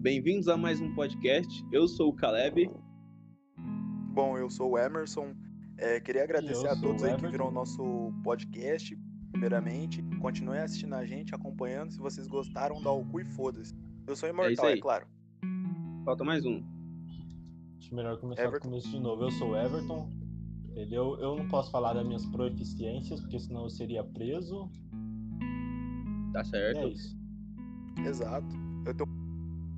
Bem-vindos 0.00 0.48
a 0.48 0.56
mais 0.56 0.80
um 0.80 0.94
podcast. 0.94 1.64
Eu 1.72 1.88
sou 1.88 2.10
o 2.10 2.12
Caleb. 2.14 2.70
Bom, 4.14 4.36
eu 4.38 4.48
sou 4.50 4.72
o 4.72 4.78
Emerson. 4.78 5.34
É, 5.76 6.00
queria 6.00 6.24
agradecer 6.24 6.66
eu 6.66 6.70
a 6.72 6.76
todos 6.76 7.02
aí 7.02 7.16
que 7.16 7.26
viram 7.28 7.48
o 7.48 7.50
nosso 7.52 8.12
podcast, 8.22 8.96
primeiramente. 9.32 10.02
Continuem 10.20 10.60
assistindo 10.60 10.94
a 10.94 11.04
gente, 11.04 11.34
acompanhando. 11.34 11.90
Se 11.92 11.98
vocês 11.98 12.26
gostaram, 12.26 12.80
dá 12.82 12.90
o 12.92 13.04
cu 13.04 13.20
e 13.20 13.24
foda-se. 13.24 13.74
Eu 14.06 14.16
sou 14.16 14.28
imortal, 14.28 14.66
é, 14.68 14.72
aí. 14.74 14.80
claro. 14.80 15.06
Falta 16.04 16.24
mais 16.24 16.44
um. 16.44 16.62
Acho 17.78 17.94
melhor 17.94 18.18
começar 18.20 18.42
do 18.42 18.48
Everton. 18.48 18.68
começo 18.68 18.90
de 18.90 19.00
novo. 19.00 19.22
Eu 19.24 19.30
sou 19.32 19.50
o 19.50 19.56
Everton. 19.56 20.10
Entendeu? 20.70 21.18
Eu 21.20 21.36
não 21.36 21.48
posso 21.48 21.70
falar 21.72 21.92
das 21.94 22.06
minhas 22.06 22.24
proficiências, 22.26 23.20
porque 23.20 23.38
senão 23.40 23.64
eu 23.64 23.70
seria 23.70 24.04
preso. 24.04 24.70
Tá 26.32 26.42
E 26.42 26.44
certo? 26.44 26.78
é 26.78 26.88
isso. 26.88 27.18
Exato. 28.06 28.46
Eu 28.86 28.94
tenho 28.94 29.17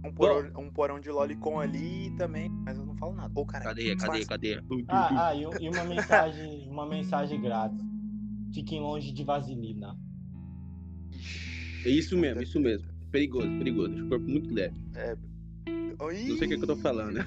um 0.05 0.13
porão, 0.13 0.51
um 0.59 0.71
porão 0.71 1.01
de 1.01 1.11
lolicon 1.11 1.61
ali 1.61 2.11
também, 2.17 2.49
mas 2.65 2.79
eu 2.79 2.87
não 2.87 2.97
falo 2.97 3.15
nada. 3.15 3.33
Ô, 3.39 3.45
cara, 3.45 3.65
Cadeia, 3.65 3.97
cadeia, 3.97 4.27
cadeia. 4.27 4.65
Ah, 4.89 5.29
ah 5.29 5.35
e, 5.35 5.43
e 5.43 5.69
uma 5.69 5.85
mensagem, 5.85 6.69
uma 6.69 6.87
mensagem 6.87 7.41
grátis. 7.41 7.85
Fiquem 8.55 8.81
longe 8.81 9.13
de 9.13 9.23
vaselina. 9.23 9.97
É 11.85 11.89
isso 11.89 12.17
mesmo, 12.17 12.43
isso 12.43 12.59
mesmo. 12.59 12.89
Perigoso, 13.11 13.49
perigoso. 13.59 13.89
Deixa 13.91 14.05
o 14.05 14.09
corpo 14.09 14.27
muito 14.27 14.53
leve. 14.53 14.75
Não 15.99 16.09
sei 16.09 16.33
o 16.35 16.39
que, 16.39 16.57
que 16.57 16.63
eu 16.63 16.67
tô 16.67 16.77
falando. 16.77 17.19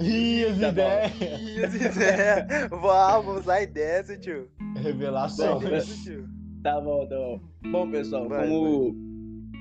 Ih, 0.00 0.44
as 0.46 0.58
Tá 0.58 0.68
ideias! 0.68 1.12
Ih, 1.20 1.64
as 1.64 1.74
ideias. 1.74 2.68
Vamos, 2.70 3.44
sai 3.44 3.66
dessa, 3.66 4.16
tio. 4.16 4.48
Sai 4.74 4.82
Revelações. 4.82 5.70
dessa, 5.70 6.02
tio. 6.02 6.28
Tá 6.62 6.80
bom, 6.80 7.06
tá 7.06 7.16
bom. 7.16 7.40
Bom, 7.70 7.90
pessoal, 7.90 8.28
Vai, 8.28 8.48
como, 8.48 8.94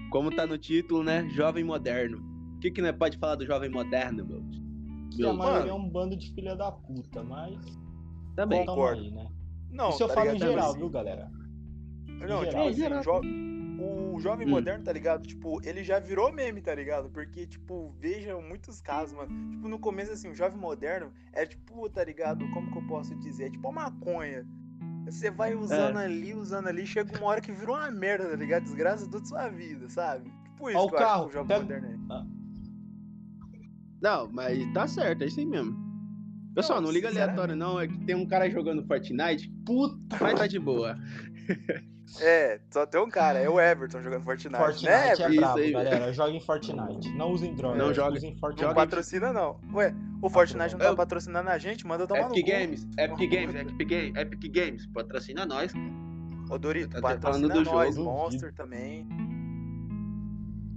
como 0.10 0.36
tá 0.36 0.48
no 0.48 0.58
título, 0.58 1.04
né? 1.04 1.30
Jovem 1.30 1.64
moderno. 1.64 2.29
O 2.60 2.62
que 2.62 2.72
que 2.72 2.82
nós 2.82 2.94
pode 2.98 3.18
falar 3.18 3.36
do 3.36 3.46
jovem 3.46 3.70
moderno, 3.70 4.26
meu? 4.26 4.44
Que 5.16 5.24
a 5.24 5.28
Meu, 5.28 5.34
maioria 5.34 5.72
é 5.72 5.74
um 5.74 5.90
bando 5.90 6.18
de 6.18 6.30
filha 6.34 6.58
da 6.58 6.70
puta, 6.70 7.24
mas. 7.24 7.58
Também. 8.36 8.66
Concordo. 8.66 9.02
aí, 9.02 9.12
né? 9.12 9.28
Não, 9.72 9.90
Isso 9.92 10.04
eu 10.04 10.08
tá 10.10 10.14
falo 10.16 10.30
em 10.30 10.34
ligado? 10.34 10.50
geral, 10.50 10.70
Assim, 10.72 10.80
viu, 10.80 10.90
galera? 10.90 11.32
Não, 12.08 12.16
Em 12.18 12.20
tipo 12.20 12.44
geral. 12.52 12.68
assim, 12.68 12.74
geral. 12.78 13.00
o, 13.00 13.04
jo- 13.04 14.16
o 14.16 14.20
jovem 14.20 14.46
Hum. 14.46 14.50
moderno, 14.50 14.84
tá 14.84 14.92
ligado? 14.92 15.26
Tipo, 15.26 15.62
ele 15.66 15.86
já 15.86 16.00
virou 16.00 16.34
meme, 16.34 16.62
tá 16.62 16.76
ligado? 16.76 17.10
Porque, 17.10 17.48
tipo, 17.48 17.96
veja 17.98 18.38
muitos 18.42 18.82
casos, 18.82 19.16
mano. 19.16 19.30
Tipo, 19.52 19.70
no 19.70 19.80
começo, 19.80 20.12
assim, 20.12 20.30
o 20.30 20.36
jovem 20.36 20.60
moderno 20.60 21.14
é 21.32 21.46
tipo, 21.46 21.90
tá 21.90 22.04
ligado? 22.04 22.46
Como 22.52 22.70
que 22.74 22.78
eu 22.78 22.88
posso 22.88 23.16
dizer? 23.20 23.46
É 23.46 23.50
tipo 23.52 23.70
uma 23.70 23.84
maconha. 23.90 24.46
Você 25.06 25.32
vai 25.32 25.56
usando 25.56 25.96
ali, 25.98 26.34
usando 26.34 26.68
ali, 26.68 26.86
chega 26.86 27.18
uma 27.18 27.28
hora 27.28 27.40
que 27.42 27.54
virou 27.54 27.78
uma 27.78 27.90
merda, 27.90 28.30
tá 28.32 28.36
ligado? 28.36 28.64
Desgraça 28.64 29.10
toda 29.10 29.26
sua 29.26 29.48
vida, 29.48 29.88
sabe? 29.90 30.30
Tipo 30.44 30.70
isso 30.70 30.78
Ó 30.80 30.86
o 30.86 30.90
que 30.90 30.96
eu 30.96 31.00
acho 31.00 31.08
carro, 31.08 31.24
que 31.24 31.30
o 31.30 31.34
jovem 31.34 31.48
pega- 31.48 31.62
moderno 31.62 31.88
é. 31.88 32.39
Não, 34.02 34.30
mas 34.32 34.66
tá 34.74 34.88
certo, 34.88 35.24
é 35.24 35.28
isso 35.28 35.40
aí 35.40 35.46
mesmo. 35.46 35.78
Pessoal, 36.56 36.80
Não, 36.80 36.88
não, 36.88 36.94
liga 36.94 37.08
aleatório, 37.10 37.56
não. 37.56 37.80
É 37.80 37.88
que 37.88 37.98
tem 38.06 38.16
um 38.16 38.26
cara 38.28 38.50
jogando 38.50 38.86
Fortnite, 38.86 39.50
Puta! 39.66 40.18
mas 40.22 40.34
tá 40.40 40.48
de 40.48 40.60
boa. 40.60 40.98
É, 42.20 42.60
só 42.72 42.88
tem 42.88 43.00
um 43.00 43.08
cara, 43.08 43.38
é 43.38 43.48
o 43.48 43.60
Everton 43.60 44.02
jogando 44.02 44.24
Fortnite, 44.24 44.58
Fortnite 44.58 44.86
né? 44.88 44.92
é 45.10 45.12
Everton? 45.12 45.30
Isso 45.30 45.40
brabo, 45.42 45.60
aí, 45.60 45.72
galera. 45.72 46.12
Joguem 46.12 46.42
Fortnite. 46.42 47.10
Não 47.16 47.32
usem 47.32 47.54
drogas. 47.54 47.78
Não 47.78 47.94
joga- 47.94 48.16
Usem 48.18 48.32
Não 48.32 48.40
Fortnite. 48.40 48.62
joga- 48.64 48.74
patrocina, 48.74 49.32
não. 49.32 49.60
Ué, 49.72 49.94
o 50.20 50.28
Fortnite 50.28 50.72
não 50.72 50.80
tá 50.80 50.96
patrocinando 50.96 51.50
a 51.52 51.58
gente, 51.60 51.86
manda 51.86 52.08
tomar 52.08 52.28
no 52.30 52.34
Epic 52.36 52.46
cu. 52.46 52.52
Games, 52.52 52.88
Epic 52.98 53.30
Games, 53.32 53.56
Epic 53.56 53.88
Games, 53.88 54.16
Epic 54.16 54.52
Games, 54.52 54.86
patrocina 54.88 55.46
nós. 55.46 55.72
Ô, 56.50 56.58
Dorito, 56.58 56.90
Tá 56.90 57.00
patrocina 57.00 57.48
falando 57.48 57.64
do 57.64 57.72
nós, 57.72 57.96
jogo. 57.96 58.10
Monster 58.10 58.56
também. 58.56 59.08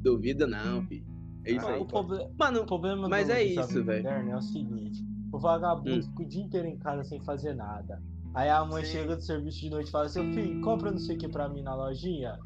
Duvida 0.02 0.46
não, 0.46 0.82
filho. 0.86 1.06
É 1.44 1.52
isso 1.52 1.66
Ah, 1.66 1.74
aí. 1.74 1.80
o, 1.80 1.84
proble- 1.86 2.28
Mano, 2.38 2.60
o 2.62 2.66
problema 2.66 3.08
Mas 3.08 3.26
do, 3.26 3.32
é 3.32 3.42
isso, 3.42 3.54
jovem 3.62 3.82
velho. 3.84 4.02
moderno 4.04 4.30
é 4.30 4.36
o 4.36 4.42
seguinte: 4.42 5.04
o 5.32 5.38
vagabundo 5.38 5.90
Hum. 5.98 6.02
fica 6.10 6.22
o 6.22 6.28
dia 6.28 6.42
inteiro 6.44 6.66
em 6.68 6.78
casa 6.78 7.04
sem 7.04 7.20
fazer 7.24 7.54
nada. 7.54 8.00
Aí 8.34 8.48
a 8.48 8.64
mãe 8.64 8.84
Sim. 8.84 8.92
chega 8.92 9.16
do 9.16 9.22
serviço 9.22 9.60
de 9.60 9.70
noite 9.70 9.88
e 9.88 9.90
fala: 9.90 10.08
Seu 10.08 10.24
filho, 10.32 10.60
compra 10.60 10.90
não 10.90 10.98
sei 10.98 11.16
o 11.16 11.18
que 11.18 11.28
pra 11.28 11.48
mim 11.48 11.62
na 11.62 11.74
lojinha. 11.74 12.38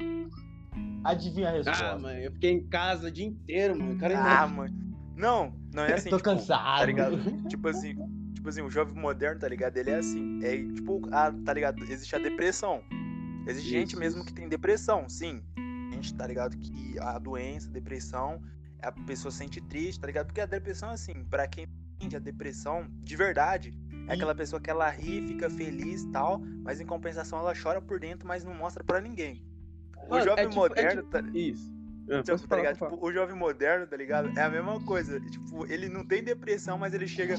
Adivinha 1.03 1.49
a 1.49 1.51
resposta? 1.51 1.91
ah, 1.93 1.97
mano, 1.99 2.19
eu 2.19 2.31
fiquei 2.33 2.51
em 2.51 2.67
casa 2.67 3.07
o 3.07 3.11
dia 3.11 3.25
inteiro, 3.25 3.77
mano. 3.77 3.93
O 3.93 3.97
cara 3.97 4.41
Ah, 4.43 4.47
mano. 4.47 4.75
Não, 5.15 5.53
não 5.73 5.83
é 5.83 5.93
assim, 5.95 6.09
Tô 6.09 6.17
tipo, 6.17 6.29
cansado. 6.29 6.79
tá 6.79 6.85
ligado? 6.85 7.17
Tipo 7.47 7.67
assim, 7.69 7.95
tipo 8.33 8.49
assim, 8.49 8.61
o 8.61 8.69
jovem 8.69 8.93
moderno, 8.95 9.39
tá 9.39 9.47
ligado? 9.47 9.77
Ele 9.77 9.89
é 9.91 9.95
assim, 9.95 10.39
é 10.43 10.57
tipo, 10.73 11.01
ah, 11.11 11.31
tá 11.45 11.53
ligado? 11.53 11.83
Existe 11.83 12.15
a 12.15 12.19
depressão. 12.19 12.81
Existe 13.47 13.69
gente 13.69 13.89
Isso, 13.91 13.99
mesmo 13.99 14.19
isso. 14.19 14.27
que 14.27 14.33
tem 14.33 14.49
depressão, 14.49 15.07
sim. 15.07 15.41
Gente, 15.93 16.13
tá 16.13 16.27
ligado? 16.27 16.57
Que 16.57 16.99
a 16.99 17.17
doença, 17.17 17.69
a 17.69 17.71
depressão, 17.71 18.41
a 18.81 18.91
pessoa 18.91 19.31
sente 19.31 19.59
triste, 19.61 19.99
tá 19.99 20.07
ligado? 20.07 20.27
Porque 20.27 20.41
a 20.41 20.45
depressão, 20.45 20.89
assim, 20.89 21.23
pra 21.25 21.47
quem 21.47 21.67
entende 21.95 22.15
a 22.15 22.19
depressão 22.19 22.87
de 23.03 23.15
verdade, 23.15 23.73
é 24.07 24.13
aquela 24.13 24.35
pessoa 24.35 24.59
que 24.61 24.69
ela 24.69 24.89
ri, 24.89 25.25
fica 25.27 25.49
feliz 25.49 26.03
e 26.03 26.11
tal, 26.11 26.39
mas 26.63 26.79
em 26.79 26.85
compensação 26.85 27.39
ela 27.39 27.53
chora 27.55 27.81
por 27.81 27.99
dentro, 27.99 28.27
mas 28.27 28.43
não 28.43 28.53
mostra 28.53 28.83
pra 28.83 29.01
ninguém. 29.01 29.43
O 30.05 30.11
Mano, 30.11 30.21
é 30.21 30.25
jovem 30.25 30.47
tipo- 30.49 30.65
é 30.65 30.69
moderno, 30.69 31.01
tipo- 31.01 31.11
tá, 31.11 31.21
Isso. 31.33 31.77
Ah, 32.09 32.23
Tipo, 32.23 32.31
posso 32.31 32.43
tá 32.43 32.47
falar, 32.49 32.61
ligado? 32.61 32.79
posso 32.79 32.95
Tipo, 32.95 33.05
o 33.05 33.11
jovem 33.11 33.35
moderno, 33.35 33.85
tá 33.87 33.97
ligado? 33.97 34.39
É 34.39 34.43
a 34.43 34.49
mesma 34.49 34.79
coisa. 34.85 35.19
Tipo, 35.19 35.65
ele 35.65 35.89
não 35.89 36.05
tem 36.05 36.23
depressão, 36.23 36.77
mas 36.77 36.93
ele 36.93 37.05
chega. 37.07 37.35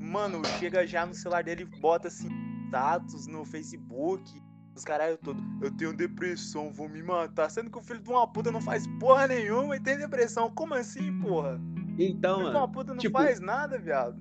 Mano, 0.00 0.42
chega 0.58 0.84
já 0.84 1.06
no 1.06 1.14
celular 1.14 1.44
dele 1.44 1.64
bota 1.64 2.08
assim, 2.08 2.28
status 2.66 3.28
no 3.28 3.44
Facebook. 3.44 4.42
Os 4.74 4.84
caralho 4.84 5.18
todo. 5.18 5.42
Eu 5.60 5.70
tenho 5.76 5.94
depressão, 5.96 6.72
vou 6.72 6.88
me 6.88 7.02
matar. 7.02 7.50
Sendo 7.50 7.70
que 7.70 7.78
o 7.78 7.82
filho 7.82 8.00
de 8.00 8.08
uma 8.08 8.26
puta 8.26 8.50
não 8.52 8.60
faz 8.60 8.86
porra 8.98 9.26
nenhuma 9.26 9.76
e 9.76 9.80
tem 9.80 9.98
depressão. 9.98 10.50
Como 10.50 10.74
assim, 10.74 11.12
porra? 11.20 11.58
falar. 11.58 11.60
O 11.98 12.02
Então, 12.02 12.38
filho 12.38 12.50
de 12.50 12.56
uma 12.56 12.60
mano, 12.60 12.72
puta 12.72 12.92
não 12.92 12.98
tipo- 12.98 13.18
faz 13.18 13.40
nada, 13.40 13.78
viado. 13.78 14.16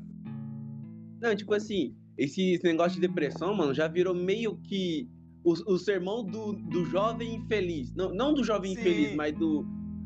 não, 1.22 1.36
tipo 1.36 1.54
assim, 1.54 1.96
esse, 2.18 2.54
esse 2.54 2.64
negócio 2.64 3.00
de 3.00 3.08
depressão, 3.08 3.54
mano, 3.54 3.74
já 3.74 3.88
virou 3.88 4.14
meio 4.14 4.58
que 4.58 5.08
o, 5.44 5.52
o 5.74 5.78
sermão 5.78 6.26
do, 6.26 6.54
do 6.54 6.84
jovem 6.86 7.36
infeliz. 7.36 7.94
Não, 7.96 8.14
não 8.14 8.34
do 8.34 8.44
jovem 8.44 8.74
Sim. 8.74 8.80
infeliz, 8.82 9.16
mas 9.16 9.34
do, 9.38 9.64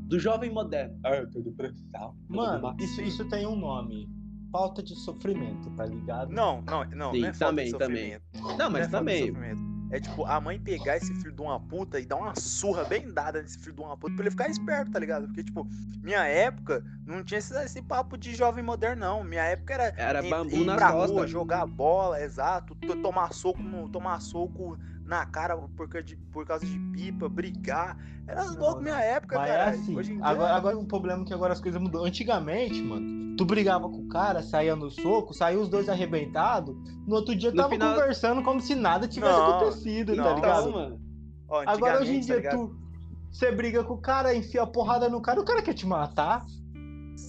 do 0.08 0.20
jovem 0.20 0.52
moderno. 0.52 1.00
Ah, 1.04 1.16
eu 1.16 1.30
tenho 1.32 1.46
depressão. 1.46 2.16
Mano, 2.28 2.76
isso, 2.80 3.02
isso 3.02 3.26
tem 3.30 3.48
um 3.48 3.56
nome: 3.56 4.08
falta 4.52 4.84
de 4.84 4.94
sofrimento, 5.00 5.72
tá 5.72 5.86
ligado? 5.86 6.32
Não, 6.32 6.62
não, 6.62 6.84
não. 6.92 7.12
Sim, 7.14 7.22
não 7.22 7.28
é 7.30 7.34
falta 7.34 7.46
também, 7.56 7.72
também. 7.72 8.18
Não, 8.36 8.42
Não 8.58 8.66
é 8.66 8.70
mas 8.70 8.92
falta 8.92 9.12
de 9.12 9.32
também. 9.32 9.73
É 9.94 10.00
tipo, 10.00 10.26
a 10.26 10.42
mãe 10.42 10.60
pegar 10.60 10.98
esse 10.98 11.14
filho 11.14 11.32
de 11.32 11.40
uma 11.40 11.60
puta 11.60 12.00
e 12.00 12.06
dar 12.08 12.16
uma 12.16 12.34
surra 12.36 12.84
bem 12.84 13.12
dada 13.14 13.40
nesse 13.44 13.60
filho 13.60 13.76
de 13.76 13.82
uma 13.82 13.96
puta 13.96 14.16
pra 14.16 14.24
ele 14.24 14.32
ficar 14.32 14.50
esperto, 14.50 14.92
tá 14.92 14.98
ligado? 14.98 15.28
Porque, 15.28 15.44
tipo, 15.44 15.68
minha 16.02 16.26
época 16.26 16.84
não 17.06 17.24
tinha 17.24 17.38
esse, 17.38 17.54
esse 17.64 17.80
papo 17.80 18.18
de 18.18 18.34
jovem 18.34 18.64
moderno, 18.64 19.02
não. 19.06 19.24
Minha 19.24 19.44
época 19.44 19.76
era 19.76 19.94
Era 19.96 20.26
ir- 20.26 20.32
bambu 20.32 20.56
ir 20.56 20.66
na 20.66 20.76
pra 20.78 20.92
costa. 20.94 21.14
rua, 21.14 21.28
jogar 21.28 21.68
bola, 21.68 22.20
exato, 22.24 22.74
to- 22.74 22.96
tomar 23.04 23.34
soco, 23.34 23.62
no, 23.62 23.88
tomar 23.88 24.20
soco 24.20 24.80
na 25.14 25.26
cara 25.28 25.56
por, 25.56 25.88
causa 25.88 26.04
de, 26.08 26.16
por 26.32 26.46
causa 26.46 26.66
de 26.66 26.80
pipa, 26.92 27.30
brigar. 27.30 27.96
Era 28.28 28.46
Não, 28.46 28.56
louco 28.58 28.82
minha 28.82 29.00
época, 29.00 29.38
Mas 29.38 29.50
é 29.50 29.54
cara. 29.58 29.70
assim, 29.72 29.96
Hoje 29.96 30.12
em 30.14 30.16
dia, 30.16 30.26
agora, 30.26 30.56
agora 30.56 30.78
o 30.78 30.86
problema 30.88 31.22
é 31.22 31.26
que 31.26 31.34
agora 31.34 31.54
as 31.54 31.62
coisas 31.62 31.80
mudou. 31.80 32.04
Antigamente, 32.04 32.82
mano, 32.82 33.36
tu 33.38 33.46
brigava 33.46 33.88
com 33.88 33.98
o 34.06 34.08
cara, 34.08 34.42
saía 34.42 34.76
no 34.76 34.90
soco, 34.90 35.34
saiu 35.34 35.62
os 35.62 35.70
dois 35.70 35.88
arrebentados, 35.88 36.76
no 37.06 37.16
outro 37.16 37.36
dia 37.36 37.52
No 37.52 37.58
tava 37.58 37.70
final- 37.70 37.94
conversando 37.94 38.42
como 38.44 38.60
se 38.60 38.74
nada 38.74 39.08
tivesse 39.08 39.38
Não, 39.38 39.50
acontecido, 39.60 40.16
não, 40.16 40.24
tá 40.24 40.34
ligado? 40.34 40.72
Mano. 40.72 41.00
ó, 41.48 41.64
Agora 41.68 42.02
hoje 42.02 42.16
em 42.16 42.20
tá 42.22 42.26
dia 42.26 42.36
ligado? 42.38 42.58
tu 42.58 42.84
você 43.32 43.52
briga 43.52 43.84
com 43.84 43.94
o 43.96 44.02
cara, 44.02 44.34
enfia 44.36 44.62
a 44.64 44.68
porrada 44.68 45.10
no 45.10 45.20
cara, 45.22 45.40
o 45.42 45.46
cara 45.46 45.62
quer 45.62 45.74
te 45.74 45.86
matar. 45.88 46.44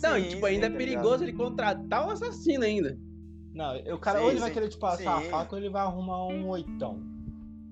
Não, 0.03 0.16
e 0.19 0.22
Sim, 0.25 0.28
tipo, 0.31 0.47
ainda 0.47 0.66
sim, 0.66 0.72
é 0.72 0.72
tá 0.72 0.78
perigoso 0.78 1.22
ele 1.25 1.33
contratar 1.33 2.06
o 2.06 2.11
assassino 2.11 2.62
ainda. 2.65 2.99
Não, 3.55 3.75
o 3.95 3.99
cara 3.99 4.19
Sim, 4.19 4.25
ou 4.25 4.31
ele 4.31 4.41
vai 4.41 4.51
querer 4.51 4.69
te 4.69 4.77
passar 4.78 5.21
sim. 5.22 5.28
a 5.28 5.31
faca 5.31 5.55
ou 5.55 5.59
ele 5.59 5.71
vai 5.71 5.83
arrumar 5.83 6.27
um 6.27 6.49
oitão. 6.49 6.99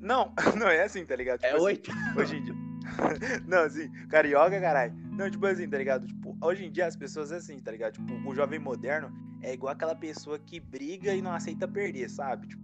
Não, 0.03 0.35
não 0.59 0.67
é 0.69 0.83
assim, 0.83 1.05
tá 1.07 1.17
ligado? 1.17 1.39
É 1.43 1.47
Tipo 1.47 1.57
assim, 1.57 1.65
oito. 1.65 1.91
Hoje 2.17 2.37
em 2.37 2.43
dia. 2.43 2.55
não, 3.47 3.59
assim, 3.63 3.89
carioca, 4.09 4.61
caralho. 4.61 4.93
Não, 5.13 5.31
tipo 5.31 5.47
assim, 5.47 5.69
tá 5.69 5.79
ligado? 5.79 6.07
Tipo, 6.07 6.37
hoje 6.43 6.65
em 6.65 6.71
dia 6.73 6.87
as 6.87 6.97
pessoas 6.97 7.31
é 7.33 7.37
assim, 7.37 7.59
tá 7.61 7.71
ligado? 7.71 7.93
Tipo, 7.95 8.29
o 8.29 8.35
jovem 8.35 8.59
moderno 8.59 9.11
é 9.41 9.55
igual 9.55 9.73
aquela 9.73 9.95
pessoa 9.95 10.39
que 10.39 10.59
briga 10.59 11.15
e 11.15 11.23
não 11.23 11.33
aceita 11.33 11.69
perder, 11.69 12.11
sabe? 12.11 12.49
Tipo, 12.49 12.63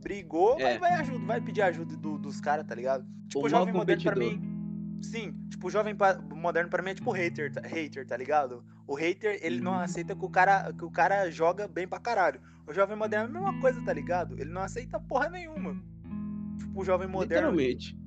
brigou, 0.00 0.56
É. 0.60 0.78
vai, 0.78 0.78
vai, 0.78 0.92
ajuda, 1.00 1.26
vai 1.26 1.40
pedir 1.40 1.62
ajuda 1.62 1.96
do- 1.96 2.18
dos 2.18 2.40
caras, 2.40 2.64
tá 2.66 2.74
ligado? 2.74 3.04
Tipo, 3.28 3.44
O 3.44 3.48
jovem 3.48 3.74
moderno 3.74 4.02
pra 4.04 4.16
mim. 4.16 4.40
Sim, 5.02 5.32
tipo, 5.48 5.66
o 5.68 5.70
jovem 5.70 5.94
moderno 6.34 6.70
pra 6.70 6.82
mim 6.82 6.90
é 6.90 6.94
tipo 6.94 7.10
hater, 7.12 7.52
tá- 7.52 7.60
hater, 7.66 8.06
tá 8.06 8.16
ligado? 8.16 8.64
O 8.86 8.94
hater, 8.94 9.38
ele 9.42 9.58
Uhum. 9.58 9.64
não 9.64 9.74
aceita 9.80 10.14
que 10.14 10.24
o 10.24 10.30
cara, 10.30 10.72
que 10.72 10.84
o 10.84 10.90
cara 10.90 11.30
joga 11.30 11.66
bem 11.68 11.86
pra 11.86 11.98
caralho. 12.00 12.40
O 12.66 12.72
jovem 12.72 12.96
moderno 12.96 13.26
é 13.26 13.38
a 13.40 13.42
mesma 13.44 13.60
coisa, 13.60 13.80
tá 13.84 13.92
ligado? 13.92 14.34
Ele 14.40 14.50
não 14.50 14.62
aceita 14.62 14.98
porra 15.00 15.28
nenhuma. 15.28 15.80
O 16.78 16.84
jovem 16.84 17.08
moderno, 17.08 17.50
Literalmente. 17.50 17.98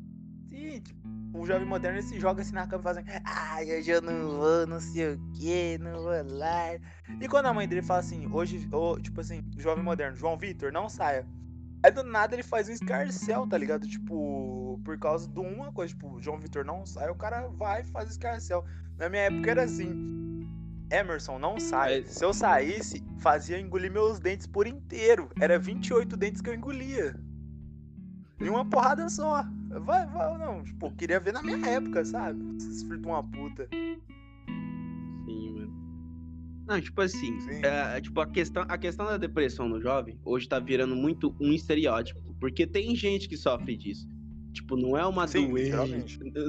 Sim, 0.50 0.80
tipo, 0.80 1.02
o 1.34 1.46
jovem 1.46 1.68
moderno 1.68 1.98
ele 1.98 2.08
se 2.08 2.18
joga 2.18 2.42
assim 2.42 2.54
na 2.54 2.66
cama 2.66 2.82
fazendo 2.82 3.06
Ai, 3.26 3.66
hoje 3.66 3.92
eu 3.92 4.02
não 4.02 4.38
vou, 4.38 4.66
não 4.66 4.80
sei 4.80 5.14
o 5.14 5.20
que, 5.34 5.78
não 5.78 6.02
vou 6.02 6.38
lá. 6.38 6.80
E 7.20 7.28
quando 7.28 7.48
a 7.48 7.54
mãe 7.54 7.68
dele 7.68 7.82
fala 7.82 8.00
assim, 8.00 8.32
hoje, 8.32 8.70
ô, 8.72 8.98
tipo 8.98 9.20
assim, 9.20 9.44
jovem 9.58 9.84
moderno, 9.84 10.16
João 10.16 10.38
Vitor, 10.38 10.72
não 10.72 10.88
saia. 10.88 11.28
Aí 11.84 11.92
do 11.92 12.02
nada 12.02 12.34
ele 12.34 12.44
faz 12.44 12.70
um 12.70 12.72
escarcel, 12.72 13.46
tá 13.46 13.58
ligado? 13.58 13.86
Tipo, 13.86 14.80
por 14.86 14.98
causa 14.98 15.28
de 15.28 15.40
uma 15.42 15.74
coisa, 15.74 15.94
tipo, 15.94 16.22
João 16.22 16.40
Vitor 16.40 16.64
não 16.64 16.86
sai, 16.86 17.10
o 17.10 17.16
cara 17.16 17.50
vai 17.50 17.82
e 17.82 17.86
faz 17.86 18.10
escarcel. 18.10 18.64
Na 18.98 19.10
minha 19.10 19.24
época 19.24 19.52
era 19.52 19.64
assim. 19.64 20.48
Emerson, 20.90 21.38
não 21.38 21.60
sai. 21.60 22.06
Se 22.06 22.24
eu 22.24 22.34
saísse, 22.34 23.04
fazia 23.20 23.60
engolir 23.60 23.92
meus 23.92 24.18
dentes 24.18 24.48
por 24.48 24.66
inteiro. 24.66 25.30
Era 25.42 25.60
28 25.60 26.16
dentes 26.16 26.42
que 26.42 26.50
eu 26.50 26.54
engolia. 26.54 27.14
Em 28.42 28.50
uma 28.50 28.66
porrada 28.66 29.08
só. 29.10 29.44
Vai, 29.70 30.06
vai, 30.08 30.38
não. 30.38 30.64
Tipo, 30.64 30.92
queria 30.96 31.20
ver 31.20 31.34
na 31.34 31.42
minha 31.42 31.58
época, 31.66 32.04
sabe? 32.04 32.40
Esses 32.58 32.84
filhos 32.84 33.02
de 33.02 33.08
uma 33.08 33.24
puta. 33.24 33.68
Sim, 35.26 35.52
mano. 35.54 35.72
Não, 36.68 36.82
tipo 36.82 37.02
assim, 37.02 37.40
Sim. 37.42 37.62
é, 37.64 38.00
tipo, 38.02 38.20
a 38.20 38.28
questão, 38.28 38.64
a 38.68 38.78
questão 38.78 39.06
da 39.06 39.18
depressão 39.18 39.68
no 39.68 39.82
jovem 39.82 40.18
hoje 40.24 40.48
tá 40.48 40.60
virando 40.60 40.96
muito 40.96 41.36
um 41.40 41.52
estereótipo. 41.54 42.22
Porque 42.40 42.66
tem 42.66 42.96
gente 42.96 43.28
que 43.30 43.38
sofre 43.38 43.76
disso. 43.78 44.08
Tipo, 44.54 44.76
não 44.76 44.98
é 44.98 45.06
uma 45.06 45.28
Sim, 45.28 45.48
doença. 45.50 45.86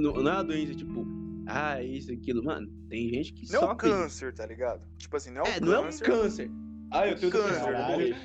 Não, 0.00 0.14
não 0.14 0.28
é 0.30 0.34
uma 0.34 0.44
doença, 0.44 0.74
tipo, 0.74 1.06
ah, 1.46 1.82
isso, 1.82 2.10
aquilo. 2.12 2.42
Mano, 2.44 2.68
tem 2.88 3.08
gente 3.08 3.32
que 3.32 3.46
Não 3.52 3.60
é 3.60 3.64
um 3.64 3.68
sofre. 3.68 3.88
disso. 3.88 4.00
câncer, 4.02 4.34
tá 4.34 4.46
ligado? 4.46 4.80
Tipo 4.98 5.16
assim, 5.16 5.30
não 5.30 5.42
é 5.42 5.44
um 5.44 5.46
É, 5.46 5.60
não 5.60 5.72
é 5.74 5.80
um 5.80 5.98
câncer. 5.98 6.50
Ah, 6.92 7.08
eu 7.08 7.16
tenho 7.18 7.32
Câncer, 7.32 7.48
depressão, 7.48 7.72
caralho. 7.72 8.16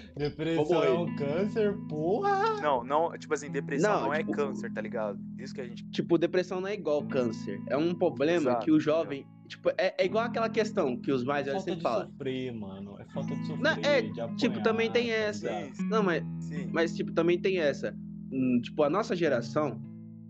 morrer. 0.76 0.88
é 0.88 0.92
um 0.92 1.16
câncer, 1.16 1.78
porra. 1.88 2.62
Não, 2.62 2.84
não, 2.84 3.18
tipo 3.18 3.34
assim, 3.34 3.50
depressão 3.50 3.94
Não, 3.94 4.02
não, 4.08 4.14
é 4.14 4.18
tipo- 4.20 4.34
câncer, 4.34 4.72
tá 4.74 4.82
ligado? 4.82 5.20
Isso 5.40 5.54
que 5.54 5.62
a 5.62 5.66
gente. 5.66 5.90
Tipo, 5.90 6.18
depressão 6.18 6.60
não 6.60 6.68
é 6.68 6.74
igual 6.74 7.06
câncer. 7.08 7.60
É 7.70 7.78
um 7.78 7.94
problema 7.96 8.52
Exato, 8.52 8.66
que 8.66 8.72
o 8.72 8.80
jovem. 8.80 9.26
Tipo, 9.48 9.70
é, 9.78 9.96
é 9.98 10.06
igual 10.06 10.26
aquela 10.26 10.50
questão 10.50 10.98
que 11.00 11.10
os 11.12 11.24
mais 11.24 11.46
velhos 11.46 11.64
Falta 11.64 11.72
sempre 11.72 11.78
de 11.78 11.84
falam. 11.84 12.12
sofrer, 12.12 12.54
mano. 12.54 13.00
É 13.00 13.06
falta 13.14 13.34
de 13.34 13.48
sofrer. 13.48 13.64
Não, 13.64 13.72
é, 13.90 14.02
de 14.02 14.08
tipo, 14.12 14.24
apanhar, 14.58 14.64
também 14.64 14.92
tem 14.92 15.08
tá 15.08 15.14
essa. 15.14 15.48
Sim, 15.74 15.88
Não, 15.90 16.04
mas, 16.04 16.24
sim. 16.40 16.70
mas 16.74 16.94
tipo, 16.96 17.14
também 17.14 17.40
tem 17.40 17.60
essa. 17.60 17.96
Hum, 18.30 18.60
tipo, 18.62 18.84
a 18.84 18.90
nossa 18.90 19.16
geração 19.16 19.82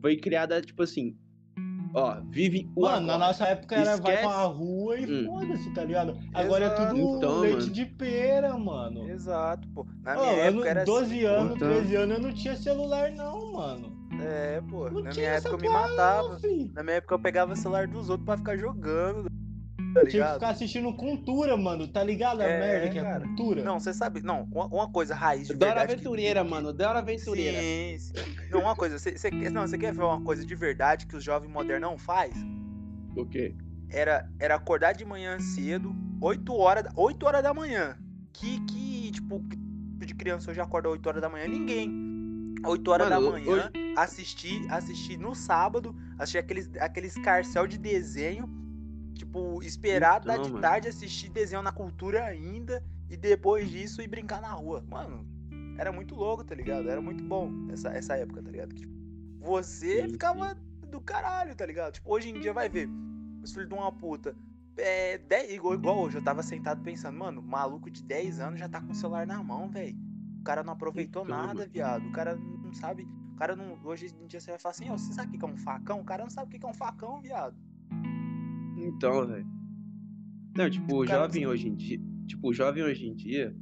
foi 0.01 0.16
criada, 0.18 0.62
tipo 0.62 0.84
assim. 0.84 1.18
Ó, 1.94 2.18
vive 2.30 2.69
o 2.75 2.81
Mano, 2.81 3.07
na 3.07 3.13
agora. 3.16 3.28
nossa 3.28 3.45
época 3.45 3.75
era 3.75 3.98
vai 3.98 4.13
Esquece- 4.16 4.22
pra 4.28 4.44
rua 4.44 4.98
e 5.00 5.06
Hum. 5.06 5.25
foda-se, 5.25 5.74
tá 5.74 5.84
ligado? 5.84 6.18
Agora 6.34 6.66
é 6.66 6.68
Exato. 6.68 6.95
tudo 6.95 7.18
Então, 7.18 7.39
leite 7.39 7.60
mano. 7.62 7.72
de 7.72 7.86
pera, 7.86 8.57
mano. 8.57 9.10
Exato, 9.10 9.68
pô. 9.69 9.86
Na 10.04 10.16
minha 10.16 10.34
eu 10.34 10.39
época 10.44 10.60
não, 10.63 10.68
era 10.68 10.84
12 10.86 11.16
assim, 11.16 11.25
anos, 11.25 11.56
Então. 11.56 11.68
13 11.69 11.95
anos, 11.95 12.18
eu 12.18 12.24
não 12.24 12.34
tinha 12.34 12.56
celular, 12.56 13.12
não, 13.12 13.54
mano. 13.54 13.98
É, 14.22 14.62
pô. 14.69 14.89
Não 14.89 15.01
na 15.04 15.12
tinha 15.12 15.25
minha 15.28 15.38
essa 15.38 15.48
época 15.50 15.66
eu 15.66 15.69
me 15.72 15.78
matava. 15.78 16.39
Não. 16.44 16.69
Na 16.74 16.84
minha 16.84 16.95
época 16.98 17.16
eu 17.16 17.19
pegava 17.19 17.54
o 17.54 17.56
celular 17.56 17.88
dos 17.88 18.10
outros 18.10 18.25
pra 18.25 18.38
ficar 18.38 18.57
jogando. 18.57 19.30
Tá 19.94 20.06
Tinha 20.06 20.28
que 20.28 20.34
ficar 20.34 20.50
assistindo 20.50 20.94
cultura, 20.95 21.57
mano. 21.57 21.88
Tá 21.88 22.04
ligado 22.04 22.42
a 22.42 22.45
É, 22.45 22.60
merda 22.60 22.89
que 22.89 23.00
é 23.00 23.01
cara. 23.04 23.25
cultura? 23.25 23.63
Não, 23.63 23.80
você 23.80 23.94
sabe. 23.94 24.22
Não, 24.22 24.44
uma, 24.51 24.89
coisa 24.92 25.16
raiz 25.16 25.48
de 25.48 25.54
Dora 25.56 25.72
verdade. 25.74 25.94
Aventureira, 25.94 26.44
que- 26.44 26.50
mano. 26.50 26.74
Dora 26.74 27.00
Aventureira. 27.00 27.60
Sim, 27.60 27.98
sim. 28.00 28.13
Não, 28.51 28.62
uma 28.62 28.75
coisa. 28.75 29.00
Você, 29.00 29.18
você, 29.18 29.30
quer- 29.31 29.50
não, 29.51 29.68
você 29.68 29.78
quer 29.78 29.94
ver 29.94 30.04
uma 30.04 30.22
coisa 30.22 30.45
de 30.45 30.56
verdade 30.56 31.07
que 31.07 31.16
os 31.16 31.24
jovens 31.24 31.50
modernos 31.51 31.89
não 31.89 31.98
faz? 31.98 32.34
O 33.16 33.25
quê? 33.25 33.56
Era, 33.89 34.30
era 34.39 34.56
acordar 34.56 34.94
de 34.94 35.06
manhã 35.06 35.39
cedo, 35.39 35.95
8 36.22 36.54
horas, 36.56 36.84
da- 36.84 36.92
8 36.95 37.25
horas 37.25 37.42
da 37.42 37.54
manhã. 37.54 37.98
Que, 38.34 38.60
que, 38.66 39.12
tipo, 39.12 39.39
de 40.06 40.13
criança 40.13 40.51
hoje 40.51 40.60
acorda 40.62 40.89
8 40.89 41.07
horas 41.07 41.22
da 41.22 41.30
manhã? 41.30 41.48
Ninguém. 41.48 41.89
8 42.66 42.92
horas 42.92 43.10
Mano, 43.10 43.25
da 43.25 43.31
manhã, 43.31 43.72
assistir, 43.95 44.66
assistir 44.69 45.18
no 45.18 45.34
sábado, 45.36 45.95
assistir 46.19 46.38
aqueles, 46.39 46.69
aqueles 46.80 47.13
carcel 47.16 47.66
de 47.68 47.78
desenho. 47.78 48.48
Tipo, 49.45 49.63
esperar 49.63 50.22
Então, 50.22 50.36
da 50.38 50.44
de 50.44 50.50
mano. 50.50 50.62
tarde 50.62 50.88
assistir 50.88 51.30
desenho 51.30 51.62
na 51.62 51.72
cultura 51.72 52.24
ainda. 52.25 52.84
E 53.10 53.16
depois 53.16 53.69
disso 53.69 54.01
ir 54.01 54.07
brincar 54.07 54.42
na 54.42 54.51
rua. 54.51 54.84
Mano, 54.88 55.25
era 55.78 55.92
muito 55.92 56.13
louco, 56.16 56.44
tá 56.44 56.54
ligado? 56.54 56.89
Era 56.89 57.01
muito 57.01 57.24
bom 57.24 57.50
essa, 57.72 57.89
essa 57.89 58.16
época, 58.18 58.42
tá 58.44 58.51
ligado? 58.51 58.74
Que, 58.75 58.81
tipo, 58.81 58.94
você 59.39 60.04
Sim, 60.04 60.10
ficava 60.10 60.56
do 60.89 61.00
caralho, 61.00 61.56
tá 61.56 61.66
ligado? 61.66 61.94
Tipo, 61.94 62.13
hoje 62.13 62.30
em 62.30 62.39
dia 62.39 62.54
vai 62.54 62.68
ver. 62.68 62.89
Os 63.42 63.54
filhos 63.54 63.69
de 63.69 63.74
uma 63.75 63.92
puta. 63.92 64.36
É, 64.75 65.18
10, 65.19 65.54
igual, 65.54 65.74
igual 65.74 66.00
hoje, 66.00 66.18
eu 66.18 66.22
tava 66.24 66.44
sentado 66.44 66.81
pensando, 66.84 67.18
mano, 67.18 67.42
maluco 67.42 67.89
de 67.89 68.04
10 68.04 68.39
anos 68.39 68.60
já 68.60 68.68
tá 68.69 68.80
com 68.81 68.92
o 68.92 68.95
celular 68.95 69.25
na 69.25 69.42
mão, 69.42 69.69
velho. 69.69 69.95
O 70.39 70.44
cara 70.44 70.63
não 70.63 70.74
aproveitou 70.74 71.24
Então, 71.24 71.36
nada, 71.36 71.54
mano. 71.56 71.72
viado. 71.72 72.06
O 72.07 72.12
cara 72.12 72.36
não 72.36 72.74
sabe. 72.74 73.07
O 73.34 73.36
cara 73.38 73.56
não. 73.56 73.80
Hoje 73.84 74.13
em 74.22 74.28
dia 74.28 74.39
você 74.42 74.51
vai 74.51 74.60
falar 74.60 74.72
assim, 74.72 74.89
ó, 74.89 74.98
você 74.98 75.13
sabe 75.13 75.36
o 75.36 75.39
que 75.39 75.45
é 75.45 75.48
um 75.48 75.57
facão? 75.57 76.00
O 76.01 76.04
cara 76.06 76.24
não 76.24 76.30
sabe 76.30 76.56
o 76.56 76.60
que 76.60 76.66
é 76.66 76.69
um 76.69 76.74
facão, 76.74 77.22
viado. 77.22 77.56
Então, 78.77 79.27
velho. 79.27 79.47
Não, 80.56 80.69
tipo, 80.69 81.03
o 81.03 81.06
Cara, 81.06 81.21
jovem 81.24 81.47
hoje 81.47 81.68
em 81.68 81.75
dia. 81.75 82.00
Tipo, 82.27 82.50
o 82.50 82.53
jovem 82.53 82.83
hoje 82.83 83.07
em 83.07 83.15
dia. 83.15 83.56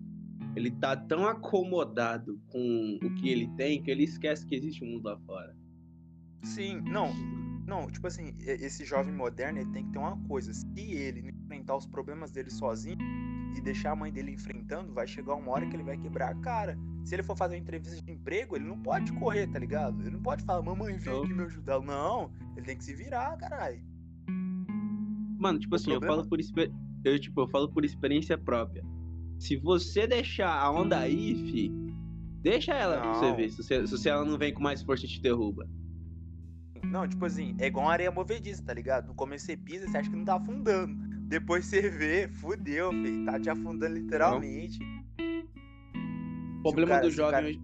Ele 0.56 0.72
tá 0.72 0.96
tão 0.96 1.28
acomodado 1.28 2.40
com 2.48 2.98
o 3.04 3.14
que 3.16 3.30
ele 3.30 3.48
tem 3.58 3.84
que 3.84 3.92
ele 3.92 4.04
esquece 4.04 4.46
que 4.46 4.56
existe 4.56 4.84
um 4.84 4.88
mundo 4.88 5.06
lá 5.06 5.18
fora. 5.20 5.56
Sim, 6.44 6.82
não. 6.82 7.14
Não, 7.68 7.88
tipo 7.88 8.08
assim, 8.08 8.34
esse 8.40 8.86
jovem 8.86 9.14
moderno, 9.14 9.60
ele 9.60 9.72
tem 9.72 9.86
que 9.86 9.92
ter 9.92 9.98
uma 9.98 10.18
coisa. 10.28 10.54
Se 10.54 10.68
ele 10.78 11.24
não 11.24 11.30
enfrentar 11.30 11.76
os 11.76 11.86
problemas 11.86 12.32
dele 12.32 12.50
sozinho 12.50 12.98
e 13.58 13.62
deixar 13.62 13.92
a 13.92 13.96
mãe 13.96 14.12
dele 14.14 14.32
enfrentando, 14.32 14.94
vai 14.94 15.08
chegar 15.08 15.36
uma 15.36 15.52
hora 15.52 15.66
que 15.66 15.76
ele 15.76 15.84
vai 15.84 15.98
quebrar 15.98 16.30
a 16.30 16.36
cara. 16.36 16.78
Se 17.04 17.16
ele 17.16 17.24
for 17.24 17.36
fazer 17.36 17.56
uma 17.56 17.62
entrevista 17.62 18.02
de 18.02 18.12
emprego, 18.12 18.56
ele 18.56 18.66
não 18.66 18.80
pode 18.82 19.12
correr, 19.14 19.48
tá 19.48 19.60
ligado? 19.60 20.00
Ele 20.02 20.12
não 20.12 20.22
pode 20.22 20.44
falar, 20.44 20.62
mamãe, 20.62 20.98
vem 20.98 21.14
Não. 21.14 21.24
aqui 21.24 21.34
me 21.34 21.44
ajudar. 21.44 21.82
Não, 21.82 22.32
ele 22.56 22.66
tem 22.66 22.78
que 22.78 22.84
se 22.84 22.94
virar, 22.94 23.36
caralho. 23.38 23.82
Mano, 25.38 25.60
tipo 25.60 25.74
O 25.74 25.76
assim, 25.76 25.92
eu 25.92 26.00
problema- 26.00 26.18
falo 26.18 26.30
por 26.30 26.40
exper... 26.40 26.72
eu, 27.04 27.20
tipo, 27.20 27.42
eu 27.42 27.48
falo 27.48 27.70
por 27.70 27.84
experiência 27.86 28.38
própria. 28.38 28.84
Se 29.40 29.58
você 29.58 30.08
deixar 30.08 30.50
a 30.58 30.72
onda 30.72 30.98
aí, 31.00 31.36
fi, 31.52 31.72
deixa 32.42 32.74
ela 32.74 33.00
pra 33.02 33.14
você 33.16 33.26
Não. 33.30 33.36
ver. 33.36 33.50
Se, 33.52 33.58
você, 33.64 33.86
se 33.88 34.10
ela 34.10 34.24
não 34.24 34.38
vem 34.38 34.54
com 34.54 34.62
mais 34.64 34.82
força 34.82 35.06
te 35.06 35.22
derruba. 35.22 35.68
Não, 36.84 37.08
tipo 37.08 37.26
assim, 37.26 37.56
é 37.60 37.68
igual 37.68 37.86
uma 37.88 37.92
areia 37.92 38.12
movediça, 38.12 38.64
tá 38.64 38.74
ligado? 38.74 39.08
No 39.08 39.16
começo 39.16 39.46
você 39.46 39.58
pisa, 39.58 39.88
você 39.88 39.98
acha 39.98 40.10
que 40.10 40.16
não 40.16 40.24
tá 40.24 40.36
afundando. 40.36 40.94
Depois 41.28 41.66
você 41.66 41.90
vê, 41.90 42.28
fudeu, 42.30 42.92
filho. 42.92 43.26
Tá 43.26 43.40
te 43.40 43.50
afundando 43.50 43.96
literalmente. 43.96 44.80
O 46.60 46.62
problema 46.62 46.88
cara- 46.96 47.02
do 47.02 47.12
jovem 47.12 47.32
cara- 47.32 47.48
hoje. 47.48 47.62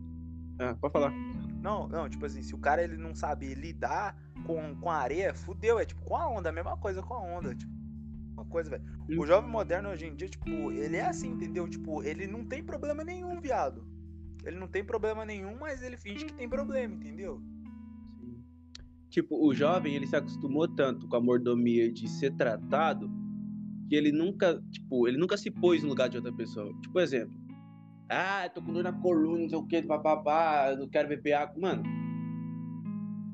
Ah, 0.59 0.75
pode 0.79 0.91
falar. 0.91 1.13
Não, 1.61 1.87
não, 1.87 2.09
tipo 2.09 2.25
assim, 2.25 2.41
se 2.41 2.55
o 2.55 2.57
cara 2.57 2.83
ele 2.83 2.97
não 2.97 3.13
sabe 3.13 3.53
lidar 3.53 4.17
com, 4.45 4.75
com 4.75 4.89
a 4.89 4.97
areia, 4.97 5.33
fudeu, 5.33 5.79
é 5.79 5.85
tipo 5.85 6.01
com 6.01 6.17
a 6.17 6.27
onda, 6.27 6.49
a 6.49 6.51
mesma 6.51 6.75
coisa 6.75 7.03
com 7.03 7.13
a 7.13 7.21
onda, 7.21 7.53
tipo, 7.53 7.71
uma 8.33 8.45
coisa, 8.45 8.69
velho. 8.69 8.83
O 9.19 9.25
jovem 9.25 9.49
moderno 9.49 9.89
hoje 9.89 10.07
em 10.07 10.15
dia, 10.15 10.27
tipo, 10.27 10.71
ele 10.71 10.97
é 10.97 11.05
assim, 11.05 11.29
entendeu? 11.29 11.67
Tipo, 11.67 12.03
ele 12.03 12.25
não 12.25 12.43
tem 12.43 12.63
problema 12.63 13.03
nenhum, 13.03 13.39
viado. 13.39 13.85
Ele 14.43 14.57
não 14.57 14.67
tem 14.67 14.83
problema 14.83 15.23
nenhum, 15.23 15.57
mas 15.59 15.83
ele 15.83 15.97
finge 15.97 16.25
que 16.25 16.33
tem 16.33 16.49
problema, 16.49 16.95
entendeu? 16.95 17.39
Sim. 18.19 18.43
Tipo, 19.09 19.45
o 19.45 19.53
jovem, 19.53 19.95
ele 19.95 20.07
se 20.07 20.15
acostumou 20.15 20.67
tanto 20.67 21.07
com 21.07 21.15
a 21.15 21.21
mordomia 21.21 21.91
de 21.91 22.07
ser 22.07 22.35
tratado 22.35 23.07
que 23.87 23.95
ele 23.95 24.11
nunca, 24.11 24.59
tipo, 24.71 25.07
ele 25.07 25.17
nunca 25.17 25.37
se 25.37 25.51
pôs 25.51 25.83
no 25.83 25.89
lugar 25.89 26.09
de 26.09 26.17
outra 26.17 26.33
pessoa. 26.33 26.73
Tipo, 26.81 26.99
exemplo. 26.99 27.40
Ah, 28.13 28.49
tô 28.53 28.61
com 28.61 28.73
dor 28.73 28.83
na 28.83 28.91
coluna, 28.91 29.43
não 29.43 29.49
sei 29.49 29.57
o 29.57 29.65
que, 29.65 29.81
papapá, 29.81 30.75
não 30.77 30.87
quero 30.89 31.07
beber 31.07 31.31
água. 31.33 31.55
Mano, 31.59 31.83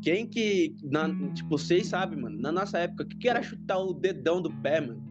quem 0.04 0.28
que, 0.28 0.76
na- 0.84 1.10
tipo, 1.34 1.58
vocês 1.58 1.88
sabem, 1.88 2.20
mano, 2.22 2.40
na 2.40 2.52
nossa 2.52 2.78
época, 2.78 3.04
o 3.04 3.08
que, 3.08 3.18
que 3.18 3.28
era 3.30 3.42
chutar 3.42 3.80
o 3.80 3.94
dedão 3.94 4.42
do 4.42 4.52
pé, 4.62 4.80
mano? 4.82 5.04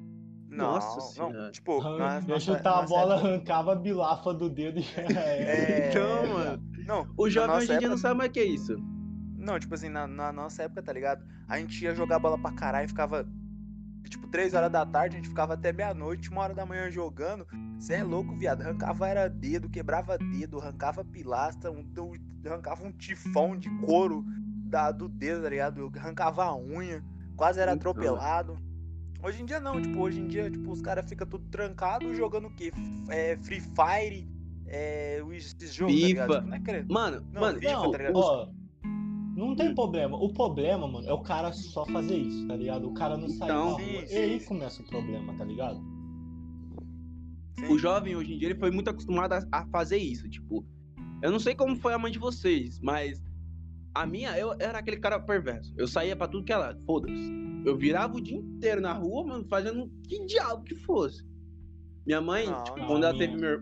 Não, 0.49 0.66
Nossa 0.73 1.20
não, 1.23 1.30
Senhora. 1.32 1.50
tipo, 1.50 1.82
na, 1.82 2.16
Eu 2.20 2.28
nossa- 2.28 2.38
chutar 2.56 2.78
a 2.78 2.82
bola, 2.87 3.14
época- 3.16 3.28
arrancava 3.28 3.73
a 3.73 3.76
bilafa 3.76 4.32
do 4.32 4.49
dedo 4.49 4.78
e 4.78 4.82
já 4.82 5.02
era. 5.02 5.20
É, 5.20 5.90
Então, 5.90 6.26
mano, 6.32 6.62
Não, 6.87 7.06
o 7.18 7.28
jovem 7.28 7.56
hoje 7.56 7.73
em 7.75 7.78
dia 7.78 7.88
não 7.88 7.99
sabe 7.99 8.16
mais 8.18 8.30
o 8.30 8.32
que 8.32 8.40
é 8.40 8.44
isso. 8.44 8.76
Não, 9.37 9.58
tipo 9.58 9.75
assim, 9.75 9.88
na, 9.88 10.06
na 10.06 10.32
nossa 10.32 10.62
época, 10.62 10.82
tá 10.82 10.92
ligado? 10.92 11.26
A 11.49 11.58
gente 11.58 11.82
ia 11.85 11.94
jogar 11.94 12.18
bola 12.20 12.38
pra 12.38 12.52
caralho 12.52 12.87
e 12.87 12.88
ficava. 12.88 13.26
Tipo, 14.08 14.26
3 14.28 14.54
horas 14.54 14.70
da 14.70 14.84
tarde, 14.86 15.16
a 15.16 15.18
gente 15.18 15.28
ficava 15.28 15.54
até 15.54 15.72
meia-noite, 15.72 16.30
uma 16.30 16.42
hora 16.42 16.54
da 16.54 16.64
manhã 16.66 16.90
jogando. 16.90 17.46
Você 17.78 17.94
é 17.94 18.02
louco, 18.04 18.34
viado. 18.36 18.62
Arrancava 18.62 19.08
era 19.08 19.28
dedo, 19.28 19.68
quebrava 19.68 20.16
dedo, 20.18 20.58
arrancava 20.60 21.04
pilastra, 21.04 21.70
um, 21.70 21.80
um- 21.98 22.46
arrancava 22.48 22.84
um 22.84 22.92
tifão 22.92 23.56
de 23.56 23.68
couro 23.84 24.25
da, 24.66 24.90
do 24.92 25.08
dedo, 25.08 25.42
tá 25.42 25.48
ligado? 25.50 25.90
Arrancava 25.96 26.44
a 26.44 26.56
unha, 26.56 27.02
quase 27.36 27.60
era 27.60 27.72
Então. 27.75 27.90
atropelado. 27.90 28.58
Hoje 29.22 29.42
em 29.42 29.46
dia 29.46 29.58
não, 29.58 29.80
tipo, 29.80 29.98
hoje 29.98 30.20
em 30.20 30.26
dia, 30.28 30.50
tipo, 30.50 30.70
os 30.70 30.80
caras 30.80 31.08
ficam 31.08 31.26
tudo 31.26 31.48
trancado 31.50 32.14
jogando 32.14 32.46
o 32.48 32.54
quê? 32.54 32.66
F- 32.72 33.12
É, 33.12 33.36
Free 33.38 33.60
Fire, 33.60 34.28
é, 34.66 35.20
esses 35.32 35.72
jogos, 35.75 35.94
tá 36.00 36.06
ligado? 36.06 36.34
Tipo, 36.34 36.46
não 36.46 36.54
é 36.56 36.60
querendo. 36.60 36.92
Mano, 36.92 37.26
Não, 37.32 37.40
mano, 37.40 37.58
FIFA, 37.58 37.72
Não, 37.72 37.90
tá 37.90 37.98
ligado? 37.98 38.16
ó, 38.16 38.48
não 39.36 39.54
tem 39.54 39.74
problema. 39.74 40.16
O 40.16 40.32
problema, 40.32 40.88
mano, 40.88 41.06
é 41.06 41.12
o 41.12 41.20
cara 41.20 41.52
só 41.52 41.84
fazer 41.86 42.16
isso, 42.16 42.46
tá 42.48 42.56
ligado? 42.56 42.88
O 42.88 42.94
cara 42.94 43.16
não 43.16 43.28
sair 43.28 43.48
Então- 43.50 43.72
na 43.72 43.84
Sim, 43.84 43.92
rua. 43.96 44.06
sim, 44.06 44.14
E 44.14 44.18
aí 44.18 44.44
começa 44.44 44.82
o 44.82 44.86
problema, 44.86 45.34
tá 45.36 45.44
ligado? 45.44 45.76
Sim. 47.58 47.72
o 47.72 47.78
jovem 47.78 48.14
hoje 48.14 48.34
em 48.34 48.38
dia 48.38 48.48
ele 48.48 48.58
foi 48.58 48.70
muito 48.70 48.88
acostumado 48.90 49.32
a, 49.32 49.40
a 49.52 49.66
fazer 49.68 49.96
isso. 49.98 50.28
Tipo, 50.28 50.64
eu 51.22 51.30
não 51.32 51.38
sei 51.38 51.54
como 51.54 51.74
foi 51.76 51.94
a 51.94 51.98
mãe 51.98 52.12
de 52.12 52.18
vocês, 52.18 52.78
mas 52.80 53.22
a 53.94 54.04
minha, 54.06 54.36
eu 54.38 54.54
era 54.58 54.78
aquele 54.78 54.98
cara 54.98 55.18
perverso. 55.18 55.72
Eu 55.76 55.88
saía 55.88 56.14
pra 56.14 56.28
tudo 56.28 56.44
que 56.44 56.52
era, 56.52 56.76
foda-se. 56.86 57.34
Eu 57.64 57.76
virava 57.76 58.14
o 58.16 58.20
dia 58.20 58.36
inteiro 58.36 58.80
na 58.80 58.92
rua, 58.92 59.24
mano, 59.26 59.44
fazendo 59.48 59.90
que 60.06 60.24
diabo 60.26 60.62
que 60.64 60.74
fosse. 60.74 61.24
Minha 62.06 62.20
mãe, 62.20 62.46
Não, 62.46 62.62
tipo, 62.62 62.78
não, 62.78 62.86
quando 62.86 63.04
ela 63.04 63.16
teve 63.18 63.34
minha- 63.34 63.56
meu. 63.58 63.60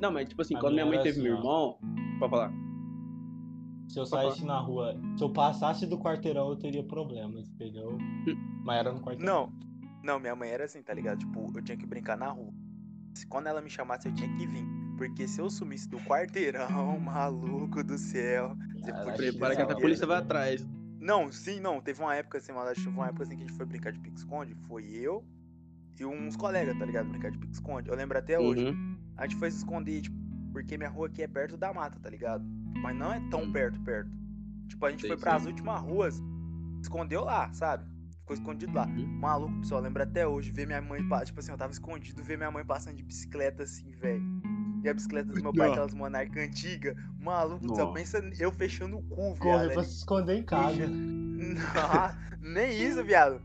Não, 0.00 0.10
mas 0.10 0.28
tipo 0.28 0.40
assim, 0.42 0.56
a 0.56 0.60
quando 0.60 0.72
minha 0.74 0.86
mãe 0.86 1.00
teve 1.02 1.20
meu 1.20 1.34
assim, 1.34 1.40
irmão. 1.42 1.78
Pode 2.18 2.30
falar. 2.30 2.52
Se 3.88 3.98
eu 3.98 4.04
saísse 4.06 4.44
na 4.44 4.58
rua, 4.58 4.94
se 5.16 5.24
eu 5.24 5.30
passasse 5.32 5.86
do 5.86 5.98
quarteirão, 5.98 6.50
eu 6.50 6.56
teria 6.56 6.82
problemas, 6.84 7.48
entendeu? 7.48 7.96
Mas 8.64 8.78
era 8.80 8.92
no 8.92 9.00
quarteirão. 9.00 9.50
Não. 9.50 9.68
Não, 10.04 10.20
minha 10.20 10.36
mãe 10.36 10.50
era 10.50 10.64
assim, 10.64 10.82
tá 10.82 10.92
ligado? 10.94 11.18
Tipo, 11.18 11.50
eu 11.54 11.62
tinha 11.62 11.76
que 11.76 11.86
brincar 11.86 12.16
na 12.16 12.28
rua. 12.28 12.52
Se- 13.14 13.26
Quando 13.26 13.46
ela 13.46 13.60
me 13.60 13.70
chamasse, 13.70 14.06
eu 14.08 14.14
tinha 14.14 14.28
que 14.36 14.46
vir. 14.46 14.64
Porque 14.96 15.26
se 15.26 15.40
eu 15.40 15.48
sumisse 15.50 15.88
do 15.88 15.98
quarteirão, 16.00 16.68
maluco 17.00 17.82
do 17.82 17.96
céu. 17.98 18.54
Você 18.80 18.92
Prepara 19.16 19.56
que 19.56 19.62
a 19.62 19.76
polícia 19.76 20.06
vai 20.06 20.18
atrás. 20.18 20.66
Não, 21.00 21.30
sim, 21.32 21.60
não. 21.60 21.80
Teve 21.80 22.00
uma 22.02 22.14
época 22.14 22.38
assim, 22.38 22.52
maldade, 22.52 22.82
teve 22.82 22.94
uma 22.96 23.06
época 23.06 23.22
assim 23.24 23.36
que 23.36 23.42
a 23.44 23.46
gente 23.46 23.56
foi 23.56 23.66
brincar 23.66 23.92
de 23.92 24.00
pique-esconde. 24.00 24.54
Foi 24.66 24.84
eu 24.84 25.24
e 25.98 26.04
uns 26.04 26.36
colegas, 26.36 26.76
tá 26.78 26.84
ligado? 26.84 27.08
Brincar 27.08 27.30
de 27.30 27.38
pique-esconde. 27.38 27.88
Eu 27.88 27.96
lembro 27.96 28.18
até 28.18 28.38
hoje. 28.38 28.66
Uhum. 28.66 28.96
A 29.16 29.26
gente 29.26 29.36
foi 29.38 29.50
se 29.50 29.58
esconder, 29.58 30.00
tipo, 30.02 30.16
porque 30.62 30.76
minha 30.76 30.90
rua 30.90 31.06
aqui 31.06 31.22
é 31.22 31.28
perto 31.28 31.56
da 31.56 31.72
mata, 31.72 31.98
tá 32.00 32.10
ligado? 32.10 32.44
Mas 32.82 32.96
não 32.96 33.12
é 33.12 33.20
tão 33.30 33.50
perto, 33.52 33.80
perto. 33.80 34.10
Tipo, 34.66 34.86
a 34.86 34.90
gente 34.90 35.02
Sei, 35.02 35.10
foi 35.10 35.16
pras 35.16 35.42
sei. 35.42 35.52
últimas 35.52 35.80
ruas, 35.80 36.20
escondeu 36.82 37.24
lá, 37.24 37.52
sabe? 37.52 37.84
Ficou 38.20 38.34
escondido 38.34 38.74
lá. 38.74 38.86
Uhum. 38.86 39.06
Maluco, 39.06 39.60
pessoal, 39.60 39.80
lembra 39.80 40.02
até 40.02 40.26
hoje, 40.26 40.50
ver 40.50 40.66
minha 40.66 40.82
mãe, 40.82 41.00
tipo 41.24 41.38
assim, 41.38 41.52
eu 41.52 41.56
tava 41.56 41.72
escondido, 41.72 42.22
ver 42.22 42.36
minha 42.36 42.50
mãe 42.50 42.64
passando 42.64 42.96
de 42.96 43.02
bicicleta 43.02 43.62
assim, 43.62 43.92
velho. 43.92 44.22
E 44.82 44.88
a 44.88 44.94
bicicleta 44.94 45.32
do 45.32 45.40
meu 45.40 45.52
pai, 45.52 45.70
aquelas 45.70 45.94
monarca 45.94 46.40
antiga. 46.40 46.94
Maluco, 47.20 47.66
do 47.66 47.74
céu, 47.74 47.86
Nossa. 47.86 47.98
pensa 47.98 48.30
eu 48.42 48.50
fechando 48.50 48.98
o 48.98 49.02
cu, 49.02 49.34
viado. 49.34 49.60
Corre 49.60 49.74
pra 49.74 49.84
se 49.84 49.96
esconder 49.96 50.38
em 50.38 50.42
casa. 50.42 50.86
Não, 50.86 51.52
nem 52.52 52.80
isso, 52.80 53.02
viado. 53.04 53.40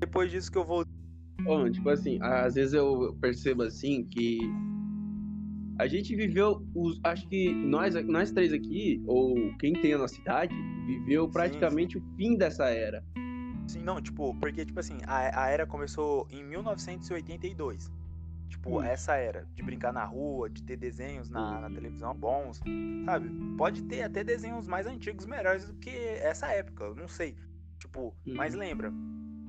Depois 0.00 0.30
disso 0.30 0.50
que 0.50 0.58
eu 0.58 0.64
voltei. 0.64 0.92
Ô, 1.46 1.58
mano, 1.58 1.70
tipo 1.70 1.88
assim, 1.88 2.18
às 2.20 2.54
vezes 2.54 2.72
eu 2.74 3.16
percebo 3.20 3.62
assim 3.62 4.04
que 4.04 4.38
a 5.78 5.86
gente 5.86 6.14
viveu 6.16 6.60
os. 6.74 6.98
Acho 7.04 7.28
que 7.28 7.52
nós, 7.52 7.94
nós 8.06 8.30
três 8.32 8.52
aqui, 8.52 9.00
ou 9.06 9.54
quem 9.58 9.72
tem 9.74 9.92
a 9.94 9.98
nossa 9.98 10.14
cidade, 10.14 10.54
viveu 10.86 11.28
praticamente 11.28 11.96
o 11.98 12.02
fim 12.16 12.36
dessa 12.36 12.68
era. 12.68 13.04
Sim, 13.66 13.82
não, 13.82 14.00
tipo, 14.00 14.34
porque, 14.40 14.64
tipo 14.64 14.80
assim, 14.80 14.98
a, 15.06 15.44
a 15.44 15.50
era 15.50 15.66
começou 15.66 16.26
em 16.30 16.42
1982. 16.42 17.92
Tipo, 18.48 18.78
Hum. 18.78 18.82
essa 18.82 19.14
era 19.14 19.46
de 19.54 19.62
brincar 19.62 19.92
na 19.92 20.04
rua, 20.06 20.48
de 20.48 20.62
ter 20.62 20.76
desenhos 20.78 21.28
na, 21.28 21.60
na 21.60 21.68
televisão 21.70 22.14
bons, 22.14 22.58
sabe? 23.04 23.28
Pode 23.58 23.82
ter 23.82 24.00
até 24.02 24.24
desenhos 24.24 24.66
mais 24.66 24.86
antigos, 24.86 25.26
melhores 25.26 25.66
do 25.66 25.74
que 25.74 25.90
essa 25.90 26.46
época, 26.48 26.84
eu 26.84 26.94
não 26.94 27.08
sei. 27.08 27.36
Tipo, 27.78 28.16
mas 28.24 28.54
Uhum. 28.54 28.60
lembra, 28.60 28.90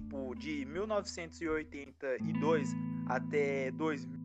tipo, 0.03 0.35
de 0.35 0.65
1982 0.65 2.75
até 3.07 3.71
2000, 3.71 4.15
e, 4.15 4.18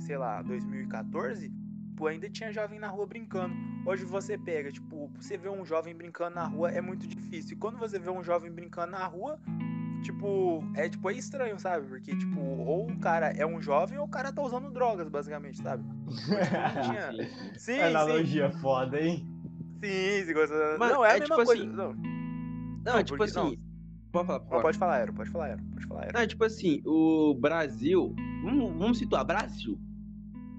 sei 0.00 0.16
lá, 0.16 0.42
2014, 0.42 1.48
tipo, 1.90 2.06
ainda 2.06 2.28
tinha 2.30 2.52
jovem 2.52 2.78
na 2.78 2.88
rua 2.88 3.06
brincando. 3.06 3.54
Hoje 3.86 4.04
você 4.04 4.36
pega, 4.38 4.70
tipo, 4.72 5.10
você 5.20 5.36
vê 5.36 5.48
um 5.48 5.64
jovem 5.64 5.94
brincando 5.94 6.34
na 6.36 6.46
rua 6.46 6.70
é 6.70 6.80
muito 6.80 7.06
difícil. 7.06 7.54
E 7.54 7.58
quando 7.58 7.78
você 7.78 7.98
vê 7.98 8.10
um 8.10 8.22
jovem 8.24 8.50
brincando 8.50 8.92
na 8.92 9.06
rua, 9.06 9.38
tipo, 10.02 10.64
é 10.74 10.88
tipo 10.88 11.10
é 11.10 11.14
estranho, 11.14 11.58
sabe? 11.58 11.86
Porque, 11.86 12.16
tipo, 12.16 12.40
ou 12.40 12.90
o 12.90 12.98
cara 12.98 13.28
é 13.30 13.44
um 13.46 13.60
jovem 13.60 13.98
ou 13.98 14.04
o 14.06 14.08
cara 14.08 14.32
tá 14.32 14.42
usando 14.42 14.70
drogas, 14.70 15.08
basicamente, 15.08 15.58
sabe? 15.62 15.84
tinha- 16.84 17.12
Sim, 17.12 17.18
sim. 17.18 17.28
Sim, 17.58 17.58
sim, 17.74 17.80
Analogia 17.80 18.50
foda, 18.52 19.00
hein? 19.00 19.26
sim, 19.82 20.24
se 20.24 20.32
gosta. 20.32 20.76
Mano, 20.78 20.94
não, 20.94 21.04
é 21.04 21.10
a 21.12 21.16
é 21.16 21.20
mesma 21.20 21.36
tipo 21.36 21.46
coisa. 21.46 21.62
assim, 21.62 21.72
não, 21.72 21.92
Não, 22.84 23.02
tipo 23.02 23.18
porque- 23.18 23.32
não. 23.34 23.46
assim. 23.48 23.58
Pode 24.10 24.26
falar, 24.28 24.38
Não, 24.38 24.46
pode. 24.48 24.62
pode 24.62 24.78
falar, 24.78 24.94
Aero, 24.94 25.12
pode 25.12 25.30
falar, 25.30 25.44
Aero, 25.46 25.62
pode 25.74 25.86
falar, 25.86 26.00
Aero. 26.04 26.18
Não, 26.18 26.26
tipo 26.26 26.44
assim, 26.44 26.80
o 26.86 27.34
Brasil. 27.34 28.14
Vamos, 28.44 28.78
vamos 28.78 28.98
situar, 28.98 29.24
Brasil. 29.24 29.76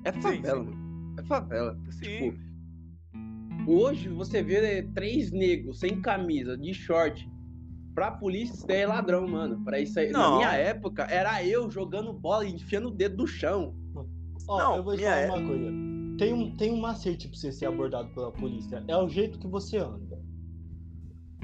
É 0.05 0.12
favela, 0.13 0.63
sim. 0.63 0.69
mano. 0.69 1.15
É 1.19 1.24
favela. 1.24 1.77
Sim, 1.91 2.31
Tipo, 2.31 3.71
hoje 3.71 4.07
você 4.09 4.41
vê 4.43 4.83
três 4.93 5.31
negros 5.31 5.79
sem 5.79 6.01
camisa, 6.01 6.57
de 6.57 6.74
short. 6.74 7.29
Pra 7.93 8.12
polícia, 8.12 8.53
isso 8.53 8.67
daí 8.67 8.81
é 8.81 8.88
ladrão, 8.88 9.25
mano. 9.27 9.63
Pra 9.63 9.79
isso 9.79 9.97
aí. 10.00 10.12
Na 10.12 10.19
Não. 10.19 10.35
minha 10.38 10.51
época, 10.53 11.03
era 11.03 11.43
eu 11.45 11.69
jogando 11.71 12.12
bola 12.13 12.45
e 12.45 12.53
enfiando 12.53 12.89
o 12.89 12.91
dedo 12.91 13.17
no 13.17 13.27
chão. 13.27 13.74
Ó, 14.47 14.57
Não, 14.59 14.75
eu 14.77 14.83
vou 14.83 14.95
te 14.95 15.03
falar 15.03 15.15
é- 15.17 15.29
uma 15.31 15.47
coisa. 15.47 15.71
Tem 16.17 16.33
um, 16.33 16.55
tem 16.55 16.71
um 16.71 16.79
macete 16.79 17.27
pra 17.27 17.38
você 17.38 17.51
ser 17.51 17.65
abordado 17.65 18.09
pela 18.13 18.31
polícia. 18.31 18.83
É 18.88 18.95
o 18.95 19.07
jeito 19.09 19.39
que 19.39 19.47
você 19.47 19.77
anda. 19.77 20.17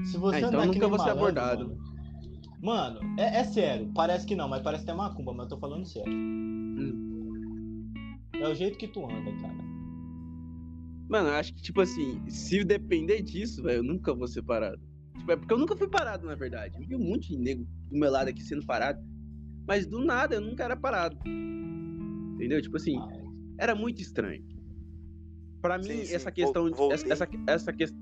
Se 0.05 0.17
você 0.17 0.35
Ah, 0.35 0.39
então 0.39 0.49
andar 0.49 0.65
eu 0.65 0.71
que 0.71 0.79
nunca 0.79 0.87
vou 0.89 0.99
ser 0.99 1.09
abordado. 1.09 1.67
Mano, 2.61 2.99
Mano, 3.01 3.19
é, 3.19 3.39
é 3.39 3.43
sério. 3.43 3.89
Parece 3.95 4.25
que 4.25 4.35
não, 4.35 4.47
mas 4.47 4.61
parece 4.61 4.83
até 4.83 4.93
macumba, 4.93 5.33
mas 5.33 5.45
eu 5.45 5.49
tô 5.49 5.57
falando 5.57 5.85
sério. 5.85 6.11
É 8.41 8.47
o 8.47 8.55
jeito 8.55 8.77
que 8.77 8.87
tu 8.87 9.05
anda, 9.05 9.31
cara. 9.39 9.61
Mano, 11.09 11.29
eu 11.29 11.33
acho 11.35 11.53
que, 11.53 11.61
tipo 11.61 11.81
assim, 11.81 12.21
se 12.29 12.63
depender 12.63 13.21
disso, 13.21 13.61
velho, 13.61 13.77
eu 13.79 13.83
nunca 13.83 14.13
vou 14.13 14.27
ser 14.27 14.41
parado. 14.41 14.81
Tipo, 15.17 15.31
é 15.31 15.35
porque 15.35 15.53
eu 15.53 15.57
nunca 15.57 15.75
fui 15.75 15.87
parado, 15.89 16.25
na 16.25 16.35
verdade. 16.35 16.77
Eu 16.81 16.87
vi 16.87 16.95
um 16.95 17.03
monte 17.03 17.29
de 17.29 17.37
nego 17.37 17.67
do 17.89 17.97
meu 17.99 18.09
lado 18.09 18.29
aqui 18.29 18.41
sendo 18.41 18.65
parado. 18.65 18.99
Mas 19.67 19.85
do 19.85 20.03
nada 20.03 20.35
eu 20.35 20.41
nunca 20.41 20.63
era 20.63 20.75
parado. 20.75 21.17
Entendeu? 22.35 22.61
Tipo 22.61 22.77
assim, 22.77 22.95
era 23.59 23.75
muito 23.75 24.01
estranho. 24.01 24.43
Pra 25.61 25.77
mim, 25.77 25.83
Sim, 25.83 26.05
sim, 26.05 26.15
essa 26.15 26.29
vol- 26.29 26.33
questão. 26.33 26.69
de- 26.69 26.77
voltei. 26.77 26.95
essa, 27.11 27.23
essa, 27.25 27.29
essa 27.47 27.73
questão. 27.73 28.01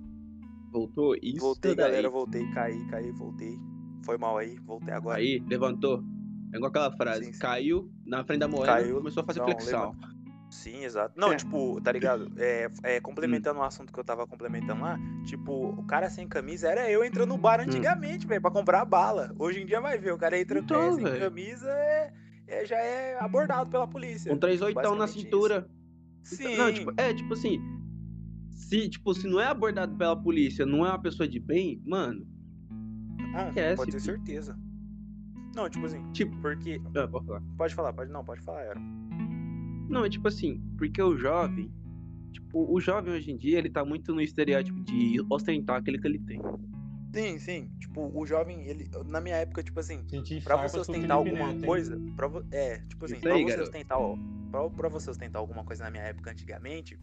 Voltou? 0.71 1.15
Isso. 1.21 1.39
voltei, 1.39 1.75
daí. 1.75 1.85
galera, 1.87 2.09
voltei, 2.09 2.45
caí, 2.51 2.87
caí, 2.87 3.11
voltei. 3.11 3.57
Foi 4.05 4.17
mal 4.17 4.37
aí, 4.37 4.55
voltei 4.59 4.93
agora. 4.93 5.17
Aí, 5.19 5.43
levantou. 5.49 6.01
É 6.53 6.57
igual 6.57 6.69
aquela 6.69 6.91
frase. 6.95 7.25
Sim, 7.25 7.33
sim. 7.33 7.39
Caiu 7.39 7.91
na 8.05 8.23
frente 8.23 8.39
da 8.39 8.47
moeda 8.47 8.67
Caiu, 8.67 8.97
começou 8.97 9.23
a 9.23 9.25
fazer 9.25 9.39
não, 9.39 9.45
flexão. 9.47 9.95
Sim, 10.49 10.83
exato. 10.83 11.13
Não, 11.19 11.31
É. 11.31 11.35
tipo, 11.35 11.79
tá 11.81 11.91
ligado? 11.91 12.31
É, 12.37 12.69
é, 12.83 12.99
complementando 12.99 13.59
o 13.59 13.63
assunto 13.63 13.93
que 13.93 13.99
eu 13.99 14.03
tava 14.03 14.25
complementando 14.25 14.81
lá, 14.81 14.97
tipo, 15.25 15.51
o 15.69 15.83
cara 15.85 16.09
sem 16.09 16.27
camisa 16.27 16.67
era 16.69 16.89
eu 16.89 17.03
entrando 17.03 17.29
no 17.29 17.37
bar 17.37 17.59
antigamente, 17.61 18.25
velho, 18.25 18.41
pra 18.41 18.49
comprar 18.51 18.83
bala. 18.85 19.33
Hoje 19.37 19.61
em 19.61 19.65
dia 19.65 19.79
vai 19.79 19.97
ver, 19.99 20.11
o 20.13 20.17
cara 20.17 20.39
entra 20.39 20.59
Hum. 20.59 20.63
Então, 20.63 20.81
é, 20.81 20.91
sem 20.93 21.03
velho. 21.03 21.19
camisa, 21.19 21.69
é, 21.69 22.13
é- 22.47 22.65
já 22.65 22.77
é 22.77 23.19
abordado 23.19 23.69
pela 23.69 23.87
polícia. 23.87 24.31
Com 24.31 24.37
três 24.39 24.61
oitão 24.61 24.95
na 24.95 25.01
Basicamente 25.05 25.23
cintura. 25.25 25.69
Sim. 26.23 26.55
Não, 26.57 26.73
tipo, 26.73 26.93
é, 26.97 27.13
tipo 27.13 27.33
assim. 27.33 27.59
Se, 28.51 28.89
tipo, 28.89 29.13
se 29.13 29.27
não 29.27 29.39
é 29.39 29.45
abordado 29.47 29.95
pela 29.95 30.15
polícia, 30.15 30.65
não 30.65 30.85
é 30.85 30.89
uma 30.89 31.01
pessoa 31.01 31.27
de 31.27 31.39
bem, 31.39 31.81
mano. 31.85 32.25
Hum, 32.71 33.47
esquece, 33.49 33.75
pode 33.77 33.91
ter 33.91 33.99
certeza. 33.99 34.57
Não, 35.55 35.69
tipo 35.69 35.85
assim, 35.85 36.03
Tipo. 36.11 36.35
porque. 36.41 36.79
Ah, 36.95 37.07
pode 37.07 37.25
falar. 37.25 37.41
Pode 37.57 37.75
falar, 37.75 37.93
pode 37.93 38.11
não, 38.11 38.23
pode 38.23 38.41
falar, 38.41 38.61
era. 38.61 38.79
Não, 39.89 40.05
é 40.05 40.09
tipo 40.09 40.27
assim, 40.27 40.61
porque 40.77 41.01
o 41.01 41.17
jovem. 41.17 41.71
Tipo, 42.31 42.71
o 42.73 42.79
jovem 42.79 43.13
hoje 43.13 43.31
em 43.31 43.37
dia, 43.37 43.57
ele 43.57 43.69
tá 43.69 43.83
muito 43.83 44.13
no 44.13 44.21
estereótipo 44.21 44.79
de 44.81 45.19
ostentar 45.29 45.77
aquele 45.77 45.99
que 45.99 46.07
ele 46.07 46.19
tem. 46.19 46.41
Sim, 47.13 47.39
sim. 47.39 47.71
Tipo, 47.79 48.11
o 48.13 48.25
jovem, 48.25 48.61
ele. 48.67 48.89
Na 49.07 49.19
minha 49.19 49.35
época, 49.37 49.63
tipo 49.63 49.79
assim, 49.79 50.03
Pra 50.43 50.57
você 50.57 50.77
o 50.77 50.81
ostentar 50.81 51.17
alguma 51.17 51.51
hein? 51.51 51.61
coisa, 51.61 51.99
pra 52.15 52.27
vo- 52.27 52.45
é, 52.51 52.77
tipo 52.87 53.05
assim, 53.05 53.15
Isso 53.15 53.23
pra 53.23 53.33
aí, 53.33 53.41
você 53.43 53.49
garoto. 53.49 53.63
ostentar, 53.69 53.97
ó, 53.99 54.15
pra, 54.51 54.69
pra 54.69 54.89
você 54.89 55.09
ostentar 55.09 55.39
alguma 55.39 55.63
coisa 55.63 55.83
na 55.85 55.89
minha 55.91 56.03
época 56.03 56.29
antigamente, 56.31 56.97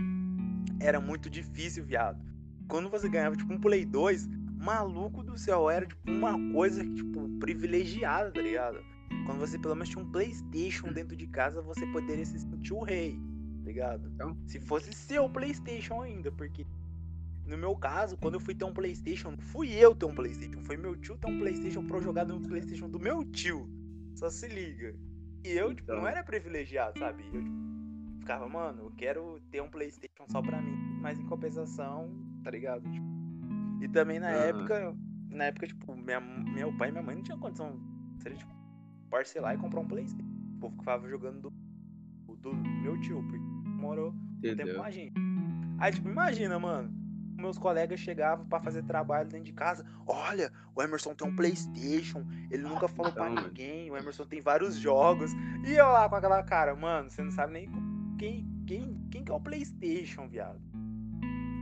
era 0.81 1.01
muito 1.01 1.29
difícil, 1.29 1.85
viado. 1.85 2.25
Quando 2.69 2.89
você 2.89 3.09
ganhava, 3.09 3.37
tipo, 3.37 3.53
um 3.53 3.59
Play 3.59 3.85
2, 3.85 4.29
maluco 4.59 5.23
do 5.25 5.37
céu, 5.37 5.69
era, 5.69 5.87
tipo, 5.87 6.09
uma 6.09 6.37
coisa, 6.53 6.85
tipo, 6.85 7.29
privilegiada, 7.41 8.31
tá 8.31 8.41
ligado? 8.41 8.79
Quando 9.27 9.39
você 9.39 9.59
pelo 9.59 9.75
menos 9.75 9.89
tinha 9.89 10.03
um 10.03 10.11
Playstation 10.11 10.93
dentro 10.93 11.17
de 11.17 11.27
casa, 11.27 11.61
você 11.63 11.87
poderia 11.87 12.25
se 12.25 12.39
sentir 12.39 12.73
o 12.73 12.83
rei, 12.83 13.19
tá 13.61 13.67
ligado? 13.67 14.09
Então. 14.15 14.37
Se 14.47 14.61
fosse 14.61 14.93
seu 14.93 15.29
Playstation 15.29 16.01
ainda, 16.01 16.31
porque... 16.33 16.67
No 17.45 17.57
meu 17.57 17.77
caso, 17.77 18.17
quando 18.17 18.35
eu 18.35 18.41
fui 18.41 18.55
ter 18.55 18.65
um 18.65 18.73
Playstation, 18.73 19.31
não 19.31 19.39
fui 19.39 19.73
eu 19.73 19.95
ter 19.95 20.07
um 20.07 20.15
Playstation, 20.15 20.61
foi 20.65 20.77
meu 20.77 20.97
tio 20.97 21.17
ter 21.17 21.29
um 21.29 21.39
Playstation 21.39 21.87
pra 21.87 21.99
eu 21.99 22.03
jogar 22.03 22.25
no 22.25 22.41
Playstation 22.41 22.89
do 22.89 22.99
meu 22.99 23.25
tio. 23.25 23.69
Só 24.17 24.29
se 24.31 24.49
liga. 24.49 24.97
E 25.45 25.51
eu, 25.53 25.73
tipo, 25.73 25.93
não 25.93 25.99
Então. 25.99 26.09
era 26.09 26.25
privilegiado, 26.25 26.99
sabe? 26.99 27.23
Eu 27.33 27.43
tipo, 27.45 28.19
ficava, 28.19 28.49
mano, 28.49 28.85
eu 28.87 28.91
quero 28.97 29.41
ter 29.53 29.63
um 29.63 29.69
Playstation 29.69 30.27
só 30.29 30.43
pra 30.43 30.61
mim, 30.61 30.77
mas 31.01 31.21
em 31.21 31.27
compensação, 31.27 32.11
tá 32.43 32.51
ligado? 32.51 32.83
Tipo, 32.91 33.07
e 33.81 33.89
também 33.89 34.19
na 34.19 34.31
Aham. 34.31 34.39
época, 34.39 34.97
na 35.31 35.45
época, 35.45 35.67
tipo, 35.69 35.95
minha, 35.95 36.19
meu 36.21 36.77
pai 36.77 36.89
e 36.89 36.93
minha 36.93 37.05
mãe 37.05 37.15
não 37.15 37.23
tinham 37.23 37.39
condição 37.39 37.79
de 38.19 38.35
tipo, 38.35 38.56
parcelar 39.17 39.55
e 39.55 39.59
comprar 39.59 39.81
um 39.81 39.87
Playstation. 39.87 40.25
O 40.57 40.61
povo 40.61 40.77
ficava 40.79 41.09
jogando 41.09 41.41
do, 41.41 42.37
do 42.37 42.55
meu 42.55 42.99
tio, 43.01 43.23
porque 43.23 43.39
morou 43.39 44.11
um 44.11 44.41
tempo 44.57 44.75
com 44.77 44.83
a 44.83 44.91
gente. 44.91 45.15
Aí, 45.79 45.93
tipo, 45.93 46.09
imagina, 46.09 46.59
mano. 46.59 46.95
Meus 47.39 47.59
colegas 47.59 48.01
chegavam 48.01 48.47
pra 48.47 48.61
fazer 48.61 48.83
trabalho 48.85 49.29
dentro 49.29 49.45
de 49.45 49.53
casa. 49.53 49.85
Olha, 50.07 50.51
o 50.75 50.83
Emerson 50.83 51.15
tem 51.15 51.29
um 51.29 51.37
Playstation. 51.37 52.25
Ele 52.51 52.63
nunca 52.63 52.89
falou 52.89 53.13
pra 53.13 53.29
mano. 53.29 53.49
ninguém. 53.49 53.91
O 53.91 53.97
Emerson 53.97 54.25
tem 54.25 54.41
vários 54.41 54.77
jogos. 54.77 55.33
E 55.67 55.73
eu 55.75 55.87
lá 55.87 56.09
com 56.09 56.15
aquela 56.17 56.43
cara, 56.43 56.75
mano, 56.75 57.11
você 57.11 57.23
não 57.23 57.31
sabe 57.31 57.53
nem 57.53 57.69
quem, 58.19 58.49
quem, 58.67 59.07
quem 59.11 59.23
que 59.25 59.31
é 59.31 59.35
o 59.35 59.41
Playstation, 59.41 60.27
viado. 60.29 60.59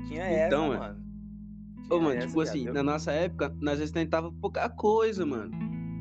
Tinha 0.06 0.22
essa, 0.24 0.46
Então, 0.46 0.68
mano. 0.68 1.02
Ô, 1.90 1.98
mano, 1.98 2.10
essa, 2.18 2.26
tipo 2.28 2.40
viado. 2.40 2.48
assim, 2.48 2.66
Eu- 2.68 2.74
na 2.74 2.82
nossa 2.84 3.10
época, 3.10 3.52
nós 3.60 3.80
ostentava 3.80 4.30
pouca 4.32 4.68
coisa, 4.70 5.26
mano. 5.26 5.50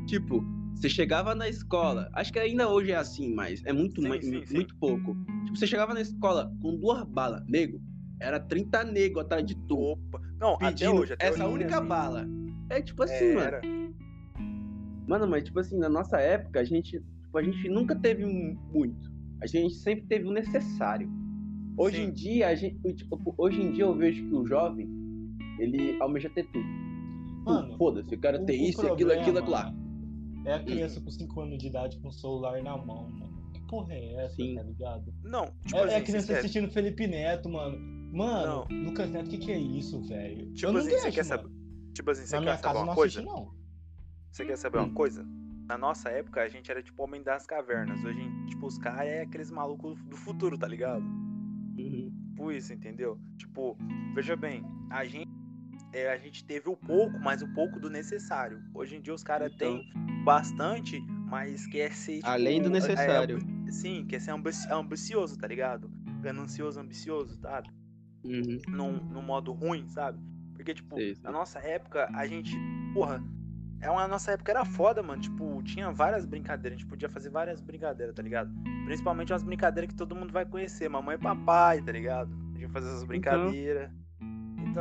Tipo, 0.05 0.43
você 0.75 0.89
chegava 0.89 1.33
na 1.33 1.47
escola, 1.47 2.09
acho 2.13 2.31
que 2.33 2.39
ainda 2.39 2.67
hoje 2.69 2.91
é 2.91 2.95
assim, 2.95 3.33
mas 3.33 3.63
é 3.65 3.71
muito, 3.73 4.01
Sim, 4.01 4.07
mui- 4.07 4.21
sim, 4.21 4.45
sim. 4.45 4.53
muito 4.55 4.75
pouco. 4.77 5.15
Tipo, 5.45 5.57
você 5.57 5.65
chegava 5.67 5.93
na 5.93 6.01
escola 6.01 6.51
com 6.61 6.75
duas 6.77 7.03
balas, 7.05 7.43
nego, 7.47 7.81
era 8.19 8.39
30 8.39 8.83
nego 8.83 9.19
atrás 9.19 9.45
de 9.45 9.55
tu, 9.55 9.77
Hum, 9.77 9.91
Opa. 9.91 10.21
Não, 10.39 10.57
até 10.59 10.89
hoje. 10.89 11.13
Até 11.13 11.27
essa 11.27 11.45
hoje 11.45 11.55
única 11.55 11.77
assim. 11.79 11.87
bala. 11.87 12.27
É 12.69 12.81
tipo 12.81 13.03
assim, 13.03 13.13
É, 13.13 13.33
mano. 13.35 13.47
era. 13.47 13.61
Mano, 15.07 15.27
mas 15.27 15.43
tipo 15.43 15.59
assim, 15.59 15.77
na 15.77 15.89
nossa 15.89 16.17
época, 16.19 16.59
a 16.59 16.63
gente, 16.63 16.99
tipo, 17.21 17.37
a 17.37 17.43
gente 17.43 17.69
nunca 17.69 17.95
teve 17.95 18.25
muito. 18.25 19.11
A 19.41 19.47
gente 19.47 19.75
sempre 19.75 20.05
teve 20.07 20.25
o 20.25 20.31
necessário. 20.31 21.09
Hoje 21.77 21.97
Sim. 21.97 22.03
em 22.03 22.11
dia, 22.13 22.47
a 22.49 22.55
gente, 22.55 22.77
tipo, 22.93 23.33
hoje 23.37 23.61
em 23.61 23.71
dia 23.71 23.83
eu 23.83 23.95
vejo 23.95 24.23
que 24.27 24.33
o 24.33 24.45
jovem, 24.45 24.87
ele 25.59 25.97
almeja 26.01 26.29
ter 26.29 26.45
tudo. 26.47 26.65
Mano, 27.45 27.67
Tudo. 27.67 27.77
Foda-se, 27.77 28.13
eu 28.15 28.19
quero 28.19 28.45
ter 28.45 28.55
isso, 28.55 28.79
aquilo, 28.87 29.11
aquilo, 29.11 29.39
aquilo 29.39 29.49
lá. 29.49 29.73
É 30.45 30.53
a 30.55 30.63
criança 30.63 30.99
com 31.01 31.09
5 31.09 31.41
anos 31.41 31.57
de 31.57 31.67
idade 31.67 31.97
com 31.99 32.09
o 32.09 32.11
celular 32.11 32.61
na 32.61 32.75
mão, 32.77 33.09
mano. 33.09 33.51
Que 33.53 33.61
porra 33.67 33.93
é 33.93 34.25
essa, 34.25 34.35
Sim. 34.35 34.55
tá 34.55 34.63
ligado? 34.63 35.13
Não, 35.23 35.45
tipo 35.65 35.77
É, 35.77 35.83
assim, 35.83 35.93
é 35.93 35.97
a 35.97 36.01
criança 36.03 36.27
você 36.27 36.33
quer- 36.33 36.39
assistindo 36.39 36.71
Felipe 36.71 37.07
Neto, 37.07 37.49
mano. 37.49 37.77
Mano, 38.13 38.67
Lucas 38.85 39.09
Neto, 39.09 39.27
o 39.27 39.29
que, 39.29 39.37
que 39.37 39.51
é 39.51 39.57
isso, 39.59 40.01
velho? 40.03 40.53
Tipo 40.53 40.67
eu 40.67 40.73
não 40.73 40.79
assim, 40.81 40.89
deixo, 40.89 41.03
você 41.05 41.11
quer 41.11 41.25
mano. 41.25 41.41
saber. 41.43 41.53
Tipo 41.93 42.11
assim, 42.11 42.25
você 42.25 42.39
Na 42.39 42.45
quer 42.45 42.57
saber 42.57 42.77
uma 42.77 42.85
não 42.87 42.95
coisa? 42.95 43.19
assisti, 43.21 43.35
não. 43.35 43.51
Você 44.31 44.45
quer 44.45 44.57
saber 44.57 44.79
Hum. 44.79 44.83
uma 44.85 44.93
coisa? 44.93 45.25
Na 45.67 45.77
nossa 45.77 46.09
época, 46.09 46.41
a 46.41 46.49
gente 46.49 46.69
era 46.69 46.83
tipo 46.83 47.01
homem 47.03 47.23
das 47.23 47.45
cavernas. 47.47 48.03
Hoje, 48.03 48.19
em- 48.21 48.45
tipo, 48.47 48.67
os 48.67 48.77
caras 48.77 49.07
é 49.07 49.21
aqueles 49.21 49.49
malucos 49.49 50.03
do 50.03 50.17
futuro, 50.17 50.57
tá 50.57 50.67
ligado? 50.67 51.03
Uhum. 51.03 52.11
Tipo 52.29 52.51
isso, 52.51 52.73
entendeu? 52.73 53.17
Tipo, 53.37 53.77
veja 54.13 54.35
bem, 54.35 54.63
a 54.89 55.05
gente, 55.05 55.31
é, 55.93 56.11
a 56.11 56.17
gente 56.17 56.43
teve 56.43 56.67
o 56.69 56.75
pouco, 56.75 57.17
mas 57.19 57.41
o 57.41 57.47
pouco 57.53 57.79
do 57.79 57.89
necessário. 57.89 58.61
Hoje 58.73 58.95
em 58.95 59.01
dia 59.01 59.13
os 59.13 59.23
caras 59.23 59.51
Então. 59.53 59.77
têm 59.77 60.23
bastante, 60.23 60.99
mas 61.29 61.65
quer 61.67 61.91
ser. 61.93 62.15
Tipo, 62.17 62.27
Além 62.27 62.59
do 62.61 62.67
é- 62.67 62.71
é 62.71 62.73
necessário. 62.73 63.37
ambi- 63.37 63.71
sim, 63.71 64.05
quer 64.07 64.19
ser 64.19 64.31
ambici- 64.31 64.67
ambicioso, 64.71 65.37
tá 65.37 65.47
ligado? 65.47 65.89
Ganancioso, 66.21 66.79
ambicioso, 66.79 67.35
sabe? 67.39 67.69
Uhum. 68.23 68.57
Num, 68.69 68.91
num 69.11 69.21
modo 69.21 69.51
ruim, 69.51 69.87
sabe? 69.89 70.17
Porque, 70.55 70.73
tipo, 70.73 70.95
Sei, 70.95 71.15
sei. 71.15 71.23
na 71.23 71.31
nossa 71.31 71.59
época, 71.59 72.09
a 72.13 72.25
gente. 72.25 72.55
Porra, 72.93 73.21
é 73.81 73.89
uma, 73.91 74.07
nossa 74.07 74.31
época 74.31 74.51
era 74.51 74.63
foda, 74.63 75.03
mano. 75.03 75.21
Tipo, 75.21 75.61
tinha 75.63 75.91
várias 75.91 76.25
brincadeiras. 76.25 76.77
A 76.77 76.79
gente 76.79 76.89
podia 76.89 77.09
fazer 77.09 77.29
várias 77.29 77.59
brincadeiras, 77.59 78.15
tá 78.15 78.21
ligado? 78.21 78.49
Principalmente 78.85 79.33
umas 79.33 79.43
brincadeiras 79.43 79.89
que 79.91 79.97
todo 79.97 80.15
mundo 80.15 80.31
vai 80.31 80.45
conhecer. 80.45 80.87
Mamãe 80.89 81.15
e 81.15 81.19
papai, 81.19 81.81
tá 81.81 81.91
ligado? 81.91 82.31
A 82.55 82.59
gente 82.59 82.71
fazia 82.71 82.89
essas 82.91 83.03
brincadeiras. 83.03 83.89
Então, 83.91 84.02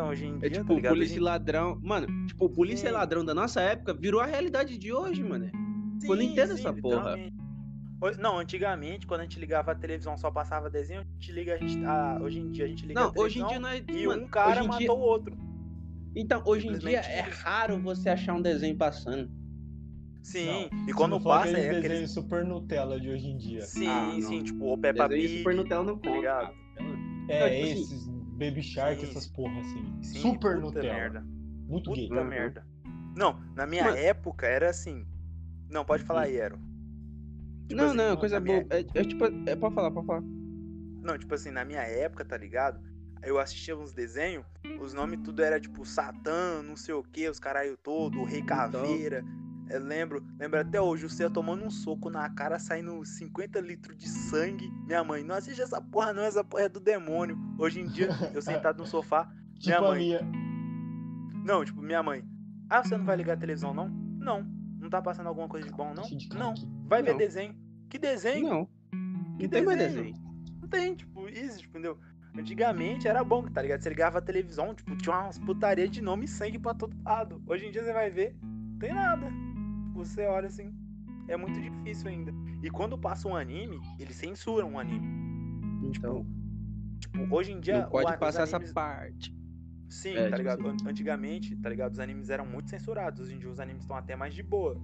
hoje 0.01 0.27
em 0.27 0.39
dia, 0.39 0.47
É 0.47 0.51
tipo, 0.51 0.67
tá 0.67 0.75
ligado? 0.75 0.93
polícia 0.95 1.17
e 1.17 1.21
ladrão. 1.21 1.79
Mano, 1.83 2.07
tipo, 2.27 2.49
polícia 2.49 2.89
e 2.89 2.93
ladrão 2.93 3.25
da 3.25 3.35
nossa 3.35 3.61
época 3.61 3.93
virou 3.95 4.21
a 4.21 4.27
realidade 4.27 4.79
de 4.79 4.93
hoje, 4.93 5.23
mano. 5.23 5.47
em- 5.47 6.07
eu 6.09 6.17
não 6.17 6.23
entendo 6.23 6.53
essa 6.53 6.73
porra. 6.73 7.17
Não, 8.19 8.39
antigamente, 8.39 9.07
quando 9.07 9.21
a 9.21 9.23
gente 9.25 9.39
ligava 9.39 9.71
a 9.71 9.75
televisão, 9.77 10.17
só 10.17 10.29
passava 10.31 10.69
desenho, 10.69 11.03
a 11.03 11.05
gente 11.05 11.31
liga, 11.33 11.55
a 11.55 11.57
gente. 11.59 11.85
ah, 11.85 12.19
hoje 12.21 12.41
em 12.41 12.51
dia 12.51 12.65
a 12.65 12.69
gente 12.69 12.85
liga 12.85 12.99
a 13.01 13.05
Não, 13.05 13.13
hoje 13.17 13.39
em 13.39 13.47
televisão 13.47 13.49
dia 13.49 13.61
não 13.61 13.69
é. 13.69 14.01
E 14.03 14.07
mano, 14.09 14.25
um 14.25 14.29
cara 14.29 14.65
matou 14.65 14.79
dia- 14.79 14.93
o 14.93 14.99
outro. 14.99 15.37
Então, 16.17 16.43
hoje 16.45 16.67
em 16.67 16.77
dia 16.79 16.99
é 17.01 17.21
raro 17.21 17.79
você 17.81 18.09
achar 18.11 18.35
um 18.35 18.43
desenho 18.43 18.77
passando. 18.77 19.31
Sim, 20.23 20.69
Não, 20.73 20.89
e 20.89 20.93
quando 20.93 21.13
não 21.13 21.23
passa 21.23 21.49
aqueles 21.51 21.65
é 21.65 21.69
aqueles. 21.71 21.89
desenhos 21.89 22.11
super 22.13 22.45
Nutella 22.45 23.01
de 23.01 23.09
hoje 23.09 23.27
em 23.27 23.37
dia. 23.37 23.63
Sim, 23.63 23.87
Ah, 23.89 24.11
não. 24.15 24.21
sim, 24.23 24.43
tipo, 24.43 24.73
o 24.73 24.79
Peppa 24.79 25.09
Desenho 25.09 25.29
Pig. 25.29 25.39
Super 25.39 25.55
Nutella 25.57 25.85
não 25.85 25.97
tá 25.99 26.09
conta. 26.09 26.17
ligado? 26.17 26.47
cara. 26.77 26.89
É, 27.29 27.49
tipo 27.51 27.65
assim, 27.65 27.83
esses 27.83 28.07
Baby 28.33 28.63
Shark, 28.63 29.01
sim, 29.01 29.11
essas 29.11 29.27
porra 29.29 29.61
assim. 29.61 30.03
Sim, 30.03 30.19
super 30.21 30.55
puta 30.61 30.67
Nutella. 30.79 30.95
merda. 30.95 31.25
Muito 31.69 31.93
gay. 31.93 32.09
Puta 32.09 32.21
Uhum. 32.23 32.29
merda. 32.29 32.67
Não, 33.17 33.39
na 33.55 33.67
minha 33.67 33.85
Mano. 33.85 33.97
época 33.97 34.47
era 34.47 34.71
assim. 34.71 35.07
Não, 35.71 35.85
pode 35.85 36.03
falar 36.05 36.23
aí, 36.23 36.37
Ero. 36.37 36.59
Tipo 37.69 37.75
não, 37.81 37.87
assim, 37.89 37.97
não, 37.97 38.17
coisa 38.17 38.35
na 38.37 38.41
minha- 38.41 38.61
boa. 38.65 38.67
É, 38.81 38.81
é 39.01 39.05
tipo, 39.05 39.25
é 39.49 39.57
pode 39.57 39.75
falar, 39.75 39.91
pode 39.91 40.07
falar. 40.07 40.23
Não, 40.23 41.19
tipo 41.19 41.35
assim, 41.35 41.51
na 41.51 41.65
minha 41.65 41.81
época, 41.83 42.25
tá 42.25 42.37
ligado? 42.37 42.81
Eu 43.23 43.39
assistia 43.39 43.77
uns 43.77 43.93
desenhos, 43.93 44.45
os 44.81 44.93
nomes 44.93 45.21
tudo 45.23 45.43
era 45.43 45.61
tipo 45.61 45.85
Satã, 45.85 46.63
não 46.63 46.77
sei 46.77 46.95
o 46.95 47.03
que, 47.03 47.29
os 47.29 47.39
caralho 47.39 47.77
todo, 47.77 48.19
o 48.21 48.25
Rei 48.25 48.41
Então. 48.41 48.83
Eu 49.73 49.81
lembro, 49.83 50.23
lembro 50.39 50.61
até 50.61 50.81
hoje, 50.81 51.07
o 51.07 51.09
Cê 51.09 51.29
tomando 51.31 51.65
um 51.65 51.71
soco 51.71 52.11
na 52.11 52.29
cara, 52.29 52.59
saindo 52.59 53.03
50 53.05 53.59
litros 53.61 53.97
de 53.97 54.07
sangue. 54.09 54.71
Minha 54.87 55.03
mãe, 55.03 55.25
não 55.25 55.35
assiste 55.35 55.63
essa 55.63 55.81
porra 55.81 56.13
não, 56.13 56.23
essa 56.23 56.45
porra 56.45 56.65
é 56.65 56.69
do 56.69 56.79
demônio. 56.79 57.39
Hoje 57.59 57.81
em 57.81 57.87
dia, 57.87 58.09
eu 58.35 58.43
sentado 58.43 58.79
no 58.79 58.87
sofá, 58.87 59.25
Tipo 59.59 59.67
minha 59.67 59.79
a 59.79 59.81
mãe. 59.83 59.99
minha. 59.99 60.21
Não, 61.45 61.65
tipo, 61.65 61.81
minha 61.83 62.03
mãe. 62.03 62.23
Ah, 62.69 62.83
você 62.85 62.97
não 62.97 63.05
vai 63.05 63.17
ligar 63.17 63.35
a 63.35 63.37
televisão, 63.37 63.73
não? 63.75 63.89
Não. 63.89 64.43
Não 64.79 64.91
tá 64.91 65.01
passando 65.01 65.27
alguma 65.29 65.49
coisa 65.49 65.67
de 65.67 65.73
bom, 65.75 65.95
não? 65.95 66.05
Não. 66.39 66.55
Vai 66.87 67.03
ver 67.03 67.13
Não. 67.13 67.19
desenho. 67.19 67.57
Que 67.89 67.99
desenho? 67.99 68.49
Não. 68.49 68.67
Que 69.39 69.45
Não 69.45 69.49
tem 69.51 69.65
mais 69.65 69.79
desenho? 69.79 70.05
desenho. 70.13 70.33
Não 70.61 70.69
tem, 70.69 70.95
tipo, 70.95 71.29
isso, 71.29 71.59
tipo, 71.59 71.71
entendeu? 71.79 71.99
Antigamente 72.37 73.07
era 73.09 73.23
bom, 73.23 73.43
tá 73.47 73.61
ligado? 73.63 73.83
Você 73.83 73.89
ligava 73.89 74.19
a 74.19 74.23
televisão, 74.23 74.75
tipo, 74.75 74.97
tinha 74.97 75.19
umas 75.19 75.39
putaria 75.39 75.89
de 75.89 76.01
nome 76.01 76.25
e 76.25 76.29
sangue 76.29 76.59
pra 76.59 76.73
todo 76.75 76.97
lado. 77.05 77.43
Hoje 77.47 77.67
em 77.67 77.71
dia 77.71 77.83
você 77.85 77.93
vai 77.93 78.11
ver, 78.11 78.37
não 78.43 78.79
tem 78.79 78.93
nada. 78.95 79.27
Tipo, 79.93 80.05
Você 80.07 80.23
olha 80.27 80.47
assim, 80.47 80.73
é 81.29 81.37
muito 81.37 81.61
difícil 81.61 82.09
ainda. 82.09 82.33
E 82.63 82.71
quando 82.71 82.97
passa 82.97 83.29
um 83.29 83.37
anime, 83.37 83.79
eles 83.99 84.17
censuram 84.17 84.73
um 84.73 84.79
anime. 84.79 85.07
Então, 85.95 86.27
Tipo, 86.99 87.35
hoje 87.35 87.53
em 87.53 87.61
dia. 87.61 87.83
não 87.83 87.91
pode 87.91 88.13
o 88.15 88.19
passar 88.19 88.43
essa 88.45 88.57
animes- 88.57 88.73
parte. 88.73 89.37
Sim, 89.89 90.11
É, 90.13 90.15
tá 90.15 90.25
tipo 90.25 90.37
ligado? 90.39 90.67
An- 90.69 90.77
Antigamente, 90.89 91.55
tá 91.57 91.69
ligado? 91.69 91.93
Os 91.93 91.99
animes 91.99 92.31
eram 92.31 92.47
muito 92.47 92.71
censurados. 92.71 93.21
Hoje 93.21 93.35
em 93.35 93.39
dia 93.39 93.51
os 93.51 93.61
animes 93.61 93.83
estão 93.83 93.97
até 93.97 94.17
mais 94.17 94.33
de 94.35 94.43
boa, 94.43 94.81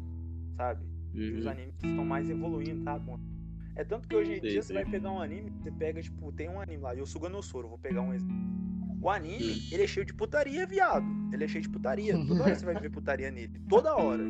sabe? 0.57 0.85
E 1.15 1.33
os 1.33 1.47
Uhum. 1.47 1.51
animes 1.51 1.75
estão 1.83 2.05
mais 2.05 2.29
evoluindo, 2.29 2.83
mano? 2.85 3.21
É 3.75 3.85
tanto 3.85 4.07
que 4.09 4.15
hoje 4.15 4.33
em 4.33 4.41
Sei, 4.41 4.51
dia 4.51 4.63
você 4.63 4.75
vai 4.75 4.85
pegar 4.85 5.11
um 5.13 5.21
anime, 5.21 5.51
você 5.63 5.71
pega, 5.71 6.03
tipo, 6.03 6.31
tem 6.33 6.49
um 6.51 6.61
anime 6.61 6.83
lá, 6.83 6.93
Yosuga 6.93 7.29
no 7.31 7.43
Soro, 7.43 7.69
vou 7.69 7.79
pegar 7.79 8.03
um 8.03 8.13
exemplo. 8.13 8.37
O 9.01 9.09
anime, 9.09 9.53
Hum. 9.53 9.69
ele 9.73 9.85
é 9.85 9.87
cheio 9.87 10.05
de 10.05 10.13
putaria, 10.13 10.67
viado. 10.67 11.07
Ele 11.33 11.45
é 11.45 11.49
cheio 11.49 11.63
de 11.63 11.69
putaria. 11.71 12.13
Toda 12.27 12.43
hora 12.43 12.55
você 12.55 12.67
vai 12.67 12.75
ver 12.83 12.91
putaria 12.91 13.31
nele. 13.31 13.59
Toda 13.69 13.95
hora. 13.97 14.25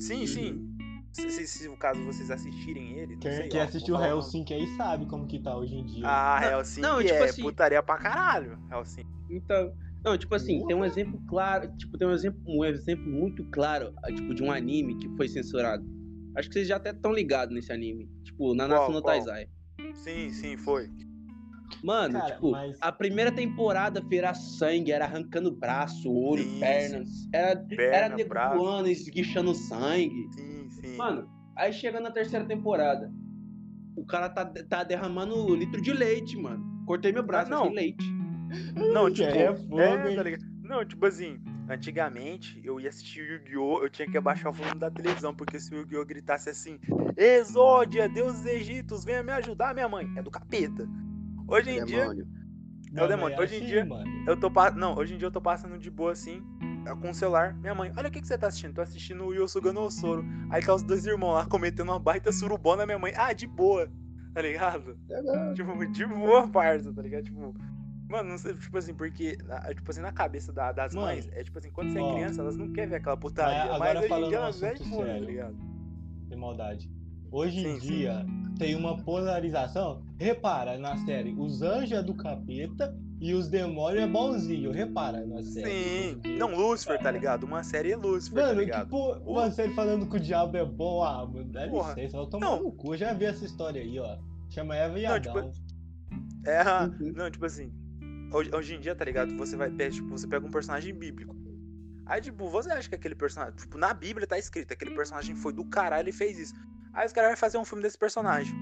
Sim, 0.00 0.20
Uhum. 0.20 0.26
sim. 0.26 0.66
Se, 1.12 1.28
se, 1.30 1.46
se 1.46 1.68
o 1.68 1.76
caso 1.76 2.00
vocês 2.04 2.30
assistirem 2.30 2.96
ele. 2.98 3.14
não 3.14 3.20
Quem, 3.20 3.32
sei, 3.32 3.48
quem 3.48 3.60
ó, 3.60 3.64
assistiu 3.64 3.94
o 3.96 3.98
nome. 3.98 4.10
Hellsing 4.10 4.44
aí 4.54 4.66
sabe 4.76 5.06
como 5.06 5.26
que 5.26 5.40
tá 5.40 5.56
hoje 5.56 5.74
em 5.74 5.84
dia. 5.84 6.04
Ah, 6.06 6.38
Não, 6.40 6.50
Hellsing 6.50 6.80
não, 6.80 7.00
é 7.00 7.04
tipo 7.04 7.24
assim- 7.24 7.42
putaria 7.42 7.82
pra 7.82 7.98
caralho. 7.98 8.58
Hellsing. 8.70 9.04
Então, 9.28 9.72
não, 10.04 10.16
tipo 10.16 10.32
assim, 10.36 10.64
tem 10.66 10.76
um 10.76 10.84
exemplo 10.84 11.20
claro, 11.28 11.68
tipo, 11.76 11.98
tem 11.98 12.06
um 12.06 12.12
exemplo, 12.12 12.40
um 12.46 12.64
exemplo 12.64 13.06
muito 13.10 13.44
claro, 13.50 13.92
ah, 14.04 14.12
tipo, 14.12 14.32
de 14.32 14.42
um 14.42 14.50
anime 14.52 14.96
que 14.98 15.08
foi 15.16 15.28
censurado. 15.28 15.84
Acho 16.36 16.48
que 16.48 16.54
vocês 16.54 16.68
já 16.68 16.76
até 16.76 16.90
estão 16.90 17.12
ligados 17.12 17.52
nesse 17.52 17.72
anime. 17.72 18.08
Tipo, 18.22 18.54
no 18.54 19.02
qual? 19.02 19.14
Taizai. 19.14 19.48
Sim, 19.94 20.30
sim, 20.30 20.56
foi. 20.56 20.88
Mano, 21.82 22.18
Cara, 22.20 22.34
tipo, 22.34 22.50
mas- 22.50 22.76
a 22.80 22.90
primeira 22.92 23.30
temporada 23.32 24.04
era 24.12 24.34
sangue, 24.34 24.92
era 24.92 25.04
arrancando 25.04 25.50
braço, 25.50 26.12
olho, 26.12 26.42
Sim, 26.42 26.60
pernas. 26.60 27.08
Era, 27.32 27.48
era 27.50 27.66
Perna, 28.16 28.24
braço. 28.28 28.58
voando, 28.58 28.88
esguichando 28.88 29.54
sangue. 29.54 30.28
Sim, 30.34 30.68
sim. 30.70 30.96
Mano, 30.96 31.28
aí 31.56 31.72
chega 31.72 32.00
na 32.00 32.10
terceira 32.10 32.44
temporada. 32.44 33.10
O 33.96 34.04
cara 34.04 34.28
tá, 34.28 34.44
tá 34.44 34.82
derramando 34.84 35.54
litro 35.54 35.80
de 35.80 35.92
leite, 35.92 36.36
mano. 36.36 36.64
Cortei 36.86 37.12
meu 37.12 37.22
braço, 37.22 37.52
Ah, 37.52 37.56
não. 37.56 37.70
leite. 37.70 38.04
Não, 38.92 39.10
tipo, 39.10 39.28
é 39.28 39.42
é, 39.44 40.16
tá 40.16 40.22
ligado? 40.22 40.44
Não, 40.62 40.84
tipo 40.84 41.04
assim, 41.06 41.40
antigamente 41.68 42.60
eu 42.64 42.80
ia 42.80 42.88
assistir 42.88 43.20
Yu-Gi-Oh! 43.20 43.82
Eu 43.82 43.90
tinha 43.90 44.08
que 44.10 44.16
abaixar 44.18 44.50
o 44.50 44.54
volume 44.54 44.78
da 44.78 44.90
televisão, 44.90 45.34
porque 45.34 45.58
se 45.60 45.72
o 45.74 45.78
Yu-Gi-Oh! 45.78 46.04
gritasse 46.04 46.50
assim, 46.50 46.78
Exódia, 47.16 48.08
Deus 48.08 48.34
dos 48.34 48.46
Egíptos, 48.46 49.04
venha 49.04 49.22
me 49.22 49.32
ajudar, 49.32 49.74
minha 49.74 49.88
mãe. 49.88 50.06
É 50.16 50.22
do 50.22 50.30
capeta. 50.30 50.88
Hoje 51.50 51.70
em 51.70 51.84
dia, 51.84 52.04
é 52.04 53.04
o 53.04 53.08
demônio. 53.08 53.36
mas 53.36 53.40
Hoje 53.50 53.54
em 53.54 53.58
assim, 53.58 53.66
dia- 53.66 53.84
Mano. 53.84 54.10
eu 54.26 54.36
tô. 54.38 54.50
Não, 54.76 54.96
hoje 54.96 55.14
em 55.14 55.18
dia 55.18 55.26
eu 55.26 55.32
tô 55.32 55.40
passando 55.40 55.78
de 55.78 55.90
boa 55.90 56.12
assim, 56.12 56.42
com 57.00 57.10
o 57.10 57.14
celular. 57.14 57.54
Minha 57.54 57.74
mãe, 57.74 57.92
olha 57.96 58.08
o 58.08 58.10
que, 58.10 58.20
que 58.20 58.26
você 58.26 58.38
tá 58.38 58.46
assistindo. 58.48 58.74
Tô 58.74 58.80
assistindo 58.80 59.24
o 59.24 59.34
Yosuga 59.34 59.72
no 59.72 59.90
Soro. 59.90 60.24
Aí 60.50 60.62
tá 60.62 60.74
os 60.74 60.82
dois 60.82 61.04
irmãos 61.06 61.34
lá 61.34 61.46
cometendo 61.46 61.88
uma 61.90 61.98
baita 61.98 62.32
surubona, 62.32 62.86
minha 62.86 62.98
mãe, 62.98 63.12
ah, 63.16 63.32
de 63.32 63.46
boa. 63.46 63.88
Tá 64.32 64.42
ligado? 64.42 64.96
Tipo, 65.54 65.86
de 65.86 66.06
boa, 66.06 66.46
parça, 66.48 66.92
tá 66.92 67.02
ligado? 67.02 67.24
Tipo, 67.24 67.52
mano, 68.08 68.28
não 68.30 68.38
sei, 68.38 68.54
tipo 68.54 68.78
assim, 68.78 68.94
porque, 68.94 69.36
na- 69.44 69.74
tipo 69.74 69.90
assim, 69.90 70.00
na 70.00 70.12
cabeça 70.12 70.52
da- 70.52 70.70
das 70.72 70.94
Mano, 70.94 71.08
mães, 71.08 71.28
é 71.32 71.42
tipo 71.42 71.58
assim, 71.58 71.70
quando 71.70 71.92
você 71.92 71.98
é 71.98 72.02
ó, 72.02 72.14
criança, 72.14 72.40
elas 72.40 72.56
não 72.56 72.72
querem 72.72 72.90
ver 72.90 72.96
aquela 72.96 73.16
putaria. 73.16 73.70
mas 73.72 73.78
Mas, 73.80 73.90
agora 73.90 73.98
hoje 74.00 74.12
em 74.24 74.28
dia 74.28 74.36
elas 74.38 74.60
veem 74.60 74.72
assunto 74.72 74.88
foda, 74.90 75.12
tá 75.14 75.18
ligado? 75.18 75.56
Sem 76.28 76.38
maldade. 76.38 76.90
Hoje 77.32 77.60
em 77.60 77.74
Sim, 77.74 77.80
sim. 77.80 77.86
dia 77.96 78.26
tem 78.58 78.74
uma 78.74 78.96
polarização. 79.02 80.02
Repara 80.18 80.78
na 80.78 80.96
série, 81.04 81.32
os 81.32 81.62
anjos 81.62 81.92
é 81.92 82.02
do 82.02 82.14
capeta 82.14 82.94
e 83.20 83.32
os 83.32 83.48
demônios 83.48 84.02
é 84.02 84.06
bonzinho. 84.06 84.70
Repara 84.72 85.24
na 85.26 85.42
série. 85.42 85.70
Sim. 86.22 86.36
Não, 86.38 86.54
Lucifer, 86.54 87.00
tá 87.00 87.10
ligado? 87.10 87.44
Uma 87.44 87.62
série 87.62 87.92
é 87.92 87.96
Lucifer, 87.96 88.42
tá 88.42 88.48
Mano, 88.48 88.60
ligado? 88.60 88.84
tipo, 88.84 89.12
uma 89.30 89.50
série 89.50 89.72
falando 89.74 90.06
que 90.08 90.16
o 90.16 90.20
diabo 90.20 90.56
é 90.56 90.64
bom, 90.64 91.02
ah, 91.02 91.26
mano, 91.26 91.44
dá 91.50 91.68
Porra. 91.68 91.94
licença, 91.94 92.16
vai 92.18 92.26
tomar 92.26 92.46
Não. 92.46 92.62
no 92.64 92.72
cu. 92.72 92.94
Eu 92.94 92.98
já 92.98 93.12
vi 93.12 93.24
essa 93.26 93.44
história 93.44 93.80
aí, 93.80 93.98
ó. 93.98 94.18
Chama 94.50 94.76
Eva 94.76 94.98
e 94.98 95.02
Não, 95.04 95.14
Adão. 95.14 95.50
tipo, 95.50 95.70
É, 96.46 96.62
Uhum. 96.84 97.12
não, 97.14 97.30
tipo 97.30 97.44
assim, 97.46 97.70
hoje, 98.32 98.50
hoje 98.54 98.74
em 98.74 98.80
dia, 98.80 98.94
tá 98.94 99.04
ligado? 99.04 99.36
Você 99.36 99.56
vai, 99.56 99.70
tipo, 99.70 100.08
você 100.08 100.26
pega 100.26 100.44
um 100.46 100.50
personagem 100.50 100.92
bíblico. 100.94 101.36
Aí, 102.06 102.20
tipo, 102.20 102.48
você 102.48 102.72
acha 102.72 102.88
que 102.88 102.94
aquele 102.96 103.14
personagem, 103.14 103.54
tipo, 103.56 103.78
na 103.78 103.94
Bíblia 103.94 104.26
tá 104.26 104.36
escrito, 104.38 104.72
aquele 104.72 104.90
personagem 104.92 105.36
foi 105.36 105.52
do 105.52 105.64
caralho 105.64 106.08
e 106.08 106.12
fez 106.12 106.38
isso. 106.38 106.54
Aí 106.92 107.06
os 107.06 107.12
caras 107.12 107.30
vão 107.30 107.36
fazer 107.36 107.58
um 107.58 107.64
filme 107.64 107.82
desse 107.82 107.98
personagem. 107.98 108.54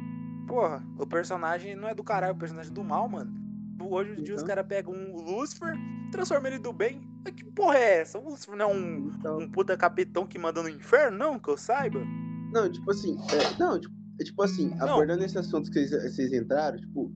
Porra, 0.46 0.82
o 0.98 1.06
personagem 1.06 1.74
não 1.76 1.88
é 1.88 1.94
do 1.94 2.02
caralho, 2.04 2.30
é 2.30 2.34
o 2.34 2.38
personagem 2.38 2.72
do 2.72 2.82
mal, 2.84 3.08
mano. 3.08 3.32
Hoje 3.80 4.12
em 4.12 4.22
dia 4.22 4.34
os 4.34 4.42
Então. 4.42 4.46
caras 4.54 4.66
pegam 4.66 4.92
um 4.92 5.16
Lucifer, 5.16 5.74
transformam 6.10 6.48
ele 6.50 6.58
do 6.58 6.72
bem. 6.72 7.00
Mas 7.24 7.34
que 7.34 7.44
porra 7.44 7.76
é 7.76 8.00
essa? 8.00 8.18
O 8.18 8.30
Lúcifer 8.30 8.56
não 8.56 8.70
é 8.70 8.74
um, 8.74 9.12
Então, 9.18 9.38
um 9.38 9.50
puta 9.50 9.76
capitão 9.76 10.26
que 10.26 10.38
manda 10.38 10.62
no 10.62 10.68
inferno, 10.68 11.16
não? 11.18 11.38
Que 11.38 11.48
eu 11.48 11.56
saiba? 11.56 12.00
não, 12.52 12.70
tipo 12.70 12.90
assim, 12.90 13.16
é, 13.32 13.58
não, 13.58 13.78
tipo, 13.78 13.94
é 14.20 14.24
tipo 14.24 14.42
assim, 14.42 14.70
Não. 14.76 14.88
abordando 14.88 15.22
esse 15.22 15.36
assunto 15.38 15.70
que 15.70 15.86
vocês, 15.86 16.14
vocês 16.14 16.32
entraram, 16.32 16.78
tipo, 16.78 17.12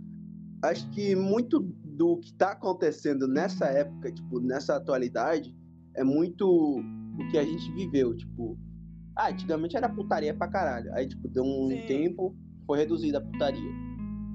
acho 0.62 0.88
que 0.90 1.16
muito 1.16 1.60
do 1.60 2.18
que 2.18 2.34
tá 2.34 2.52
acontecendo 2.52 3.26
nessa 3.26 3.64
época, 3.66 4.12
tipo, 4.12 4.40
nessa 4.40 4.76
atualidade, 4.76 5.56
é 5.96 6.04
muito 6.04 6.46
o 6.46 7.28
que 7.30 7.38
a 7.38 7.44
gente 7.44 7.72
viveu, 7.72 8.14
tipo, 8.14 8.58
ah, 9.16 9.28
antigamente 9.30 9.76
era 9.76 9.88
putaria 9.88 10.34
pra 10.34 10.48
caralho, 10.48 10.92
aí, 10.94 11.06
tipo, 11.08 11.28
deu 11.28 11.44
um 11.44 11.68
Sim. 11.68 11.86
tempo, 11.86 12.34
foi 12.66 12.78
reduzida 12.78 13.18
a 13.18 13.20
putaria. 13.20 13.72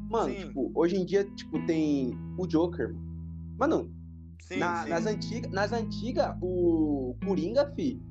Mano, 0.09 0.33
Sim. 0.33 0.47
tipo, 0.47 0.71
hoje 0.75 0.95
em 0.95 1.05
dia, 1.05 1.23
tipo, 1.35 1.63
tem 1.65 2.17
o 2.37 2.47
Joker, 2.47 2.93
mano. 2.93 3.57
Mano, 3.57 3.97
Sim, 4.39 4.59
Na- 4.59 4.83
sim. 4.83 4.89
Nas 4.89 5.05
antigas, 5.05 5.51
nas 5.51 5.73
antigas, 5.73 6.35
o 6.41 7.15
Coringa, 7.25 7.69
fi, 7.75 8.01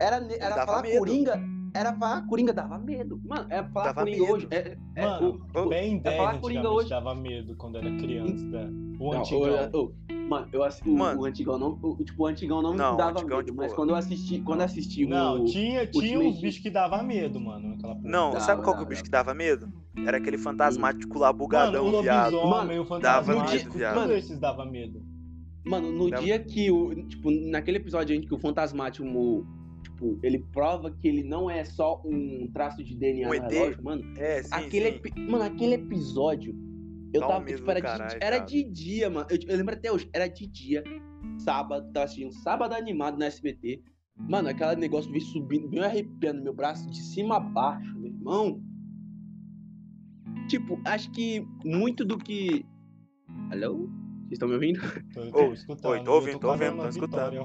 era, 0.00 0.16
era 0.16 0.54
dava 0.56 0.66
falar 0.66 0.82
medo. 0.82 0.98
Coringa, 0.98 1.40
era 1.74 1.92
falar 1.96 2.26
Coringa 2.26 2.52
dava 2.52 2.78
medo. 2.78 3.20
Mano, 3.24 3.46
é 3.50 3.62
falar 3.68 3.86
Dava 3.86 4.00
Coringa 4.00 4.20
medo. 4.22 4.32
hoje. 4.32 4.48
É, 4.50 4.76
é, 4.96 5.06
Mano, 5.06 5.40
o- 5.54 5.60
o- 5.60 5.68
bem 5.68 5.96
é 5.98 6.00
10 6.00 6.16
falar 6.16 6.40
Coringa 6.40 6.70
hoje. 6.70 6.88
dava 6.90 7.14
medo 7.14 7.54
quando 7.56 7.78
era 7.78 7.88
criança. 7.98 8.70
O 8.98 9.12
Não, 9.12 9.20
antigão. 9.20 9.70
o- 9.72 9.84
o- 9.84 9.94
mano, 10.28 10.48
eu 10.52 10.62
assisti, 10.62 10.88
o, 10.88 10.96
Mano. 10.96 11.20
o 11.20 11.24
antigão 11.24 11.58
não, 11.58 11.78
o, 11.82 12.04
tipo, 12.04 12.22
o 12.22 12.26
antigão 12.26 12.62
não, 12.62 12.74
Não, 12.74 12.92
me 12.92 12.96
dava 12.98 13.10
antigão, 13.18 13.36
medo, 13.38 13.46
tipo, 13.46 13.58
mas 13.58 13.72
quando 13.72 13.90
eu 13.90 13.96
assisti, 13.96 14.40
quando 14.40 14.60
eu 14.60 14.66
assisti 14.66 15.06
Não, 15.06 15.42
o 15.42 15.44
tinha, 15.44 15.86
tinha 15.86 16.18
uns 16.20 16.40
bichos 16.40 16.62
que 16.62 16.70
dava 16.70 17.02
medo, 17.02 17.40
mano. 17.40 17.76
Não, 18.02 18.30
Dava, 18.32 18.40
sabe 18.40 18.62
qual 18.62 18.74
que 18.76 18.82
é 18.82 18.84
o 18.84 18.84
dava, 18.84 18.88
bicho 18.88 19.02
dava. 19.02 19.04
que 19.04 19.10
dava 19.10 19.34
medo? 19.34 19.72
Era 20.06 20.16
aquele 20.18 20.38
fantasmático 20.38 21.18
lá 21.18 21.28
Mano, 21.28 21.38
bugadão, 21.38 21.86
o 21.86 22.02
viado. 22.02 22.34
lobisomem, 22.36 22.78
o 22.78 22.98
dava 22.98 23.32
medo, 23.44 23.70
viado. 23.72 23.94
todos 23.94 24.16
esses 24.16 24.38
dava 24.38 24.64
medo. 24.64 25.02
Mano, 25.64 25.90
no 25.92 26.10
Dava- 26.10 26.22
dia 26.22 26.38
que 26.38 26.70
o. 26.70 26.94
Tipo, 27.06 27.30
naquele 27.30 27.78
episódio 27.78 28.14
em 28.14 28.20
que 28.20 28.34
o 28.34 28.38
fantasmático. 28.38 29.04
Tipo, 29.82 30.18
ele 30.22 30.38
prova 30.52 30.90
que 30.90 31.06
ele 31.08 31.22
não 31.22 31.48
é 31.48 31.64
só 31.64 32.02
um 32.04 32.50
traço 32.52 32.82
de 32.82 32.94
DNA 32.96 33.28
Um 33.28 33.34
ET? 33.34 33.80
mano. 33.82 34.02
É, 34.18 34.42
sim, 34.42 34.48
aquele, 34.52 34.90
sim. 34.90 34.96
epi- 34.96 35.20
Mano, 35.20 35.44
aquele 35.44 35.74
episódio. 35.74 36.54
Eu 37.14 37.20
Dá 37.20 37.26
um 37.26 37.30
tava. 37.30 37.44
medo 37.44 37.56
tipo, 37.56 37.64
do 37.66 37.70
era, 37.70 37.80
caralho, 37.80 38.10
de, 38.10 38.16
era 38.16 38.36
cara. 38.38 38.44
de 38.44 38.64
dia, 38.64 39.08
mano. 39.08 39.26
Eu, 39.30 39.38
eu 39.48 39.56
lembro 39.56 39.74
até 39.74 39.92
hoje. 39.92 40.10
Era 40.12 40.26
de 40.26 40.46
dia. 40.48 40.82
Sábado. 41.38 41.90
Tava 41.92 42.04
assistindo 42.06 42.32
sábado 42.32 42.74
animado 42.74 43.16
no 43.16 43.22
SBT. 43.24 43.82
Mano, 44.16 44.48
aquele 44.48 44.76
negócio 44.76 45.10
veio 45.10 45.22
subindo, 45.24 45.68
veio 45.68 45.84
arrepiando 45.84 46.42
meu 46.42 46.52
braço 46.52 46.88
de 46.90 47.00
cima 47.00 47.36
a 47.36 47.40
baixo, 47.40 47.94
meu 47.98 48.10
irmão. 48.10 48.60
Tipo, 50.48 50.80
acho 50.84 51.10
que 51.12 51.46
muito 51.64 52.04
do 52.04 52.18
que. 52.18 52.64
Alô? 53.50 53.88
Vocês 54.24 54.32
estão 54.32 54.48
me 54.48 54.54
ouvindo? 54.54 54.80
Tô, 55.12 55.30
tô 55.30 55.52
escutando. 55.52 55.92
oi, 55.92 56.02
tô 56.04 56.10
eu 56.10 56.14
ouvindo, 56.14 56.38
tô 56.38 56.48
ouvindo, 56.50 56.76
tô 56.76 56.88
escutando. 56.88 57.38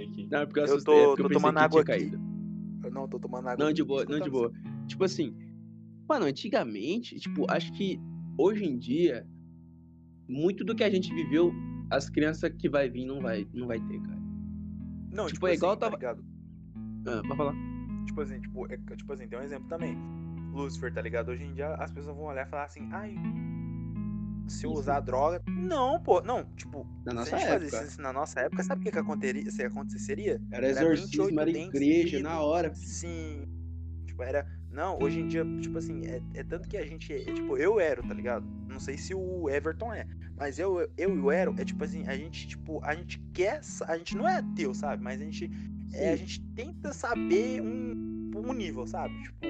Aqui. 0.00 0.28
Não, 0.30 0.38
é 0.40 0.46
porque 0.46 0.60
eu 0.60 0.64
Eu 0.64 0.70
assustei, 0.72 0.94
é 0.94 1.02
tô, 1.04 1.08
porque 1.10 1.22
tô 1.22 1.28
eu 1.28 1.32
tomando 1.32 1.56
que 1.56 1.62
água 1.64 1.84
tinha 1.84 1.96
aqui. 1.96 2.10
caído. 2.10 2.20
Eu 2.84 2.90
não, 2.92 3.08
tô 3.08 3.18
tomando 3.18 3.48
água 3.48 3.64
Não, 3.64 3.72
de 3.72 3.82
boa, 3.82 4.04
não, 4.04 4.20
de 4.20 4.30
boa. 4.30 4.52
Tipo 4.86 5.04
assim, 5.04 5.34
mano, 6.08 6.26
antigamente, 6.26 7.18
tipo, 7.18 7.44
acho 7.50 7.72
que 7.72 7.98
hoje 8.38 8.64
em 8.64 8.78
dia, 8.78 9.26
muito 10.28 10.64
do 10.64 10.74
que 10.74 10.82
a 10.84 10.90
gente 10.90 11.12
viveu, 11.14 11.52
as 11.90 12.08
crianças 12.10 12.50
que 12.58 12.68
vai 12.68 12.88
vir 12.90 13.04
não 13.06 13.20
vai, 13.20 13.46
não 13.54 13.66
vai 13.66 13.78
ter, 13.80 14.00
cara. 14.00 14.18
Não, 15.12 15.26
Tipo, 15.26 15.34
tipo, 15.34 15.46
é 15.48 15.54
igual 15.54 15.72
assim, 15.72 15.80
tava- 15.80 15.92
tá 15.92 15.96
ligado? 16.12 16.24
Ah, 17.06 17.22
vai 17.26 17.36
falar. 17.36 17.54
Tipo 18.06 18.20
assim, 18.20 18.40
tipo, 18.40 18.66
é, 18.72 18.76
tipo 18.96 19.12
assim, 19.12 19.28
tem 19.28 19.38
um 19.38 19.42
exemplo 19.42 19.68
também. 19.68 19.96
Lucifer, 20.52 20.92
tá 20.92 21.00
ligado? 21.02 21.30
Hoje 21.30 21.44
em 21.44 21.52
dia 21.54 21.74
as 21.74 21.90
pessoas 21.92 22.16
vão 22.16 22.26
olhar 22.26 22.46
e 22.46 22.50
falar 22.50 22.64
assim, 22.64 22.88
ai. 22.92 23.14
Se 24.48 24.64
eu 24.64 24.70
usar 24.70 25.00
droga. 25.00 25.42
Não, 25.48 26.00
pô, 26.00 26.20
não, 26.22 26.44
tipo, 26.54 26.86
Na 27.04 27.10
se 27.10 27.16
nossa 27.16 27.36
a 27.36 27.38
gente 27.38 27.48
época. 27.48 27.70
fazesse 27.70 27.88
isso 27.92 28.00
na 28.02 28.12
nossa 28.12 28.40
época, 28.40 28.62
sabe 28.62 28.80
o 28.80 28.84
que, 28.84 28.92
que 28.92 28.98
aconteceria, 28.98 29.50
se 29.50 29.62
aconteceria? 29.64 30.40
Era 30.52 30.68
era 30.68 30.82
exorcismo, 30.94 31.24
28 31.26 31.40
era 31.40 31.50
igreja, 31.50 32.20
na 32.22 32.40
hora. 32.40 32.72
Sim. 32.74 33.44
Tipo, 34.06 34.22
era. 34.22 34.46
Não, 34.76 34.98
hoje 35.02 35.20
em 35.20 35.26
dia, 35.26 35.42
tipo 35.62 35.78
assim, 35.78 36.04
é, 36.06 36.20
é 36.34 36.44
tanto 36.44 36.68
que 36.68 36.76
a 36.76 36.84
gente. 36.84 37.10
É, 37.10 37.20
tipo, 37.32 37.56
eu 37.56 37.80
ero, 37.80 38.06
tá 38.06 38.12
ligado? 38.12 38.44
Não 38.68 38.78
sei 38.78 38.98
se 38.98 39.14
o 39.14 39.48
Everton 39.48 39.90
é. 39.92 40.06
Mas 40.36 40.58
eu, 40.58 40.80
eu 40.98 41.16
e 41.16 41.18
o 41.18 41.32
Ero, 41.32 41.54
é 41.56 41.64
tipo 41.64 41.82
assim, 41.82 42.06
a 42.06 42.14
gente, 42.14 42.46
tipo, 42.46 42.84
a 42.84 42.94
gente 42.94 43.18
quer. 43.32 43.62
A 43.88 43.96
gente 43.96 44.14
não 44.14 44.28
é 44.28 44.36
ateu, 44.36 44.74
sabe? 44.74 45.02
Mas 45.02 45.18
a 45.18 45.24
gente. 45.24 45.50
É, 45.94 46.10
a 46.12 46.16
gente 46.16 46.42
tenta 46.54 46.92
saber 46.92 47.62
um, 47.62 48.30
um 48.36 48.52
nível, 48.52 48.86
sabe? 48.86 49.14
Tipo. 49.22 49.40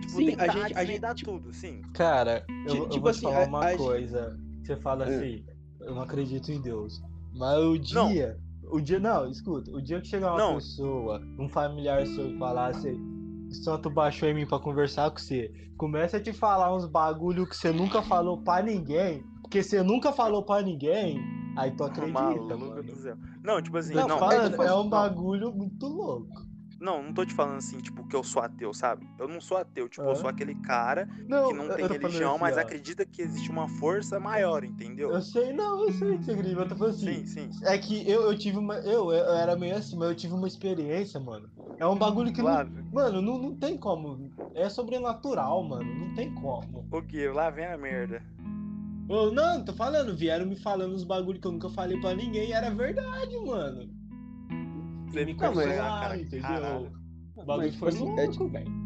Tipo, 0.00 0.10
Sim, 0.12 0.34
a 0.38 0.48
gente- 0.48 0.74
a 0.78 0.84
gente, 0.84 1.14
tipo- 1.16 1.32
tudo, 1.32 1.52
sim. 1.52 1.82
Cara, 1.92 2.44
eu, 2.64 2.66
Ti- 2.72 2.76
eu 2.78 2.88
tipo 2.88 3.00
vou 3.02 3.10
assim, 3.10 3.20
te 3.20 3.24
falar 3.24 3.44
a- 3.44 3.48
uma 3.48 3.66
a- 3.68 3.76
coisa. 3.76 4.40
Você 4.62 4.76
fala 4.76 5.04
É. 5.06 5.16
assim, 5.16 5.44
eu 5.82 5.94
não 5.94 6.00
acredito 6.02 6.50
em 6.50 6.62
Deus. 6.62 7.02
Mas 7.34 7.58
o 7.58 7.94
Não. 7.94 8.08
dia. 8.08 8.38
O 8.70 8.80
dia. 8.80 8.98
Não, 8.98 9.28
escuta. 9.30 9.70
O 9.70 9.82
dia 9.82 10.00
que 10.00 10.08
chegar 10.08 10.30
uma 10.32 10.38
Não. 10.38 10.54
pessoa, 10.54 11.20
um 11.38 11.46
familiar 11.48 12.06
seu 12.06 12.30
e 12.34 12.38
falar 12.38 12.68
assim. 12.68 12.98
Só 13.50 13.76
tu 13.76 13.90
baixou 13.90 14.28
em 14.28 14.34
mim 14.34 14.46
pra 14.46 14.58
conversar 14.58 15.10
com 15.10 15.18
você. 15.18 15.50
Começa 15.76 16.18
a 16.18 16.22
te 16.22 16.32
falar 16.32 16.74
uns 16.74 16.86
bagulho 16.86 17.46
que 17.46 17.56
você 17.56 17.72
nunca 17.72 18.02
falou 18.02 18.42
pra 18.42 18.62
ninguém. 18.62 19.24
Porque 19.42 19.62
você 19.62 19.82
nunca 19.82 20.12
falou 20.12 20.44
pra 20.44 20.62
ninguém. 20.62 21.20
Aí 21.56 21.70
tu 21.72 21.82
acredita, 21.84 22.12
Maluco 22.12 22.56
mano. 22.56 22.82
do 22.82 22.94
céu. 22.96 23.16
Não, 23.42 23.60
tipo 23.60 23.76
assim, 23.76 23.92
Tô 23.94 24.06
não, 24.06 24.18
te 24.28 24.34
é 24.34 24.50
tipo 24.50 24.62
é, 24.62 24.66
assim, 24.66 24.74
um 24.74 24.82
não. 24.84 24.88
bagulho 24.88 25.52
muito 25.52 25.86
louco. 25.86 26.49
Não, 26.80 27.02
não 27.02 27.12
tô 27.12 27.24
te 27.24 27.34
falando 27.34 27.58
assim, 27.58 27.78
tipo, 27.78 28.02
que 28.04 28.16
eu 28.16 28.24
sou 28.24 28.42
ateu, 28.42 28.72
sabe? 28.72 29.06
Eu 29.18 29.28
não 29.28 29.40
sou 29.40 29.58
ateu, 29.58 29.88
tipo, 29.88 30.02
eu 30.02 30.10
Ah. 30.12 30.14
sou 30.16 30.28
aquele 30.30 30.54
cara 30.54 31.06
Não, 31.28 31.48
que 31.48 31.54
não 31.54 31.66
eu- 31.66 31.74
tem 31.76 31.84
eu 31.84 31.90
religião, 31.92 32.30
assim, 32.32 32.40
mas 32.40 32.56
ó. 32.56 32.60
acredita 32.60 33.04
que 33.04 33.20
existe 33.22 33.50
uma 33.50 33.68
força 33.68 34.18
maior, 34.18 34.64
entendeu? 34.64 35.10
Eu 35.10 35.20
sei, 35.22 35.52
não, 35.52 35.86
eu 35.86 35.92
sei 35.92 36.18
que 36.18 36.24
você 36.24 36.32
acredita. 36.32 36.60
Eu 36.62 36.68
tô 36.68 36.76
falando 36.76 36.94
assim. 36.94 37.24
Sim, 37.24 37.50
sim. 37.50 37.50
É 37.64 37.76
que 37.78 38.10
eu, 38.10 38.22
eu 38.22 38.36
tive 38.38 38.58
uma. 38.58 38.76
Eu, 38.78 39.12
eu 39.12 39.34
era 39.36 39.54
meio 39.56 39.76
assim, 39.76 39.96
mas 39.96 40.08
eu 40.08 40.14
tive 40.16 40.34
uma 40.34 40.48
experiência, 40.48 41.20
mano. 41.20 41.48
É 41.78 41.86
um 41.86 41.96
bagulho 41.96 42.32
que 42.32 42.42
Lá, 42.42 42.64
não. 42.64 42.82
Mano, 42.92 43.22
não, 43.22 43.38
não 43.38 43.54
tem 43.56 43.76
como. 43.78 44.30
É 44.54 44.68
sobrenatural, 44.68 45.62
mano. 45.62 45.84
Não 46.06 46.14
tem 46.14 46.34
como. 46.34 46.86
o 46.90 47.02
que? 47.02 47.28
Lá 47.28 47.50
vem 47.50 47.66
a 47.66 47.76
merda. 47.78 48.22
Eu, 49.08 49.32
não, 49.32 49.64
tô 49.64 49.72
falando, 49.72 50.16
vieram 50.16 50.46
me 50.46 50.56
falando 50.56 50.94
uns 50.94 51.02
bagulho 51.04 51.40
que 51.40 51.46
eu 51.46 51.50
nunca 51.52 51.68
falei 51.70 52.00
pra 52.00 52.14
ninguém 52.14 52.50
e 52.50 52.52
era 52.52 52.70
verdade, 52.70 53.36
mano. 53.44 53.90
Você 55.10 55.24
me 55.24 55.32
fica 55.32 55.46
Não, 55.48 55.54
mas- 55.54 55.66
assim, 55.66 55.74
ah, 55.74 55.76
cancelaram, 55.80 56.00
cara, 56.02 56.16
entendeu? 56.20 56.42
caralho. 56.42 56.92
O 57.36 57.44
bagulho 57.44 57.56
Mas, 57.58 57.66
tipo 57.72 57.78
foi 57.78 57.88
assim, 57.88 58.04
é 58.04 58.06
louco, 58.16 58.32
tipo- 58.32 58.48
velho. 58.48 58.80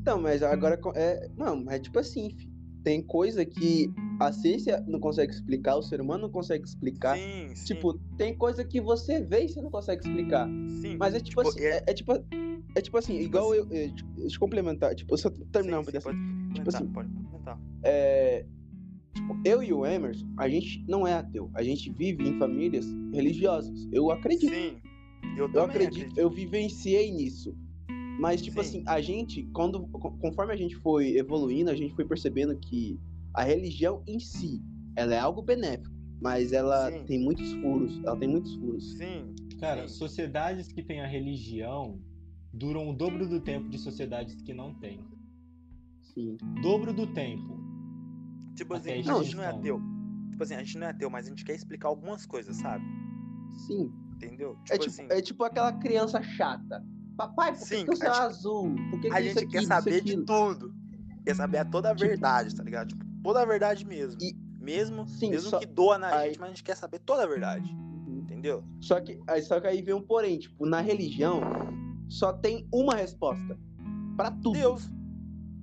Então, 0.00 0.20
mas 0.20 0.42
agora. 0.42 0.78
É, 0.94 1.28
não, 1.36 1.70
é 1.70 1.78
tipo 1.78 1.98
assim, 1.98 2.30
fi. 2.30 2.48
tem 2.84 3.02
coisa 3.02 3.44
que 3.44 3.90
a 4.20 4.30
ciência 4.32 4.84
não 4.86 5.00
consegue 5.00 5.32
explicar, 5.32 5.76
o 5.76 5.82
ser 5.82 6.00
humano 6.00 6.24
não 6.24 6.30
consegue 6.30 6.64
explicar. 6.64 7.16
Sim, 7.16 7.54
sim. 7.54 7.74
Tipo, 7.74 7.94
tem 8.18 8.36
coisa 8.36 8.62
que 8.64 8.80
você 8.80 9.22
vê 9.22 9.44
e 9.44 9.48
você 9.48 9.62
não 9.62 9.70
consegue 9.70 10.06
explicar. 10.06 10.46
sim. 10.82 10.96
Mas 10.98 11.14
é 11.14 11.20
tipo, 11.20 11.42
Tipo, 11.42 11.48
assim, 11.48 11.60
é- 11.64 11.78
é, 11.78 11.84
é 11.86 11.94
tipo. 11.94 12.12
É 12.76 12.80
tipo 12.82 12.98
assim, 12.98 13.18
igual 13.18 13.54
eu. 13.54 13.66
é, 13.70 13.88
tipo, 13.88 14.10
Deixa 14.16 14.36
eu 14.36 14.40
complementar. 14.40 14.94
Tipo, 14.94 15.14
eu 15.14 15.30
terminar 15.52 15.78
um 15.78 15.84
sim, 15.84 15.86
sim, 15.86 15.92
pedaço. 15.92 16.08
pode 16.08 16.54
Tipo 16.54 16.68
assim, 16.68 16.86
pode 16.88 17.08
comentar. 17.08 17.58
É, 17.82 18.44
tipo, 19.14 19.40
eu 19.44 19.62
e 19.62 19.72
o 19.72 19.86
Emerson, 19.86 20.26
a 20.36 20.48
gente 20.48 20.84
não 20.86 21.06
é 21.06 21.14
ateu. 21.14 21.50
A 21.54 21.62
gente 21.62 21.90
vive 21.90 22.28
em 22.28 22.38
famílias 22.38 22.84
religiosas. 23.12 23.88
Eu 23.92 24.10
acredito. 24.10 24.52
Sim. 24.52 24.76
Eu, 25.36 25.46
eu 25.46 25.52
também 25.52 25.86
acredito, 25.86 26.18
eu 26.18 26.30
vivenciei 26.30 27.10
nisso. 27.10 27.56
Mas, 28.20 28.40
tipo 28.40 28.62
Sim. 28.62 28.68
assim, 28.78 28.84
a 28.86 29.00
gente, 29.00 29.42
quando, 29.52 29.86
co- 29.88 30.12
conforme 30.18 30.52
a 30.52 30.56
gente 30.56 30.76
foi 30.76 31.16
evoluindo, 31.16 31.70
a 31.70 31.74
gente 31.74 31.94
foi 31.94 32.04
percebendo 32.04 32.56
que 32.56 32.98
a 33.34 33.42
religião 33.42 34.02
em 34.06 34.20
si, 34.20 34.62
ela 34.94 35.14
é 35.14 35.18
algo 35.18 35.42
benéfico, 35.42 35.92
mas 36.20 36.52
ela 36.52 36.90
Sim. 36.92 37.04
tem 37.06 37.18
muitos 37.20 37.52
furos. 37.54 38.00
Ela 38.04 38.16
tem 38.16 38.28
muitos 38.28 38.54
furos. 38.54 38.96
Sim. 38.96 39.34
Cara, 39.58 39.88
sim. 39.88 39.94
sociedades 39.94 40.68
que 40.68 40.82
têm 40.82 41.00
a 41.00 41.06
religião 41.06 41.98
duram 42.52 42.88
o 42.88 42.92
dobro 42.92 43.28
do 43.28 43.40
tempo 43.40 43.68
de 43.68 43.78
sociedades 43.78 44.40
que 44.42 44.54
não 44.54 44.72
têm. 44.74 45.00
Sim. 46.00 46.36
Dobro 46.62 46.92
do 46.92 47.06
tempo. 47.08 47.58
Tipo 48.54 48.74
assim, 48.74 48.92
a 48.92 48.96
gente 48.96 49.34
não 49.34 49.42
é 49.42 49.50
são. 49.50 49.58
ateu. 49.58 49.80
Tipo 50.30 50.42
assim, 50.44 50.54
a 50.54 50.62
gente 50.62 50.78
não 50.78 50.86
é 50.86 50.90
ateu, 50.90 51.10
mas 51.10 51.26
a 51.26 51.30
gente 51.30 51.44
quer 51.44 51.56
explicar 51.56 51.88
algumas 51.88 52.24
coisas, 52.24 52.56
sabe? 52.56 52.84
Sim. 53.66 53.92
Entendeu? 54.26 54.56
É 54.70 54.78
Tipo 54.78 54.90
tipo, 54.90 54.90
assim, 54.90 55.06
é 55.10 55.22
tipo 55.22 55.44
aquela 55.44 55.72
criança 55.72 56.22
chata. 56.22 56.84
Papai, 57.16 57.52
por 57.52 57.58
que, 57.60 57.64
Sim, 57.66 57.84
que 57.84 57.90
o 57.92 57.96
céu 57.96 58.10
a 58.12 58.16
é 58.16 58.16
gente- 58.16 58.26
azul? 58.26 58.74
Por 58.90 59.00
que, 59.00 59.08
a 59.12 59.20
gente 59.22 59.38
aqui, 59.38 59.46
quer 59.48 59.62
saber 59.64 60.00
de 60.02 60.16
tudo. 60.24 60.74
Quer 61.24 61.34
saber 61.36 61.58
a 61.58 61.64
toda 61.64 61.90
a 61.90 61.94
Tipo- 61.94 62.08
verdade, 62.08 62.54
tá 62.54 62.62
ligado? 62.62 62.88
Tipo, 62.88 63.04
toda 63.22 63.40
a 63.42 63.44
verdade 63.46 63.86
mesmo. 63.86 64.18
E- 64.20 64.34
Mesmo, 64.64 65.06
Sim, 65.06 65.28
mesmo 65.28 65.50
só- 65.50 65.58
que 65.58 65.66
doa 65.66 65.98
na 65.98 66.08
aí- 66.08 66.28
gente, 66.30 66.38
mas 66.40 66.46
a 66.46 66.48
gente 66.54 66.64
quer 66.64 66.74
saber 66.74 66.98
toda 67.00 67.22
a 67.24 67.26
verdade. 67.26 67.70
Uhum. 67.70 68.20
Entendeu? 68.22 68.64
Só 68.80 68.98
que, 68.98 69.20
aí, 69.26 69.42
só 69.42 69.60
que 69.60 69.66
aí 69.66 69.82
vem 69.82 69.94
um 69.94 70.00
porém, 70.00 70.38
tipo, 70.38 70.64
na 70.64 70.80
religião 70.80 71.42
só 72.08 72.32
tem 72.32 72.66
uma 72.72 72.94
resposta 72.94 73.58
Pra 74.16 74.30
tudo. 74.30 74.52
Deus. 74.54 74.90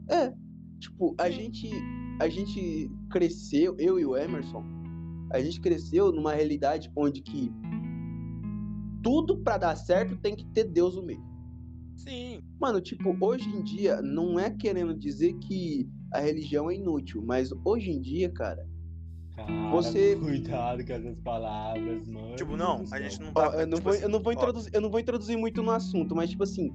É. 0.07 0.31
Tipo, 0.79 1.15
a 1.17 1.31
gente 1.31 1.67
a 2.19 2.29
gente 2.29 2.91
cresceu, 3.09 3.75
eu 3.79 3.99
e 3.99 4.05
o 4.05 4.15
Emerson, 4.15 4.63
a 5.31 5.39
gente 5.41 5.59
cresceu 5.59 6.11
numa 6.11 6.33
realidade 6.35 6.91
onde 6.95 7.21
que 7.23 7.51
tudo 9.03 9.37
pra 9.37 9.57
dar 9.57 9.75
certo 9.75 10.15
tem 10.17 10.35
que 10.35 10.45
ter 10.45 10.63
Deus 10.65 10.95
no 10.95 11.03
meio. 11.03 11.21
Sim. 11.95 12.39
Mano, 12.59 12.81
tipo, 12.81 13.15
hoje 13.19 13.47
em 13.49 13.61
dia 13.63 14.01
não 14.01 14.39
é 14.39 14.49
querendo 14.49 14.93
dizer 14.97 15.33
que 15.39 15.87
a 16.11 16.19
religião 16.19 16.69
é 16.69 16.75
inútil, 16.75 17.23
mas 17.25 17.51
hoje 17.65 17.91
em 17.91 18.01
dia, 18.01 18.29
cara, 18.31 18.65
Cara, 19.35 19.71
Você- 19.71 20.17
Cuidado 20.17 20.85
com 20.85 20.93
essas 20.93 21.19
palavras, 21.21 22.07
mano. 22.07 22.35
Tipo, 22.35 22.57
não, 22.57 22.83
a 22.91 23.01
gente 23.01 23.19
não 23.21 23.29
Ó, 23.29 23.31
tá. 23.49 23.61
eu, 23.61 23.65
não 23.67 23.77
tipo 23.77 23.83
vou, 23.83 23.93
assim, 23.93 24.03
eu, 24.03 24.09
não 24.09 24.21
vou 24.21 24.31
ó, 24.31 24.33
introduzir, 24.35 24.71
eu 24.73 24.81
não 24.81 24.91
vou 24.91 24.99
introduzir 24.99 25.37
muito 25.37 25.63
no 25.63 25.71
assunto, 25.71 26.13
mas, 26.15 26.29
tipo 26.29 26.43
assim, 26.43 26.69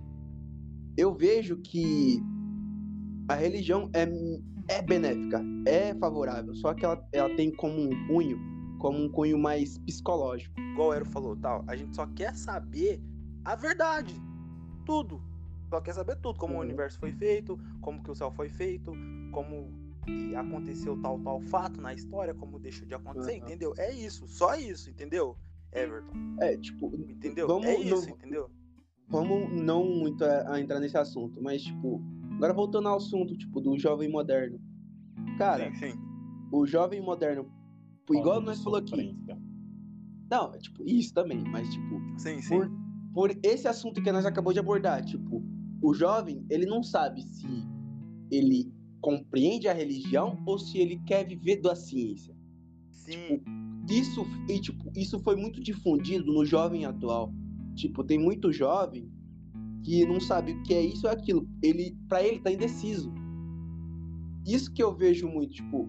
eu 0.96 1.14
vejo 1.14 1.58
que 1.58 2.18
a 3.28 3.34
religião 3.34 3.90
é, 3.94 4.08
é 4.68 4.82
benéfica, 4.82 5.42
é 5.66 5.94
favorável, 5.96 6.54
só 6.54 6.72
que 6.72 6.84
ela, 6.84 7.06
ela 7.12 7.28
tem 7.36 7.52
como 7.54 7.78
um 7.78 8.06
cunho, 8.08 8.38
como 8.78 8.98
um 8.98 9.08
cunho 9.08 9.38
mais 9.38 9.78
psicológico. 9.78 10.54
igual 10.60 10.88
o 10.90 10.94
Ero 10.94 11.04
falou, 11.06 11.36
tal, 11.36 11.64
a 11.66 11.74
gente 11.76 11.94
só 11.96 12.06
quer 12.06 12.34
saber 12.34 13.00
a 13.44 13.54
verdade. 13.54 14.14
Tudo. 14.84 15.22
Só 15.70 15.80
quer 15.80 15.94
saber 15.94 16.16
tudo, 16.16 16.38
como 16.38 16.54
o 16.54 16.56
Uhum. 16.58 16.62
universo 16.62 16.98
foi 16.98 17.12
feito, 17.12 17.58
como 17.80 18.02
que 18.02 18.10
o 18.10 18.14
céu 18.14 18.30
foi 18.30 18.48
feito, 18.48 18.92
como 19.32 19.72
aconteceu 20.36 21.00
tal 21.00 21.18
tal 21.20 21.40
fato 21.40 21.80
na 21.80 21.92
história, 21.92 22.32
como 22.34 22.58
deixou 22.60 22.86
de 22.86 22.94
acontecer, 22.94 23.32
Uhum. 23.32 23.38
entendeu? 23.38 23.74
É 23.76 23.92
isso, 23.92 24.28
só 24.28 24.54
isso, 24.54 24.88
entendeu? 24.90 25.36
Everton, 25.72 26.12
É, 26.40 26.56
tipo, 26.56 26.94
entendeu? 26.94 27.46
Vamos- 27.48 27.66
é 27.66 27.76
isso, 27.80 28.06
não- 28.08 28.16
entendeu? 28.16 28.50
vamos 29.08 29.50
não 29.60 29.84
muito 29.84 30.24
a, 30.24 30.52
a 30.54 30.60
entrar 30.60 30.78
nesse 30.78 30.96
assunto, 30.96 31.42
mas, 31.42 31.62
tipo, 31.62 32.00
agora 32.36 32.52
voltando 32.52 32.88
ao 32.88 32.96
assunto, 32.98 33.36
tipo, 33.36 33.60
do 33.60 33.76
jovem 33.78 34.08
moderno. 34.10 34.60
Cara, 35.38 35.70
sim, 35.74 35.92
sim. 35.92 35.98
o 36.52 36.64
jovem 36.66 37.00
moderno, 37.00 37.50
igual 38.14 38.34
Falando 38.34 38.46
nós 38.46 38.62
falou 38.62 38.78
aqui, 38.78 39.16
não, 40.30 40.54
é, 40.54 40.58
tipo, 40.58 40.82
isso 40.84 41.14
também, 41.14 41.42
mas, 41.44 41.68
tipo, 41.72 42.00
Sim, 42.18 42.40
sim. 42.42 42.48
por, 42.48 42.70
por 43.14 43.38
esse 43.42 43.68
assunto 43.68 44.02
que 44.02 44.10
nós 44.12 44.26
acabamos 44.26 44.54
de 44.54 44.60
abordar, 44.60 45.04
tipo, 45.04 45.42
o 45.80 45.94
jovem, 45.94 46.44
ele 46.50 46.66
não 46.66 46.82
sabe 46.82 47.22
se 47.22 47.46
ele 48.30 48.72
compreende 49.00 49.68
a 49.68 49.72
religião 49.72 50.42
ou 50.44 50.58
se 50.58 50.78
ele 50.78 50.98
quer 51.06 51.26
viver 51.26 51.60
da 51.60 51.76
ciência. 51.76 52.34
Sim, 52.90 53.40
Isso, 53.88 54.26
e, 54.48 54.60
tipo, 54.60 54.90
isso 54.96 55.20
foi 55.20 55.36
muito 55.36 55.60
difundido 55.60 56.32
no 56.32 56.44
jovem 56.44 56.84
atual. 56.84 57.32
Tipo, 57.76 58.02
tem 58.02 58.18
muito 58.18 58.52
jovem 58.52 59.08
que 59.84 60.04
não 60.04 60.18
sabe 60.18 60.52
o 60.52 60.62
que 60.64 60.74
é 60.74 60.80
isso 60.84 61.06
ou 61.06 61.12
aquilo. 61.12 61.48
Ele, 61.62 61.96
para 62.08 62.20
ele 62.24 62.40
tá 62.40 62.50
indeciso. 62.50 63.12
Isso 64.44 64.72
que 64.72 64.82
eu 64.82 64.92
vejo 64.92 65.28
muito, 65.28 65.52
tipo, 65.54 65.88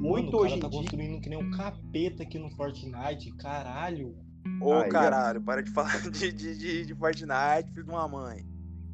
muito 0.00 0.32
Mano, 0.32 0.38
hoje 0.38 0.54
cara 0.54 0.56
em 0.56 0.60
tá 0.60 0.68
dia. 0.68 0.78
construindo 0.80 1.20
que 1.20 1.28
nem 1.28 1.38
um 1.38 1.50
capeta 1.50 2.22
aqui 2.22 2.38
no 2.38 2.50
Fortnite, 2.50 3.30
caralho. 3.36 4.16
Ô 4.60 4.72
Aí, 4.74 4.88
caralho, 4.88 5.40
para 5.42 5.62
de 5.62 5.70
falar 5.72 6.00
de, 6.10 6.32
de, 6.32 6.56
de, 6.56 6.86
de 6.86 6.94
Fortnite, 6.94 7.70
filho 7.72 7.84
de 7.84 7.90
uma 7.90 8.08
mãe. 8.08 8.44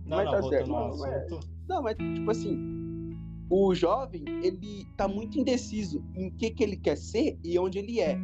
Não, 0.05 0.16
Mas 0.19 0.25
não, 0.27 0.33
tá 0.33 0.42
certo, 0.49 0.69
não, 0.69 1.07
é- 1.07 1.25
assunto. 1.27 1.49
Não, 1.69 1.83
mas 1.83 1.97
tipo 1.97 2.31
assim, 2.31 3.16
o 3.51 3.75
jovem, 3.75 4.25
ele 4.42 4.87
tá 4.97 5.09
muito 5.09 5.38
indeciso 5.38 6.05
em 6.14 6.31
que 6.31 6.51
que 6.51 6.62
ele 6.62 6.77
quer 6.77 6.97
ser 6.97 7.38
e 7.42 7.59
onde 7.59 7.79
ele 7.79 8.01
é. 8.01 8.16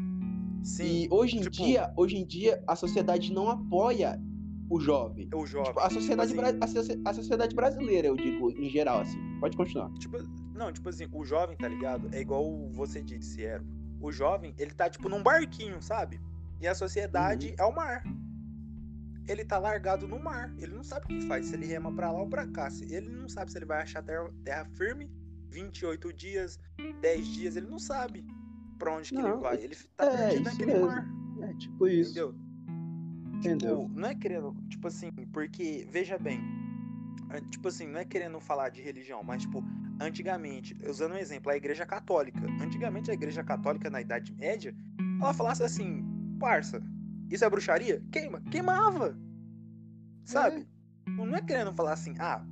Sim, 0.64 0.84
e 1.04 1.08
hoje 1.10 1.38
em 1.38 1.40
tipo- 1.40 1.50
dia, 1.64 1.92
hoje 1.96 2.16
em 2.16 2.24
dia 2.26 2.62
a 2.68 2.76
sociedade 2.76 3.32
não 3.32 3.48
apoia 3.48 4.20
o 4.70 4.80
jovem. 4.80 5.28
o 5.34 5.46
jovem. 5.46 5.68
Tipo, 5.72 5.80
a 5.80 5.90
sociedade, 5.90 6.32
assim, 6.32 6.40
bra- 6.40 6.64
a, 6.64 6.66
socie- 6.66 7.00
a 7.04 7.12
sociedade 7.14 7.54
brasileira, 7.54 8.08
eu 8.08 8.16
digo, 8.16 8.50
em 8.52 8.68
geral, 8.70 9.00
assim. 9.00 9.18
Pode 9.40 9.56
continuar. 9.56 9.90
Tipo, 9.94 10.18
não, 10.54 10.72
tipo 10.72 10.88
assim, 10.88 11.06
o 11.12 11.24
jovem, 11.24 11.56
tá 11.56 11.68
ligado? 11.68 12.08
É 12.12 12.20
igual 12.20 12.68
você 12.72 13.02
disse, 13.02 13.42
Ero. 13.42 13.64
O 14.00 14.10
jovem, 14.10 14.54
ele 14.58 14.72
tá, 14.72 14.88
tipo, 14.90 15.08
num 15.08 15.22
barquinho, 15.22 15.80
sabe? 15.82 16.20
E 16.60 16.66
a 16.66 16.74
sociedade 16.74 17.48
Uhum. 17.50 17.54
é 17.58 17.64
o 17.64 17.74
mar. 17.74 18.02
Ele 19.28 19.44
tá 19.44 19.58
largado 19.58 20.08
no 20.08 20.18
mar. 20.18 20.52
Ele 20.58 20.74
não 20.74 20.82
sabe 20.82 21.04
o 21.04 21.08
que 21.08 21.20
faz, 21.28 21.46
se 21.46 21.54
ele 21.54 21.66
rema 21.66 21.92
pra 21.94 22.10
lá 22.10 22.20
ou 22.20 22.28
pra 22.28 22.46
cá. 22.46 22.68
Se- 22.70 22.92
Ele 22.92 23.08
não 23.08 23.28
sabe 23.28 23.52
se 23.52 23.58
ele 23.58 23.66
vai 23.66 23.82
achar 23.82 24.02
terra, 24.02 24.28
terra 24.44 24.64
firme, 24.76 25.08
28 25.50 26.12
dias, 26.12 26.58
10 27.00 27.26
dias, 27.28 27.56
ele 27.56 27.68
não 27.68 27.78
sabe 27.78 28.24
pra 28.78 28.96
onde 28.96 29.10
que 29.10 29.16
ele 29.16 29.32
vai. 29.34 29.56
Ele 29.62 29.76
tá 29.96 30.04
é, 30.06 30.16
perdido 30.28 30.44
naquele 30.44 30.72
mesmo. 30.72 30.86
mar. 30.86 31.08
É 31.42 31.54
tipo 31.54 31.86
isso. 31.86 32.10
Entendeu? 32.12 32.34
Entendeu? 33.42 33.82
Tipo, 33.82 34.00
não 34.00 34.08
é 34.08 34.14
querendo, 34.14 34.56
tipo 34.68 34.86
assim, 34.86 35.10
porque, 35.32 35.86
veja 35.90 36.16
bem, 36.16 36.40
tipo 37.50 37.66
assim, 37.66 37.88
não 37.88 37.98
é 37.98 38.04
querendo 38.04 38.38
falar 38.40 38.68
de 38.68 38.80
religião, 38.80 39.22
mas, 39.24 39.42
tipo, 39.42 39.64
antigamente, 40.00 40.76
usando 40.88 41.12
um 41.12 41.18
exemplo, 41.18 41.50
a 41.50 41.56
Igreja 41.56 41.84
Católica. 41.84 42.40
Antigamente, 42.60 43.10
a 43.10 43.14
Igreja 43.14 43.42
Católica, 43.42 43.90
na 43.90 44.00
Idade 44.00 44.32
Média, 44.32 44.74
ela 45.20 45.34
falasse 45.34 45.64
assim, 45.64 46.04
parça, 46.38 46.80
isso 47.28 47.44
é 47.44 47.50
bruxaria? 47.50 48.00
Queima, 48.12 48.40
queimava. 48.42 49.18
Sabe? 50.24 50.66
Não 51.06 51.34
é 51.34 51.42
querendo 51.42 51.74
falar 51.74 51.94
assim, 51.94 52.14
ah, 52.20 52.44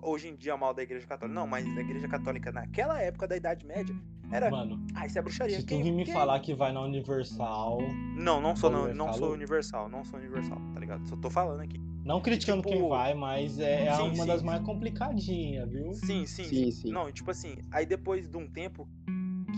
hoje 0.00 0.28
em 0.28 0.36
dia 0.36 0.52
é 0.52 0.56
mal 0.56 0.72
da 0.72 0.82
Igreja 0.82 1.06
Católica. 1.06 1.38
Não, 1.38 1.46
mas 1.46 1.66
a 1.66 1.80
Igreja 1.80 2.08
Católica, 2.08 2.50
naquela 2.50 3.00
época 3.02 3.28
da 3.28 3.36
Idade 3.36 3.66
Média, 3.66 3.94
era, 4.30 4.50
Mano, 4.50 4.80
ah, 4.94 5.06
isso 5.06 5.18
é 5.18 5.22
bruxaria. 5.22 5.60
se 5.60 5.66
tu 5.66 5.82
vir 5.82 5.92
me 5.92 6.04
queima. 6.04 6.20
falar 6.20 6.40
que 6.40 6.54
vai 6.54 6.72
na 6.72 6.80
Universal, 6.82 7.78
Não, 8.16 8.40
não 8.40 8.56
sou, 8.56 8.70
não, 8.70 8.92
não 8.94 9.12
sou 9.12 9.32
universal, 9.32 9.88
não 9.88 10.04
sou 10.04 10.18
universal, 10.18 10.58
tá 10.74 10.80
ligado? 10.80 11.06
Só 11.08 11.16
tô 11.16 11.30
falando 11.30 11.60
aqui. 11.60 11.78
não 12.04 12.20
criticando 12.20 12.62
Tipo, 12.62 12.74
quem 12.74 12.88
vai, 12.88 13.14
mas 13.14 13.58
é, 13.58 13.92
sim, 13.94 14.02
uma 14.02 14.14
sim. 14.16 14.26
das 14.26 14.42
mais 14.42 14.62
complicadinhas, 14.62 15.70
viu? 15.70 15.92
Sim, 15.94 16.26
sim, 16.26 16.44
Sim, 16.44 16.70
sim. 16.70 16.90
Não, 16.90 17.10
tipo 17.12 17.30
assim, 17.30 17.56
aí 17.70 17.86
depois 17.86 18.28
de 18.28 18.36
um 18.36 18.46
tempo 18.48 18.88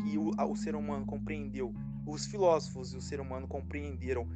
que 0.03 0.19
o, 0.19 0.31
o 0.51 0.57
ser 0.57 0.75
humano 0.75 1.05
compreendeu, 1.07 1.73
os 2.07 2.27
filósofos 2.27 2.93
e 2.95 2.97
o 2.97 3.01
ser 3.01 3.21
humano 3.21 3.47
compreenderam 3.47 4.27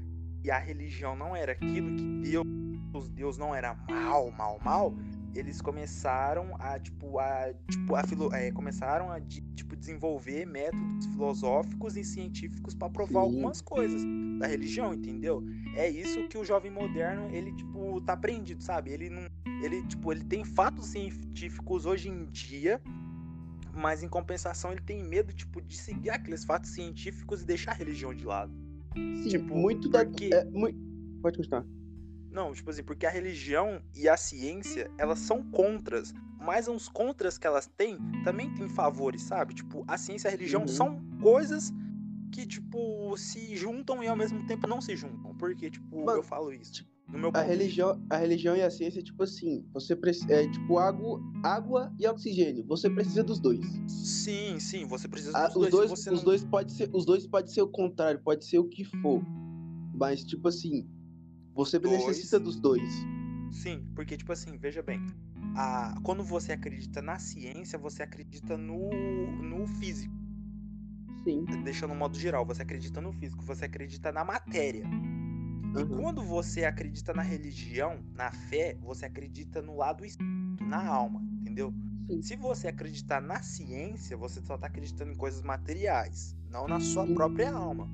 que 0.42 0.50
a 0.50 0.58
religião 0.58 1.14
não 1.16 1.34
era 1.36 1.52
aquilo 1.52 1.94
que 1.96 2.04
Deus, 2.30 3.08
Deus 3.10 3.38
não 3.38 3.54
era 3.54 3.74
mal, 3.88 4.30
mal, 4.30 4.58
mal, 4.62 4.94
eles 5.34 5.60
começaram 5.60 6.54
a, 6.58 6.78
tipo, 6.78 7.18
a, 7.18 7.52
tipo, 7.70 7.94
a 7.94 8.02
filo, 8.04 8.32
é, 8.34 8.50
começaram 8.52 9.10
a, 9.10 9.18
de- 9.18 9.40
tipo, 9.54 9.74
desenvolver 9.76 10.46
métodos 10.46 11.06
filosóficos 11.06 11.96
e 11.96 12.04
científicos 12.04 12.74
para 12.74 12.90
provar 12.90 13.20
Sim. 13.20 13.26
algumas 13.26 13.60
coisas 13.60 14.02
da 14.38 14.46
religião, 14.46 14.92
entendeu? 14.92 15.42
É 15.76 15.88
isso 15.88 16.28
que 16.28 16.36
o 16.36 16.44
jovem 16.44 16.70
moderno, 16.70 17.28
ele, 17.30 17.52
tipo, 17.54 18.00
tá 18.02 18.12
aprendido, 18.12 18.62
sabe? 18.62 18.90
Ele 18.90 19.08
não, 19.08 19.22
ele, 19.62 19.86
tipo, 19.86 20.12
ele 20.12 20.24
tem 20.24 20.44
fatos 20.44 20.88
científicos 20.88 21.86
hoje 21.86 22.08
em 22.08 22.26
dia, 22.26 22.80
mas 23.74 24.02
em 24.02 24.08
compensação 24.08 24.70
ele 24.72 24.82
tem 24.82 25.02
medo, 25.02 25.32
tipo, 25.32 25.62
de 25.62 25.76
seguir 25.76 26.10
aqueles 26.10 26.44
fatos 26.44 26.70
científicos 26.74 27.42
e 27.42 27.46
deixar 27.46 27.72
a 27.72 27.74
religião 27.74 28.12
de 28.14 28.24
lado. 28.24 28.52
Sim, 29.22 29.28
tipo, 29.28 29.54
muito 29.56 29.88
da. 29.88 30.04
porque- 30.04 30.30
é, 30.32 30.44
mui- 30.44 30.76
Pode 31.22 31.36
continuar. 31.38 31.64
Não, 32.32 32.52
tipo 32.52 32.70
assim, 32.70 32.82
porque 32.82 33.04
a 33.06 33.10
religião 33.10 33.82
e 33.94 34.08
a 34.08 34.16
ciência, 34.16 34.90
elas 34.96 35.18
são 35.18 35.42
contras, 35.42 36.14
mas 36.40 36.66
os 36.66 36.88
contras 36.88 37.36
que 37.36 37.46
elas 37.46 37.66
têm 37.66 37.98
também 38.24 38.52
têm 38.54 38.68
favores, 38.68 39.22
sabe? 39.22 39.54
Tipo, 39.54 39.84
a 39.86 39.98
ciência 39.98 40.28
e 40.28 40.30
a 40.30 40.32
religião 40.32 40.62
Uhum. 40.62 40.68
são 40.68 41.00
coisas 41.20 41.70
que, 42.32 42.46
tipo, 42.46 43.14
se 43.18 43.54
juntam 43.56 44.02
e 44.02 44.08
ao 44.08 44.16
mesmo 44.16 44.44
tempo 44.46 44.66
não 44.66 44.80
se 44.80 44.96
juntam. 44.96 45.34
Porque, 45.34 45.70
tipo, 45.70 46.06
Mano, 46.06 46.18
eu 46.18 46.22
falo 46.22 46.50
isso. 46.52 46.90
No 47.08 47.18
meu 47.18 47.30
A 47.34 47.42
religião, 47.42 48.00
a 48.08 48.16
religião 48.16 48.56
e 48.56 48.62
a 48.62 48.70
ciência, 48.70 49.02
tipo 49.02 49.22
assim, 49.22 49.66
você 49.74 49.94
precisa. 49.94 50.32
É 50.32 50.48
tipo 50.48 50.78
água, 50.78 51.20
água 51.42 51.92
e 51.98 52.06
oxigênio. 52.06 52.64
Você 52.66 52.88
precisa 52.88 53.22
dos 53.22 53.38
dois. 53.38 53.60
Sim, 53.86 54.58
sim, 54.58 54.86
você 54.86 55.06
precisa 55.06 55.36
Ah, 55.36 55.46
dos 55.48 55.56
os 55.56 55.60
dois. 55.70 55.88
dois, 55.90 56.06
os 56.06 56.06
não- 56.06 56.24
dois 56.24 56.42
pode 56.44 56.72
ser, 56.72 56.88
os 56.90 57.04
dois 57.04 57.26
pode 57.26 57.52
ser 57.52 57.60
o 57.60 57.68
contrário, 57.68 58.18
pode 58.20 58.46
ser 58.46 58.58
o 58.58 58.64
que 58.64 58.82
for. 58.84 59.20
Mas 59.94 60.24
tipo 60.24 60.48
assim, 60.48 60.88
você 61.54 61.78
Dois. 61.78 62.06
necessita 62.06 62.38
dos 62.40 62.56
dois. 62.58 62.92
Sim, 63.52 63.86
porque, 63.94 64.16
tipo 64.16 64.32
assim, 64.32 64.56
veja 64.56 64.82
bem. 64.82 65.00
A, 65.56 65.94
quando 66.02 66.24
você 66.24 66.52
acredita 66.52 67.02
na 67.02 67.18
ciência, 67.18 67.78
você 67.78 68.02
acredita 68.02 68.56
no, 68.56 68.90
no 69.42 69.66
físico. 69.66 70.14
Sim. 71.24 71.44
Deixando 71.62 71.90
no 71.90 71.96
modo 71.96 72.18
geral, 72.18 72.44
você 72.46 72.62
acredita 72.62 73.00
no 73.00 73.12
físico, 73.12 73.44
você 73.44 73.66
acredita 73.66 74.10
na 74.10 74.24
matéria. 74.24 74.84
E 75.76 75.82
Uhum. 75.82 76.02
quando 76.02 76.22
você 76.22 76.64
acredita 76.64 77.14
na 77.14 77.22
religião, 77.22 78.04
na 78.14 78.30
fé, 78.30 78.76
você 78.82 79.06
acredita 79.06 79.62
no 79.62 79.76
lado 79.76 80.04
espírito, 80.04 80.64
na 80.66 80.84
alma, 80.86 81.22
entendeu? 81.40 81.72
Sim. 82.10 82.22
Se 82.22 82.36
você 82.36 82.68
acreditar 82.68 83.20
na 83.22 83.42
ciência, 83.42 84.16
você 84.16 84.40
só 84.42 84.58
tá 84.58 84.66
acreditando 84.66 85.12
em 85.12 85.16
coisas 85.16 85.40
materiais, 85.42 86.36
não 86.50 86.66
na 86.66 86.80
sua 86.80 87.06
própria 87.06 87.52
alma. 87.52 87.88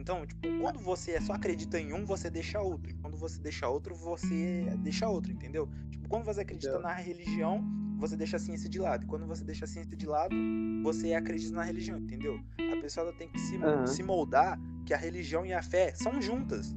Então, 0.00 0.24
tipo, 0.26 0.40
quando 0.62 0.80
você 0.80 1.20
só 1.20 1.34
acredita 1.34 1.78
em 1.78 1.92
um, 1.92 2.06
você 2.06 2.30
deixa 2.30 2.58
outro. 2.58 2.90
E 2.90 2.94
quando 2.94 3.18
você 3.18 3.38
deixa 3.40 3.68
outro, 3.68 3.94
você 3.94 4.72
deixa 4.78 5.06
outro, 5.06 5.30
entendeu? 5.30 5.68
Tipo, 5.90 6.08
quando 6.08 6.24
você 6.24 6.40
acredita 6.40 6.72
Entendeu. 6.72 6.88
na 6.88 6.94
religião, 6.94 7.62
você 7.98 8.16
deixa 8.16 8.36
a 8.36 8.40
ciência 8.40 8.66
de 8.68 8.78
lado. 8.78 9.04
E 9.04 9.06
quando 9.06 9.26
você 9.26 9.44
deixa 9.44 9.66
a 9.66 9.68
ciência 9.68 9.94
de 9.94 10.06
lado, 10.06 10.34
você 10.82 11.12
acredita 11.12 11.54
na 11.54 11.62
religião, 11.62 11.98
entendeu? 11.98 12.40
A 12.58 12.80
pessoa 12.80 13.08
ela 13.08 13.12
tem 13.12 13.28
que 13.28 13.38
se, 13.38 13.56
Aham. 13.56 13.86
se 13.86 14.02
moldar 14.02 14.58
que 14.86 14.94
a 14.94 14.96
religião 14.96 15.44
e 15.44 15.52
a 15.52 15.62
fé 15.62 15.92
são 15.94 16.20
juntas. 16.20 16.74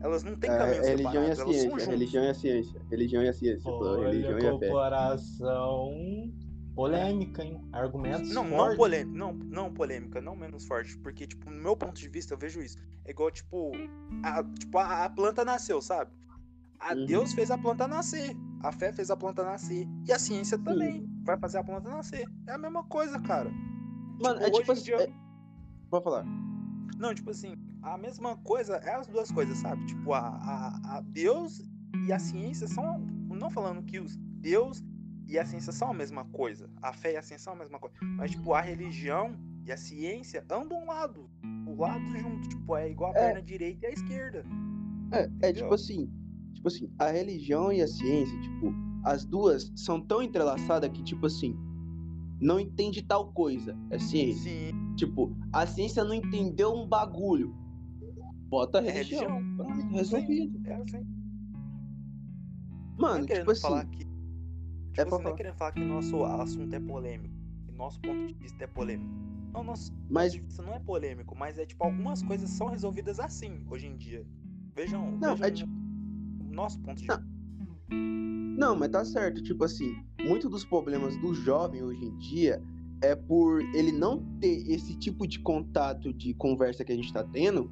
Elas 0.00 0.22
não 0.22 0.36
têm 0.36 0.50
É, 0.50 0.56
caminhos 0.56 0.86
a 0.86 0.90
religião 0.90 1.24
e 1.24 1.30
a 1.30 1.34
separados, 1.34 1.38
elas 1.40 1.56
são 1.56 1.60
ciência. 1.60 1.66
A 1.66 1.70
juntas. 1.80 1.88
religião 1.88 2.24
e 2.24 2.28
a 2.28 2.34
ciência. 2.34 2.80
Religião 2.88 3.22
e 3.24 3.28
a 3.28 3.32
ciência. 3.32 3.62
falou, 3.64 3.98
Olha, 3.98 4.08
religião 4.10 4.38
e 4.38 4.46
a 4.46 4.58
fé. 4.58 4.68
comparação 4.68 6.32
polêmica, 6.74 7.42
hein? 7.44 7.60
Argumentos 7.72 8.30
Não, 8.30 8.44
não 8.44 8.56
fortes. 8.56 8.76
polêmica, 8.76 9.18
não, 9.18 9.32
não 9.32 9.72
polêmica, 9.72 10.20
não 10.20 10.36
menos 10.36 10.66
forte, 10.66 10.96
porque, 10.98 11.26
tipo, 11.26 11.50
no 11.50 11.62
meu 11.62 11.76
ponto 11.76 11.94
de 11.98 12.08
vista, 12.08 12.34
eu 12.34 12.38
vejo 12.38 12.60
isso. 12.60 12.76
É 13.04 13.10
igual, 13.10 13.30
tipo, 13.30 13.72
a, 14.22 14.42
tipo, 14.44 14.78
a, 14.78 15.04
a 15.04 15.10
planta 15.10 15.44
nasceu, 15.44 15.80
sabe? 15.80 16.10
A 16.80 16.94
Uhum. 16.94 17.06
Deus 17.06 17.32
fez 17.32 17.50
a 17.50 17.56
planta 17.56 17.86
nascer, 17.88 18.36
a 18.62 18.70
fé 18.72 18.92
fez 18.92 19.10
a 19.10 19.16
planta 19.16 19.42
nascer, 19.44 19.86
e 20.06 20.12
a 20.12 20.18
ciência 20.18 20.58
também 20.58 21.06
vai 21.24 21.38
fazer 21.38 21.58
a 21.58 21.64
planta 21.64 21.88
nascer. 21.88 22.26
É 22.46 22.52
a 22.52 22.58
mesma 22.58 22.84
coisa, 22.84 23.18
cara. 23.20 23.50
Mano, 24.20 24.34
Tipo, 24.40 24.46
é 24.46 24.50
tipo 24.50 24.72
assim. 24.72 24.82
dia- 24.84 25.12
Pode 25.90 26.04
falar. 26.04 26.24
Não, 26.98 27.14
tipo 27.14 27.30
assim, 27.30 27.56
a 27.82 27.96
mesma 27.96 28.36
coisa 28.38 28.76
é 28.76 28.94
as 28.94 29.06
duas 29.06 29.30
coisas, 29.30 29.58
sabe? 29.58 29.84
Tipo, 29.86 30.12
a, 30.12 30.20
a, 30.20 30.96
a 30.96 31.00
Deus 31.00 31.62
e 32.06 32.12
a 32.12 32.18
ciência 32.18 32.66
são. 32.68 32.98
Não 33.30 33.50
falando 33.50 33.82
que 33.82 33.98
os 33.98 34.16
Deus 34.16 34.80
e 35.26 35.38
a 35.38 35.44
ciência 35.44 35.72
são 35.72 35.90
a 35.90 35.94
mesma 35.94 36.24
coisa. 36.26 36.68
A 36.82 36.92
fé 36.92 37.12
e 37.12 37.16
a 37.16 37.22
ciência 37.22 37.44
são 37.44 37.52
a 37.54 37.56
mesma 37.56 37.78
coisa. 37.78 37.96
Mas, 38.02 38.30
tipo, 38.32 38.52
a 38.52 38.60
religião 38.60 39.34
e 39.66 39.72
a 39.72 39.76
ciência 39.76 40.44
andam 40.50 40.82
um 40.82 40.86
lado. 40.86 41.28
O 41.66 41.80
lado 41.80 42.04
junto. 42.18 42.48
Tipo, 42.48 42.76
é 42.76 42.90
igual 42.90 43.12
a 43.12 43.18
É. 43.18 43.26
perna 43.26 43.42
direita 43.42 43.86
e 43.86 43.90
a 43.90 43.92
esquerda. 43.92 44.44
É, 45.12 45.48
é 45.48 45.52
tipo 45.52 45.72
assim, 45.74 46.10
tipo 46.52 46.68
assim, 46.68 46.90
a 46.98 47.08
religião 47.10 47.72
e 47.72 47.80
a 47.80 47.86
ciência, 47.86 48.38
tipo, 48.40 48.72
as 49.04 49.24
duas 49.24 49.72
são 49.76 50.00
tão 50.00 50.22
entrelaçadas 50.22 50.90
que, 50.90 51.02
tipo 51.02 51.26
assim, 51.26 51.56
não 52.40 52.58
entende 52.58 53.02
tal 53.02 53.32
coisa, 53.32 53.76
é 53.90 53.98
ciência. 53.98 54.42
Sim. 54.50 54.94
Tipo, 54.96 55.34
a 55.52 55.66
ciência 55.66 56.04
não 56.04 56.14
entendeu 56.14 56.72
um 56.74 56.86
bagulho. 56.86 57.54
Bota 58.48 58.78
a 58.80 58.84
É 58.86 58.90
religião. 58.90 59.38
religião. 59.38 59.56
Pronto, 59.56 59.94
resolvido. 59.94 60.60
É 60.68 60.74
assim. 60.74 61.06
Mano, 62.98 63.24
é 63.24 63.26
querendo 63.26 63.40
tipo 63.42 63.50
assim, 63.52 63.60
falar 63.62 63.84
que. 63.86 64.04
Tipo, 64.94 65.00
É 65.00 65.04
pra 65.04 65.10
não 65.10 65.18
é 65.18 65.22
falar. 65.24 65.36
querendo 65.36 65.54
falar 65.56 65.72
que 65.72 65.80
nosso 65.84 66.24
assunto 66.24 66.72
é 66.72 66.80
polêmico. 66.80 67.34
Que 67.66 67.72
nosso 67.72 68.00
ponto 68.00 68.26
de 68.28 68.34
vista 68.34 68.62
é 68.64 68.66
polêmico. 68.66 69.10
Não, 69.52 69.62
nosso 69.64 69.92
mas 70.08 70.32
ponto 70.32 70.40
de 70.40 70.46
vista 70.46 70.62
não 70.62 70.72
é 70.74 70.78
polêmico, 70.78 71.36
mas 71.36 71.58
é 71.58 71.66
tipo, 71.66 71.82
algumas 71.84 72.22
coisas 72.22 72.48
são 72.50 72.68
resolvidas 72.68 73.18
assim 73.20 73.60
hoje 73.70 73.86
em 73.86 73.96
dia. 73.96 74.24
Vejam. 74.74 75.10
Não, 75.18 75.34
vejam 75.36 75.46
é 75.46 75.50
tipo- 75.50 75.72
nosso 76.52 76.78
ponto 76.80 76.96
de 76.98 77.06
vista. 77.06 77.24
Não, 77.90 78.76
mas 78.76 78.88
tá 78.90 79.04
certo. 79.04 79.42
Tipo 79.42 79.64
assim, 79.64 79.92
muito 80.24 80.48
dos 80.48 80.64
problemas 80.64 81.16
do 81.16 81.34
jovem 81.34 81.82
hoje 81.82 82.04
em 82.04 82.16
dia 82.18 82.62
é 83.02 83.14
por 83.16 83.60
ele 83.74 83.90
não 83.92 84.24
ter 84.40 84.62
esse 84.70 84.96
tipo 84.96 85.26
de 85.26 85.40
contato 85.40 86.12
de 86.12 86.32
conversa 86.34 86.84
que 86.84 86.92
a 86.92 86.96
gente 86.96 87.12
tá 87.12 87.22
tendo, 87.24 87.70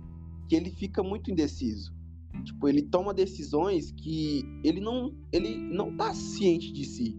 que 0.48 0.56
ele 0.56 0.70
fica 0.70 1.02
muito 1.02 1.30
indeciso. 1.30 1.94
Tipo, 2.44 2.68
ele 2.68 2.82
toma 2.82 3.14
decisões 3.14 3.92
que 3.92 4.42
ele 4.64 4.80
não, 4.80 5.14
ele 5.32 5.56
não 5.56 5.96
tá 5.96 6.12
ciente 6.14 6.72
de 6.72 6.84
si. 6.84 7.16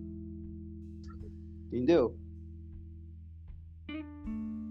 Entendeu? 1.67 2.17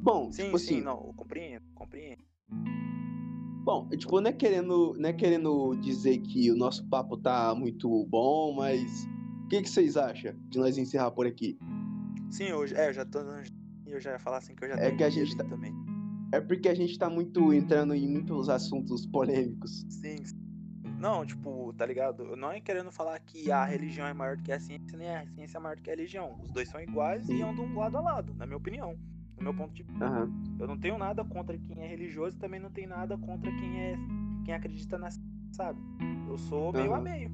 Bom, 0.03 0.33
Sim, 0.33 0.45
tipo 0.45 0.59
sim, 0.59 0.75
assim, 0.75 0.81
não, 0.83 1.07
eu 1.07 1.15
compreendo, 1.15 1.65
compreendo. 1.75 2.23
Bom, 3.65 3.89
tipo, 3.91 4.21
não 4.21 4.29
é 4.31 4.33
querendo, 4.33 4.95
não 4.99 5.09
é 5.09 5.13
querendo 5.13 5.77
dizer 5.77 6.19
que 6.19 6.51
o 6.51 6.57
nosso 6.57 6.85
papo 6.89 7.17
tá 7.17 7.55
muito 7.55 8.05
bom, 8.07 8.55
mas 8.57 9.07
o 9.45 9.49
que, 9.49 9.63
que 9.63 9.69
vocês 9.71 9.97
acham 9.97 10.35
de 10.51 10.59
nós 10.59 10.77
encerrar 10.77 11.13
por 11.13 11.27
aqui? 11.27 11.57
Sim, 12.31 12.45
eu, 12.45 12.65
é, 12.65 12.89
eu 12.89 12.93
já 12.93 13.05
tô. 13.05 13.21
Eu 13.87 14.01
já 14.01 14.13
ia 14.13 14.19
falar 14.19 14.39
assim 14.39 14.55
que 14.55 14.65
eu 14.65 14.69
já 14.71 14.75
É 14.75 14.91
tô 14.91 14.97
que 14.97 15.05
a 15.05 15.11
gente 15.11 15.37
tá- 15.37 15.45
também. 15.45 15.73
É 16.33 16.41
porque 16.41 16.69
a 16.69 16.75
gente 16.75 16.99
tá 16.99 17.11
muito 17.11 17.53
entrando 17.53 17.95
em 17.95 18.09
muitos 18.09 18.49
assuntos 18.49 19.07
polêmicos. 19.07 19.85
Sim, 19.91 20.17
sim. 20.25 20.35
Não, 20.99 21.27
tipo, 21.27 21.73
tá 21.75 21.85
ligado? 21.85 22.35
Não 22.37 22.51
é 22.51 22.61
querendo 22.61 22.91
falar 22.91 23.19
que 23.19 23.51
a 23.51 23.65
religião 23.65 24.07
é 24.07 24.15
maior 24.15 24.37
do 24.37 24.43
que 24.43 24.51
a 24.53 24.59
ciência, 24.59 24.97
nem 24.97 25.11
a 25.15 25.27
ciência 25.27 25.59
é 25.59 25.61
maior 25.61 25.77
do 25.77 25.83
que 25.83 25.91
a 25.91 25.95
religião. 25.95 26.39
Os 26.43 26.51
dois 26.51 26.69
são 26.69 26.81
iguais 26.81 27.29
e 27.29 27.43
andam 27.43 27.75
lado 27.75 27.99
a 27.99 28.01
lado, 28.01 28.35
na 28.35 28.47
minha 28.47 28.57
opinião. 28.57 28.97
No 29.37 29.43
meu 29.45 29.55
ponto 29.55 29.75
de 29.75 29.83
vista. 29.83 30.07
Aham. 30.07 30.31
Eu 30.59 30.67
não 30.67 30.79
tenho 30.79 30.97
nada 30.97 31.25
contra 31.25 31.59
quem 31.59 31.83
é 31.83 31.87
religioso 31.87 32.37
e 32.37 32.41
também 32.41 32.61
não 32.61 32.71
tenho 32.71 32.89
nada 32.89 33.19
contra 33.19 33.51
quem 33.53 33.81
é 33.81 33.97
quem 34.45 34.55
acredita 34.55 34.97
na 34.97 35.11
ciência, 35.11 35.31
sabe? 35.53 35.81
Eu 36.29 36.39
sou 36.39 36.73
meio 36.73 36.93
a 36.93 36.97
Aham. 36.97 37.05
meio. 37.05 37.31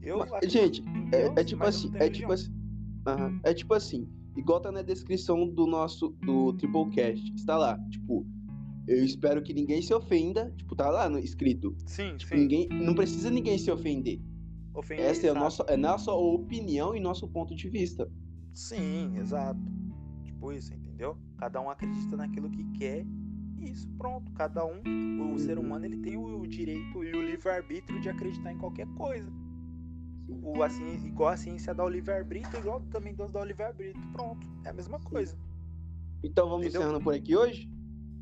Eu 0.00 0.18
Mas, 0.18 0.52
gente, 0.52 0.82
É, 1.12 1.22
Deus, 1.22 1.36
é 1.36 1.44
tipo 1.44 1.60
mas 1.64 1.74
eu 1.74 1.78
assim, 1.78 1.86
não 1.88 1.92
tenho 1.98 2.04
é 2.04 2.10
tipo 2.10 2.32
assim. 2.32 2.52
Aham. 3.06 3.40
É 3.42 3.54
tipo 3.54 3.74
assim, 3.74 4.08
igual 4.36 4.60
tá 4.60 4.70
na 4.72 4.82
descrição 4.82 5.46
do 5.48 5.66
nosso 5.66 6.08
do 6.22 6.52
Triplecast. 6.54 7.32
Está 7.34 7.56
lá, 7.56 7.78
tipo, 7.90 8.26
eu 8.86 9.04
espero 9.04 9.42
que 9.42 9.52
ninguém 9.54 9.80
se 9.82 9.92
ofenda. 9.94 10.52
Tipo, 10.56 10.74
tá 10.74 10.90
lá 10.90 11.08
no 11.08 11.18
escrito. 11.18 11.74
Sim, 11.86 12.16
Tipo, 12.16 12.34
sim. 12.34 12.40
ninguém, 12.40 12.68
não 12.68 12.94
precisa 12.94 13.30
ninguém 13.30 13.58
se 13.58 13.70
ofender. 13.70 14.20
Ofender, 14.74 15.04
Essa 15.04 15.26
é 15.26 15.30
a 15.30 15.34
nossa, 15.34 15.62
é 15.68 15.76
nossa 15.76 16.12
opinião 16.12 16.94
e 16.96 17.00
nosso 17.00 17.28
ponto 17.28 17.54
de 17.54 17.68
vista. 17.68 18.10
Sim, 18.54 19.16
exato. 19.18 19.60
Tipo 20.24 20.52
isso, 20.52 20.72
entendeu? 20.74 21.16
Cada 21.38 21.60
um 21.60 21.68
acredita 21.70 22.16
naquilo 22.16 22.50
que 22.50 22.64
quer. 22.78 23.06
E 23.58 23.70
isso, 23.70 23.88
pronto. 23.98 24.32
Cada 24.32 24.64
um, 24.64 25.34
o 25.34 25.38
ser 25.38 25.58
Uhum. 25.58 25.64
humano, 25.66 25.84
ele 25.84 25.98
tem 25.98 26.16
o 26.16 26.44
direito 26.46 27.04
e 27.04 27.12
o 27.14 27.22
livre-arbítrio 27.22 28.00
de 28.00 28.08
acreditar 28.08 28.52
em 28.52 28.58
qualquer 28.58 28.86
coisa. 28.94 29.30
O, 30.42 30.62
a 30.62 30.68
ciência, 30.68 31.06
igual 31.06 31.30
a 31.30 31.36
ciência 31.36 31.74
dá 31.74 31.84
o 31.84 31.88
livre-arbítrio, 31.88 32.58
igual 32.58 32.80
também 32.90 33.14
Deus 33.14 33.30
dá 33.30 33.40
o 33.40 33.44
livre-arbítrio. 33.44 34.02
Pronto. 34.12 34.46
É 34.64 34.70
a 34.70 34.72
mesma 34.72 35.00
coisa. 35.00 35.36
Então 36.22 36.48
vamos 36.48 36.66
Entendeu? 36.66 36.82
encerrando 36.82 37.04
por 37.04 37.14
aqui 37.14 37.36
hoje? 37.36 37.68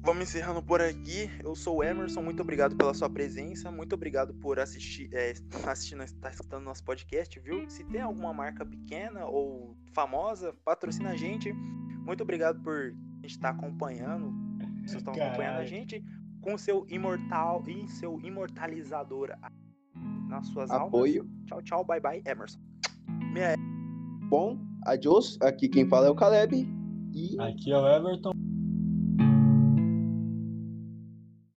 Vamos 0.02 0.22
encerrando 0.22 0.62
por 0.62 0.80
aqui. 0.80 1.30
Eu 1.44 1.54
sou 1.54 1.78
o 1.78 1.84
Emerson, 1.84 2.22
muito 2.22 2.40
obrigado 2.40 2.74
pela 2.74 2.94
sua 2.94 3.10
presença, 3.10 3.70
muito 3.70 3.94
obrigado 3.94 4.32
por 4.32 4.58
assistir, 4.58 5.10
é, 5.12 5.34
assistindo, 5.66 6.02
estar 6.02 6.30
escutando 6.30 6.64
nosso 6.64 6.82
podcast, 6.82 7.38
viu? 7.38 7.68
Se 7.68 7.84
tem 7.84 8.00
alguma 8.00 8.32
marca 8.32 8.64
pequena 8.64 9.26
ou 9.26 9.76
famosa, 9.92 10.54
patrocina 10.64 11.10
a 11.10 11.16
gente. 11.16 11.52
Muito 11.52 12.22
obrigado 12.22 12.62
por 12.62 12.94
estar 13.22 13.50
acompanhando. 13.50 14.32
Vocês 14.86 15.02
estão 15.02 15.12
acompanhando 15.12 15.58
a 15.58 15.66
gente 15.66 16.02
com 16.40 16.56
seu 16.56 16.86
imortal 16.88 17.62
e 17.68 17.86
seu 17.86 18.18
imortalizador 18.22 19.36
nas 20.30 20.46
suas 20.48 20.70
Apoio. 20.70 21.22
almas. 21.22 21.44
Tchau, 21.46 21.62
tchau, 21.62 21.84
bye 21.84 22.00
bye, 22.00 22.22
Emerson. 22.26 22.58
Bom, 24.28 24.58
adiós. 24.86 25.36
Aqui 25.42 25.68
quem 25.68 25.88
fala 25.88 26.06
é 26.06 26.10
o 26.10 26.14
Caleb. 26.14 26.66
E 27.12 27.36
Aqui 27.40 27.72
é 27.72 27.76
o 27.78 27.86
Everton. 27.86 28.32